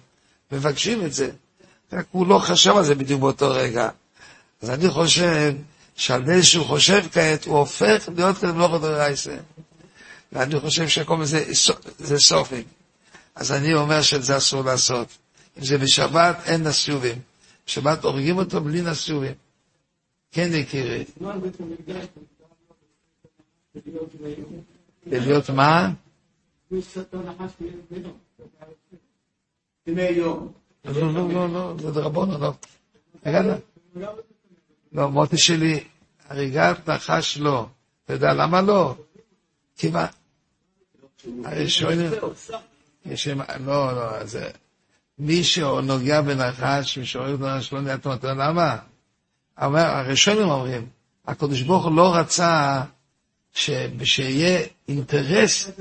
מבקשים 0.52 1.06
את 1.06 1.14
זה. 1.14 1.30
רק 1.94 2.06
הוא 2.12 2.28
לא 2.28 2.40
חשב 2.40 2.78
על 2.78 2.84
זה 2.84 2.96
בדיוק 2.96 3.22
באותו 3.22 3.50
רגע. 3.50 3.90
אז 4.62 4.70
אני 4.70 4.90
חושב 4.90 5.54
שעל 5.96 6.26
זה 6.26 6.44
שהוא 6.44 6.66
חושב 6.66 7.04
כעת, 7.12 7.46
הוא 7.46 7.58
הופך 7.58 8.10
להיות 8.16 8.38
כזה 8.38 8.54
מלאכת 8.54 8.82
דרייסה. 8.82 9.36
ואני 10.32 10.60
חושב 10.60 10.88
שהכל 10.88 11.26
זה, 11.26 11.44
זה 12.00 12.20
סופים. 12.20 12.77
אז 13.38 13.52
אני 13.52 13.74
אומר 13.74 14.02
שאת 14.02 14.24
זה 14.24 14.38
אסור 14.38 14.62
לעשות. 14.62 15.08
אם 15.58 15.64
זה 15.64 15.78
בשבת, 15.78 16.38
אין 16.46 16.64
נסיובים. 16.64 17.18
בשבת 17.66 18.04
הורגים 18.04 18.38
אותו 18.38 18.62
בלי 18.62 18.82
נסיובים. 18.82 19.34
כן, 20.32 20.50
יקירי. 20.54 21.06
להיות 25.06 25.50
מה? 25.50 25.90
לא, 30.86 31.14
לא, 31.14 31.34
לא, 31.34 31.50
לא, 31.50 31.76
זה 31.80 31.92
דרבונו, 31.92 32.38
לא. 32.38 32.54
לא, 34.92 35.10
מוטי 35.10 35.38
שלי, 35.38 35.84
הריגת 36.28 36.90
נחש 36.90 37.38
לא. 37.38 37.68
אתה 38.06 38.14
יודע 38.14 38.34
למה 38.34 38.62
לא? 38.62 38.96
כי 39.78 39.90
מה? 39.90 40.08
שואלים, 43.16 43.42
לא, 43.66 43.96
לא, 43.96 44.26
זה... 44.26 44.50
מי 45.20 45.44
שנוגע 45.44 46.22
בנחש, 46.22 46.98
מי 46.98 47.06
שהורג 47.06 47.36
בנחש 47.36 47.74
לא 47.74 47.82
נהיה 47.82 47.98
יודע 48.06 48.34
למה? 48.34 48.78
אבל 49.58 49.80
הראשונים 49.80 50.50
אומרים, 50.50 50.88
הקדוש 51.28 51.62
ברוך 51.62 51.86
הוא 51.86 51.96
לא 51.96 52.16
רצה 52.16 52.82
ש... 53.54 53.70
שיהיה 54.04 54.60
אינטרס, 54.88 55.72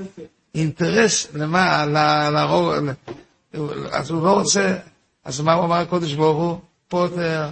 אינטרס 0.55 1.27
למה, 1.33 1.85
להרוג, 2.31 2.73
אז 3.91 4.11
הוא 4.11 4.23
לא 4.23 4.31
רוצה, 4.33 4.77
אז 5.23 5.41
מה 5.41 5.53
הוא 5.53 5.65
אמר 5.65 5.75
הקדוש 5.75 6.13
ברוך 6.13 6.37
הוא? 6.37 6.59
פוטר. 6.87 7.49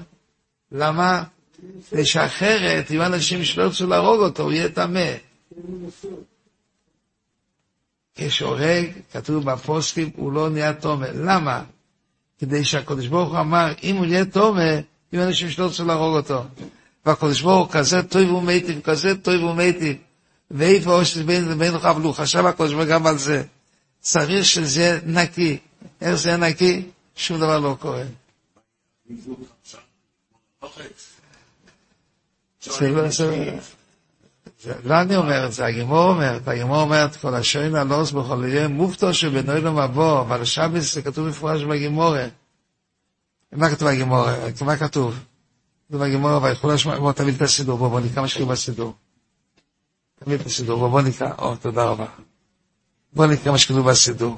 למה? 0.72 1.24
כדי 1.90 2.06
שאחרת, 2.06 2.92
אם 2.92 3.02
אנשים 3.02 3.44
שלא 3.44 3.64
ירצו 3.64 3.88
להרוג 3.88 4.22
אותו, 4.22 4.44
הוא 4.44 4.52
יהיה 4.52 4.70
טמא. 4.70 5.12
כשהורג, 8.16 8.86
כתוב 9.14 9.52
בפוסקים, 9.52 10.10
הוא 10.16 10.32
לא 10.32 10.50
נהיה 10.50 10.74
תומר. 10.74 11.12
למה? 11.16 11.64
כדי 12.40 12.64
שהקדוש 12.64 13.08
ברוך 13.08 13.30
הוא 13.30 13.40
אמר, 13.40 13.74
אם 13.84 13.96
הוא 13.96 14.06
יהיה 14.06 14.26
תומר, 14.26 14.80
יהיו 15.14 15.28
אנשים 15.28 15.50
שלא 15.50 15.66
רוצים 15.66 15.88
להרוג 15.88 16.16
אותו. 16.16 16.44
והקדוש 17.06 17.42
ברוך 17.42 17.68
הוא 17.68 17.74
כזה 17.74 18.04
טוב 18.04 18.32
ומיטיב, 18.32 18.82
כזה 18.82 19.18
טוב 19.18 19.44
ומיטיב. 19.44 19.98
ואיפה 20.52 21.00
אושר 21.00 21.24
בין 21.24 21.50
לבינך, 21.50 21.86
אבל 21.86 22.02
הוא 22.02 22.14
חשב 22.14 22.46
הקדוש 22.46 22.74
ברוך 22.74 22.88
גם 22.88 23.08
על 23.08 23.18
זה. 23.18 23.44
צריך 24.00 24.46
שזה 24.46 24.82
יהיה 24.82 25.00
נקי. 25.06 25.58
איך 26.02 26.16
זה 26.16 26.30
יהיה 26.30 26.38
נקי? 26.38 26.84
שום 27.16 27.38
דבר 27.38 27.60
לא 27.60 27.78
קורה. 27.80 28.04
לא 32.78 33.08
אני 34.92 35.16
אומר 35.16 35.46
את 35.46 35.54
זה, 35.54 35.66
הגימור 35.66 36.10
אומרת, 36.10 36.48
הגימור 36.48 36.82
אומרת, 36.82 37.16
כל 37.16 37.36
השוין 37.36 37.76
הלוס 37.76 38.12
בכל 38.12 38.44
יהיה 38.48 38.68
מופתו 38.68 39.14
שבנוי 39.14 39.62
לו 39.62 39.74
מבוא, 39.74 40.22
אבל 40.22 40.46
שבס 40.46 40.94
זה 40.94 41.02
כתוב 41.02 41.28
מפורש 41.28 41.64
בגימורה. 41.64 42.28
מה 43.52 43.70
כתוב 43.70 43.90
בגימורה? 43.90 44.36
מה 44.66 44.78
כתוב? 44.78 45.20
כתוב 45.88 46.04
בגימורה, 46.04 46.44
ויכול 46.44 46.74
לשמוע, 46.74 47.00
בוא 47.00 47.12
תביא 47.12 47.34
את 47.38 47.42
הסידור, 47.42 47.78
בוא 47.78 47.88
בוא 47.88 48.00
נקרא 48.00 48.22
מה 48.22 48.28
שכתוב 48.28 48.52
בסידור. 48.52 48.94
תביא 50.16 50.36
את 50.36 50.46
הסידור, 50.46 50.80
בוא 50.80 50.90
בוא 50.90 51.02
נקרא, 51.02 51.32
או, 51.38 51.56
תודה 51.56 51.84
רבה. 51.84 52.06
בוא 53.14 53.26
נקרא 53.26 53.52
מה 53.52 53.58
שכתוב 53.58 53.90
בסידור. 53.90 54.38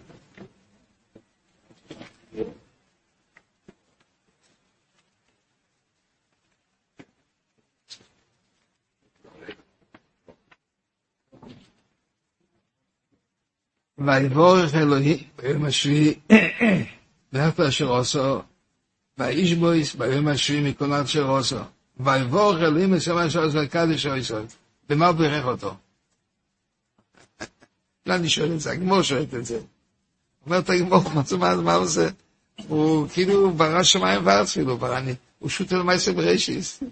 ויבורך 14.05 14.75
אלוהים 14.75 15.17
ביום 15.41 15.65
השביעי, 15.65 16.13
ואף 17.33 17.59
אשר 17.59 17.87
עושו, 17.87 18.41
ואיש 19.17 19.53
בויס 19.53 19.95
ביום 19.95 20.27
השביעי 20.27 20.69
מכל 20.69 20.93
אשר 20.93 21.27
עושו. 21.27 21.59
ויבורך 21.99 22.61
אלוהים 22.61 22.93
את 22.93 23.07
מה 23.07 23.29
שעושה 23.29 23.67
קדש 23.67 24.05
או 24.05 24.15
ישראל. 24.15 24.45
במה 24.89 25.07
הוא 25.07 25.15
בירך 25.15 25.45
אותו? 25.45 25.75
לא, 28.05 28.15
אני 28.15 28.29
שואל 28.29 28.51
את 28.51 28.59
זה, 28.59 28.71
הגמור 28.71 29.01
שואלת 29.01 29.33
את 29.33 29.45
זה. 29.45 29.59
אומרת 30.45 30.69
הגמור, 30.69 31.03
מה 31.39 31.73
הוא 31.73 31.83
עושה? 31.83 32.09
הוא 32.67 33.07
כאילו 33.09 33.51
ברא 33.51 33.83
שמיים 33.83 34.25
וארץ 34.25 34.53
כאילו, 34.53 34.77
הוא 35.39 35.49
שוט 35.49 35.73
על 35.73 35.81
מייסר 35.81 36.13
בראשיס. 36.13 36.83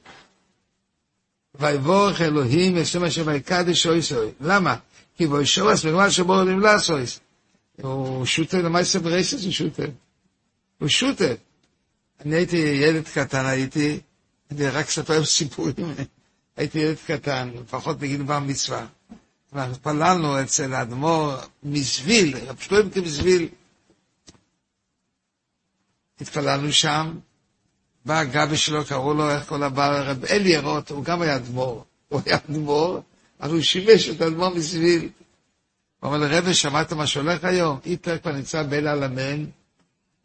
ויבורך 1.56 2.22
אלוהים 2.22 2.78
את 2.78 2.96
מה 3.00 3.12
שבקדש 3.12 3.88
או 3.88 3.94
ישראל. 3.94 4.30
למה? 4.42 4.76
כי 5.20 5.28
בו 5.28 5.46
שורס 5.46 5.86
בגלל 5.86 6.10
שבו 6.10 6.34
עולים 6.34 6.60
לעשויס. 6.60 7.20
הוא 7.82 8.26
שוטה 8.26 8.58
למעשה 8.58 9.00
ברייסס 9.00 9.44
הוא 9.44 9.52
שוטה. 9.52 9.84
הוא 10.80 10.88
שוטה. 10.88 11.34
אני 12.26 12.36
הייתי 12.36 12.58
ילד 12.58 13.08
קטן, 13.14 13.46
הייתי, 13.46 14.00
אני 14.52 14.68
רק 14.68 14.88
אספר 14.88 15.26
סיפורים. 15.26 15.74
הייתי 16.58 16.80
ילד 16.80 16.98
קטן, 17.08 17.52
לפחות 17.62 18.00
בגיל 18.00 18.24
בר 18.24 18.40
מצווה. 18.40 18.86
התפללנו 19.54 20.42
אצל 20.42 20.74
האדמו"ר 20.74 21.36
מזוויל, 21.64 22.38
רב 22.38 22.60
שלוים 22.60 22.90
כמזוויל. 22.90 23.48
התפללנו 26.22 26.72
שם, 26.72 27.20
בא 28.06 28.20
הגבי 28.20 28.58
שלו, 28.58 28.86
קראו 28.86 29.14
לו, 29.14 29.30
איך 29.30 29.48
קוראים 29.48 29.76
לו, 29.76 29.82
רב 29.82 30.26
אלי 30.26 30.50
ירות, 30.50 30.92
הוא 30.92 31.04
גם 31.04 31.22
היה 31.22 31.36
אדמו"ר. 31.36 31.84
הוא 32.10 32.22
היה 32.26 32.38
אדמו"ר, 32.50 33.02
אבל 33.40 33.52
הוא 33.54 33.62
שימש 33.62 34.10
את 34.10 34.22
האדמו"ר 34.22 34.50
מסביל. 34.50 35.10
הוא 36.00 36.08
אומר 36.14 36.18
לרבי, 36.18 36.54
שמעת 36.54 36.94
מה 36.94 37.08
שהולך 37.08 37.44
היום? 37.44 37.80
היטלר 37.86 38.18
כבר 38.18 38.32
נמצא 38.32 38.64
באל 38.64 38.88
עלמיין, 38.88 39.50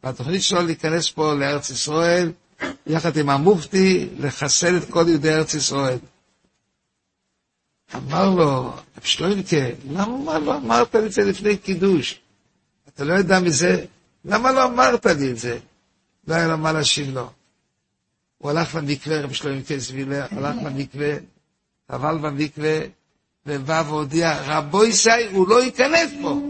והתוכנית 0.03 0.41
שלו 0.41 0.61
להיכנס 0.61 1.09
פה 1.09 1.33
לארץ 1.33 1.69
ישראל, 1.69 2.31
יחד 2.87 3.17
עם 3.17 3.29
המופתי, 3.29 4.09
לחסל 4.19 4.77
את 4.77 4.89
כל 4.89 5.05
יהודי 5.07 5.29
ארץ 5.29 5.53
ישראל. 5.53 5.97
אמר 7.95 8.29
לו, 8.29 8.73
שלוינקה, 9.03 9.65
למה 9.91 10.39
לא 10.39 10.57
אמרת 10.57 10.95
לי 10.95 11.05
את 11.05 11.11
זה 11.11 11.23
לפני 11.23 11.57
קידוש? 11.57 12.19
אתה 12.87 13.03
לא 13.03 13.13
יודע 13.13 13.39
מזה? 13.39 13.85
למה 14.25 14.51
לא 14.51 14.65
אמרת 14.65 15.05
לי 15.05 15.31
את 15.31 15.37
זה? 15.37 15.59
לא 16.27 16.35
היה 16.35 16.47
לו 16.47 16.57
מה 16.57 16.71
להשיב 16.71 17.13
לו. 17.13 17.31
הוא 18.37 18.51
הלך 18.51 18.75
למקווה, 18.75 19.21
רב 19.21 19.33
שלוינקה 19.33 19.77
זבילה, 19.77 20.25
הלך 20.31 20.55
למקווה, 20.65 21.13
אבל 21.89 22.17
במקווה, 22.17 22.79
ובא 23.45 23.83
והודיע, 23.87 24.41
רבו 24.45 24.85
ישי, 24.85 25.09
הוא 25.31 25.47
לא 25.47 25.63
ייכנס 25.63 26.11
פה. 26.21 26.41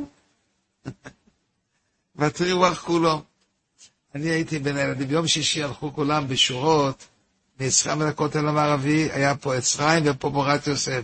ותראי 2.15 2.51
רוח 2.51 2.81
כולו. 2.81 3.21
אני 4.15 4.29
הייתי 4.29 4.59
בין 4.59 4.77
הילדים, 4.77 5.07
ביום 5.07 5.27
שישי 5.27 5.63
הלכו 5.63 5.93
כולם 5.93 6.27
בשורות, 6.27 7.05
מיצחם 7.59 8.01
אל 8.01 8.07
הכותל 8.07 8.47
המערבי, 8.47 9.09
היה 9.11 9.35
פה 9.35 9.55
עץ 9.55 9.75
חיים 9.75 10.03
ופה 10.05 10.29
מורת 10.29 10.67
יוסף. 10.67 11.01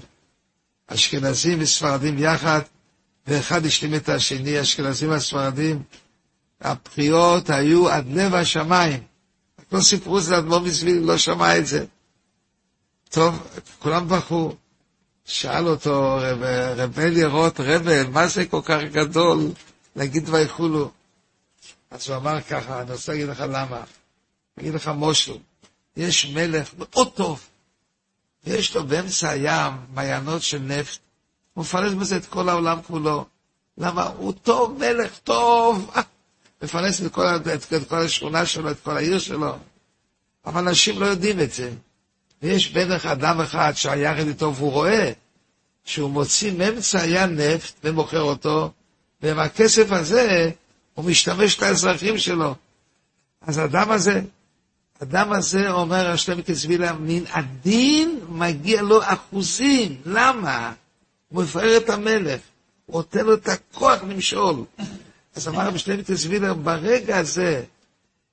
אשכנזים 0.87 1.61
וספרדים 1.61 2.17
יחד, 2.17 2.61
ואחד 3.27 3.65
השלים 3.65 3.95
את 3.95 4.09
השני, 4.09 4.61
אשכנזים 4.61 5.11
וספרדים. 5.11 5.83
הבחירות 6.61 7.49
היו 7.49 7.89
עד 7.89 8.07
לב 8.07 8.33
השמיים. 8.33 9.03
לא 9.71 9.81
סיפרו 9.81 10.17
את 10.17 10.23
זה 10.23 10.31
לאדמו"ר 10.31 10.59
מסביב, 10.59 11.05
לא 11.05 11.17
שמע 11.17 11.57
את 11.57 11.67
זה. 11.67 11.85
טוב, 13.09 13.47
כולם 13.79 14.07
בכו. 14.07 14.55
שאל 15.25 15.67
אותו 15.67 16.15
רב, 16.21 16.43
רב 16.75 16.99
אלי 16.99 17.25
רוט, 17.25 17.59
רבל, 17.59 18.07
מה 18.07 18.27
זה 18.27 18.45
כל 18.45 18.61
כך 18.65 18.81
גדול 18.91 19.51
להגיד 19.95 20.29
ויכולו? 20.29 20.91
אז 21.91 22.09
הוא 22.09 22.17
אמר 22.17 22.41
ככה, 22.41 22.81
אני 22.81 22.91
רוצה 22.91 23.11
להגיד 23.11 23.27
לך 23.27 23.39
למה. 23.39 23.77
אני 23.77 24.69
אגיד 24.69 24.73
לך 24.73 24.91
משהו, 24.97 25.39
יש 25.97 26.25
מלך 26.25 26.73
מאוד 26.77 27.11
טוב, 27.13 27.47
ויש 28.43 28.75
לו 28.75 28.87
באמצע 28.87 29.29
הים 29.29 29.73
מעיינות 29.93 30.41
של 30.41 30.59
נפט, 30.59 30.99
הוא 31.53 31.61
מפרנס 31.61 31.93
בזה 31.93 32.17
את 32.17 32.25
כל 32.25 32.49
העולם 32.49 32.81
כולו. 32.81 33.25
למה? 33.77 34.03
הוא 34.17 34.33
טוב, 34.43 34.77
מלך 34.79 35.19
טוב, 35.23 35.91
מפרנס 36.61 37.01
את 37.01 37.11
כל, 37.11 37.25
את, 37.25 37.73
את 37.73 37.89
כל 37.89 37.97
השכונה 37.97 38.45
שלו, 38.45 38.71
את 38.71 38.79
כל 38.83 38.97
העיר 38.97 39.19
שלו. 39.19 39.55
אבל 40.45 40.67
אנשים 40.67 40.99
לא 40.99 41.05
יודעים 41.05 41.39
את 41.39 41.53
זה. 41.53 41.71
ויש 42.41 42.71
בטח 42.71 43.05
אדם 43.05 43.41
אחד 43.41 43.73
שהיה 43.75 44.11
יחד 44.11 44.27
איתו 44.27 44.55
והוא 44.55 44.71
רואה 44.71 45.11
שהוא 45.85 46.09
מוציא 46.09 46.51
מאמצע 46.51 46.99
הים 46.99 47.35
נפט 47.35 47.73
ומוכר 47.83 48.21
אותו, 48.21 48.71
ועם 49.21 49.39
הכסף 49.39 49.91
הזה 49.91 50.51
הוא 50.93 51.05
משתמש 51.05 51.59
לאזרחים 51.59 52.17
שלו. 52.17 52.55
אז 53.41 53.57
האדם 53.57 53.91
הזה, 53.91 54.21
האדם 54.99 55.31
הזה 55.31 55.71
אומר 55.71 56.11
השלם 56.11 56.41
כסבילה, 56.41 56.93
מן 56.93 57.23
הדין 57.29 58.19
מגיע 58.29 58.81
לו 58.81 58.99
אחוזים. 59.03 60.01
למה? 60.05 60.73
הוא 61.29 61.43
מפאר 61.43 61.77
את 61.77 61.89
המלך, 61.89 62.39
הוא 62.85 62.95
נותן 62.95 63.25
לו 63.25 63.33
את 63.33 63.47
הכוח 63.47 64.03
למשול. 64.03 64.55
אז 65.35 65.47
אמר 65.47 65.67
רבי 65.67 65.79
שלמה 65.79 66.03
כסבילה, 66.03 66.53
ברגע 66.53 67.17
הזה 67.17 67.63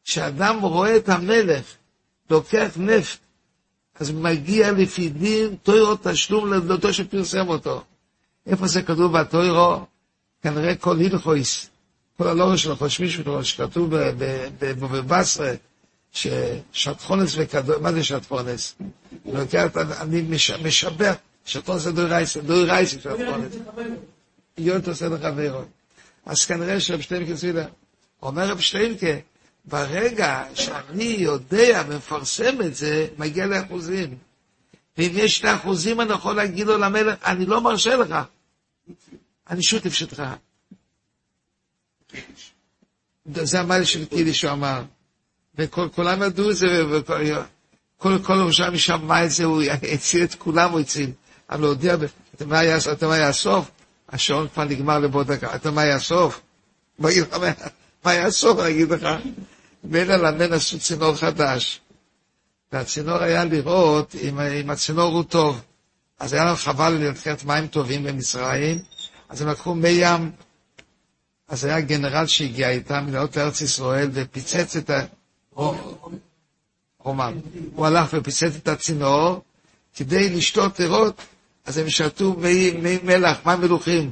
שאדם 0.05 0.61
רואה 0.61 0.97
את 0.97 1.09
המלך, 1.09 1.65
לוקח 2.31 2.69
נפט, 2.77 3.19
אז 4.01 4.11
מגיע 4.11 4.73
לפי 4.73 5.09
דין 5.09 5.57
תוירו 5.63 5.95
תשלום 6.03 6.53
לאותו 6.53 6.93
שפרסם 6.95 7.49
אותו. 7.49 7.85
איפה 8.47 8.67
זה 8.67 8.83
כתוב 8.83 9.19
בתוירו? 9.19 9.87
כנראה 10.43 10.75
כל 10.75 10.97
הלכויס, 11.01 11.71
כל 12.19 12.29
הלורו 12.29 12.59
שלו, 12.59 12.77
חושבים 12.77 13.09
שלו, 13.11 13.45
שכתוב 13.45 13.95
בבבסרה, 14.59 15.53
ששטחונס 16.13 17.35
וכדור, 17.39 17.79
מה 17.79 17.93
זה 17.93 18.05
שטחונס? 18.05 18.75
אני 20.01 20.23
משבח, 20.63 21.15
שטחונס 21.45 21.83
זה 21.83 21.93
דוי 21.93 22.05
רייסה, 22.05 22.41
דוי 22.41 22.65
רייסה 22.65 22.99
שטחונס. 23.01 23.53
יונט 24.59 24.89
עושה 24.89 25.09
לחברו. 25.09 25.61
אז 26.27 26.45
כנראה 26.47 26.81
שרב 26.81 27.01
שטיינקה 27.01 27.33
אומר 28.23 28.49
רב 28.51 28.61
שטיינקה, 28.61 29.07
ברגע 29.69 30.45
שאני 30.55 31.05
יודע 31.05 31.83
ומפרסם 31.89 32.63
את 32.63 32.75
זה, 32.75 33.07
מגיע 33.19 33.47
לאחוזים. 33.47 34.17
ואם 34.99 35.11
יש 35.15 35.41
את 35.41 35.45
האחוזים, 35.45 36.01
אני 36.01 36.13
יכול 36.13 36.37
להגיד 36.37 36.67
לו 36.67 36.79
למלך, 36.79 37.15
אני 37.25 37.47
לא 37.47 37.61
מרשה 37.61 37.97
לך. 37.97 38.15
אני 39.51 39.63
שותף 39.63 39.93
שלך. 39.93 40.23
זה 43.35 43.61
המעלה 43.61 43.85
של 43.85 44.05
קידיש 44.05 44.41
שהוא 44.41 44.53
אמר. 44.53 44.83
וכולם 45.55 46.23
ידעו 46.23 46.51
את 46.51 46.57
זה, 46.57 46.67
וכל 46.91 48.19
כל 48.23 48.35
ירושלים 48.41 48.77
שמע 48.77 49.25
את 49.25 49.31
זה, 49.31 49.45
הוא 49.45 49.63
הציל 49.93 50.25
את 50.25 50.35
כולם, 50.35 50.71
הוא 50.71 50.81
הציל. 50.81 51.11
אבל 51.51 51.61
הוא 51.61 51.69
הודיע, 51.69 51.97
אתה 52.33 52.45
מה 53.07 53.15
היה 53.15 53.29
הסוף? 53.29 53.71
השעון 54.09 54.49
כבר 54.49 54.65
נגמר 54.65 54.99
לבוא 54.99 55.23
דקה. 55.23 55.55
אתה 55.55 55.71
מה 55.71 55.83
היה 55.83 55.97
הסוף? 55.97 56.41
מה 56.99 57.09
היה 58.05 58.27
הסוף, 58.27 58.59
אני 58.59 58.71
אגיד 58.71 58.91
לך. 58.91 59.09
מילא 59.89 60.17
למן 60.17 60.53
עשו 60.53 60.79
צינור 60.79 61.15
חדש. 61.15 61.81
והצינור 62.73 63.19
היה 63.19 63.45
לראות 63.45 64.15
אם, 64.23 64.41
אם 64.41 64.71
הצינור 64.71 65.13
הוא 65.15 65.25
טוב. 65.25 65.61
אז 66.19 66.33
היה 66.33 66.45
להם 66.45 66.57
חבל 66.57 66.93
לקחת 66.93 67.45
מים 67.45 67.67
טובים 67.67 68.05
במצרים, 68.05 68.79
אז 69.29 69.43
הם 69.43 69.49
לקחו 69.49 69.75
מי 69.75 69.89
ים. 69.89 70.31
אז 71.49 71.65
היה 71.65 71.81
גנרל 71.81 72.27
שהגיע 72.27 72.71
איתם 72.71 73.05
מלאות 73.07 73.37
לארץ 73.37 73.61
ישראל 73.61 74.11
ופיצץ 74.13 74.77
את 74.77 74.91
ה... 74.91 75.05
רומן. 76.99 77.35
הוא 77.75 77.87
הלך 77.87 78.09
ופיצץ 78.13 78.57
את 78.57 78.69
הצינור 78.69 79.43
כדי 79.95 80.31
לשתות 80.31 80.81
לראות, 80.81 81.23
אז 81.67 81.79
הם 81.79 81.91
שתו 81.91 82.33
מי, 82.33 82.71
מי 82.71 82.99
מלח, 83.03 83.39
מים 83.47 83.61
מלוכים. 83.61 84.11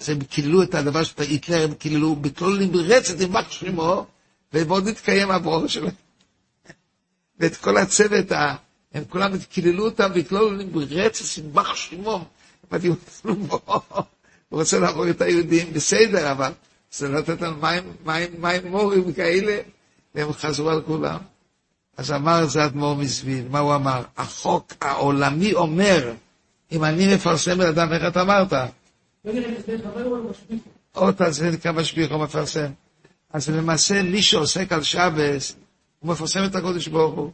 אז 0.00 0.08
הם 0.08 0.20
קיללו 0.20 0.62
את 0.62 0.74
הדבר 0.74 1.02
שאתה 1.02 1.22
היטלר, 1.22 1.64
הם 1.64 1.74
קיללו, 1.74 2.16
בקלול 2.16 2.58
נמרצת 2.58 3.20
עם 3.20 3.32
בח 3.32 3.50
שמו, 3.50 4.06
ועוד 4.52 4.88
התקיים 4.88 5.30
הברור 5.30 5.66
שלהם. 5.66 5.92
ואת 7.38 7.56
כל 7.56 7.76
הצוות, 7.76 8.32
הם 8.94 9.04
כולם 9.08 9.38
קיללו 9.38 9.84
אותם 9.84 10.10
והקללו 10.14 10.50
להם 10.50 10.72
ברצס 10.72 11.38
עם 11.38 11.52
בח 11.52 11.74
שמו. 11.74 12.24
אמרתי, 12.72 12.88
הוא 12.88 12.96
רוצה 14.50 14.78
להרוג 14.78 15.06
את 15.08 15.20
היהודים, 15.20 15.72
בסדר, 15.72 16.32
אבל 16.32 16.52
זה 16.92 17.08
לתת 17.08 17.40
להם 17.40 17.60
מים, 17.60 17.82
מים, 18.04 18.30
מים 18.38 18.66
מורים 18.66 19.12
כאלה, 19.12 19.58
והם 20.14 20.32
חזרו 20.32 20.70
על 20.70 20.82
כולם. 20.82 21.18
אז 21.96 22.12
אמר 22.12 22.46
זה 22.46 22.64
אדמו"ר 22.64 22.94
מזוויל, 22.94 23.48
מה 23.48 23.58
הוא 23.58 23.74
אמר? 23.74 24.02
החוק 24.16 24.72
העולמי 24.80 25.54
אומר, 25.54 26.12
אם 26.72 26.84
אני 26.84 27.14
מפרסם 27.14 27.58
בן 27.58 27.66
אדם, 27.66 27.92
איך 27.92 28.02
אתה 28.08 28.22
אמרת? 28.22 28.52
או 30.94 31.12
תעזבי 31.12 31.58
כמה 31.58 31.82
הוא 32.10 32.24
מפרסם. 32.24 32.70
אז 33.32 33.50
למעשה 33.50 34.02
מי 34.02 34.22
שעוסק 34.22 34.72
על 34.72 34.82
שבס, 34.82 35.56
הוא 35.98 36.12
מפרסם 36.12 36.44
את 36.44 36.54
הקודש 36.54 36.88
ברוך 36.88 37.14
הוא. 37.14 37.32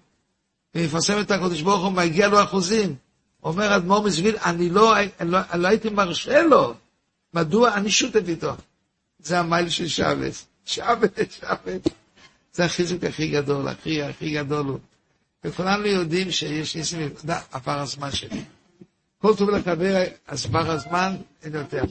ומפרסם 0.75 1.21
את 1.21 1.31
הקודש 1.31 1.61
ברוך 1.61 1.85
הוא, 1.85 1.93
מגיע 1.93 2.29
לו 2.29 2.43
אחוזים. 2.43 2.95
אומר 3.43 3.77
אדמו"ר 3.77 4.03
מזוויל, 4.03 4.37
אני 4.45 4.71
לא, 4.71 4.95
לא, 5.21 5.39
לא 5.55 5.69
הייתי 5.69 5.91
מרשה 5.91 6.43
לו. 6.43 6.75
מדוע? 7.35 7.75
אני 7.75 7.91
שותף 7.91 8.29
איתו. 8.29 8.53
זה 9.19 9.39
המייל 9.39 9.69
של 9.69 9.89
שבס. 9.89 10.47
שבס, 10.65 11.11
שבס. 11.31 11.93
זה 12.53 12.65
החיזוק 12.65 13.05
הכי 13.05 13.29
גדול, 13.29 13.69
הכי, 13.69 14.03
הכי 14.03 14.31
גדול 14.31 14.67
הוא. 14.67 14.79
וכולנו 15.45 15.87
יודעים 15.87 16.31
שיש 16.31 16.77
ניסים, 16.77 17.09
עבר 17.53 17.79
הזמן 17.79 18.13
שלי. 18.13 18.45
כל 19.19 19.37
טוב 19.37 19.51
לחבר, 19.51 20.03
אז 20.27 20.47
עבר 20.47 20.71
הזמן, 20.71 21.17
אין 21.43 21.55
יותר. 21.55 21.83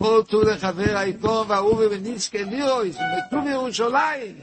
טוב 0.00 0.42
לחבר 0.48 0.96
העיתון 0.96 1.46
והאורי 1.48 1.86
וניסקי 1.86 2.44
לירויס, 2.44 2.96
וטוב 2.96 3.46
ירושלים. 3.52 4.34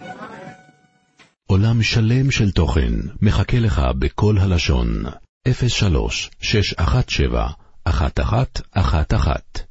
עולם 1.48 1.84
שלם 1.84 2.32
של 2.32 2.52
תוכן 2.52 2.94
מחכה 3.22 3.60
לך 3.60 3.82
בכל 4.00 4.38
הלשון, 4.38 5.04
03 5.68 6.30
617 6.42 7.48
1111 7.88 9.67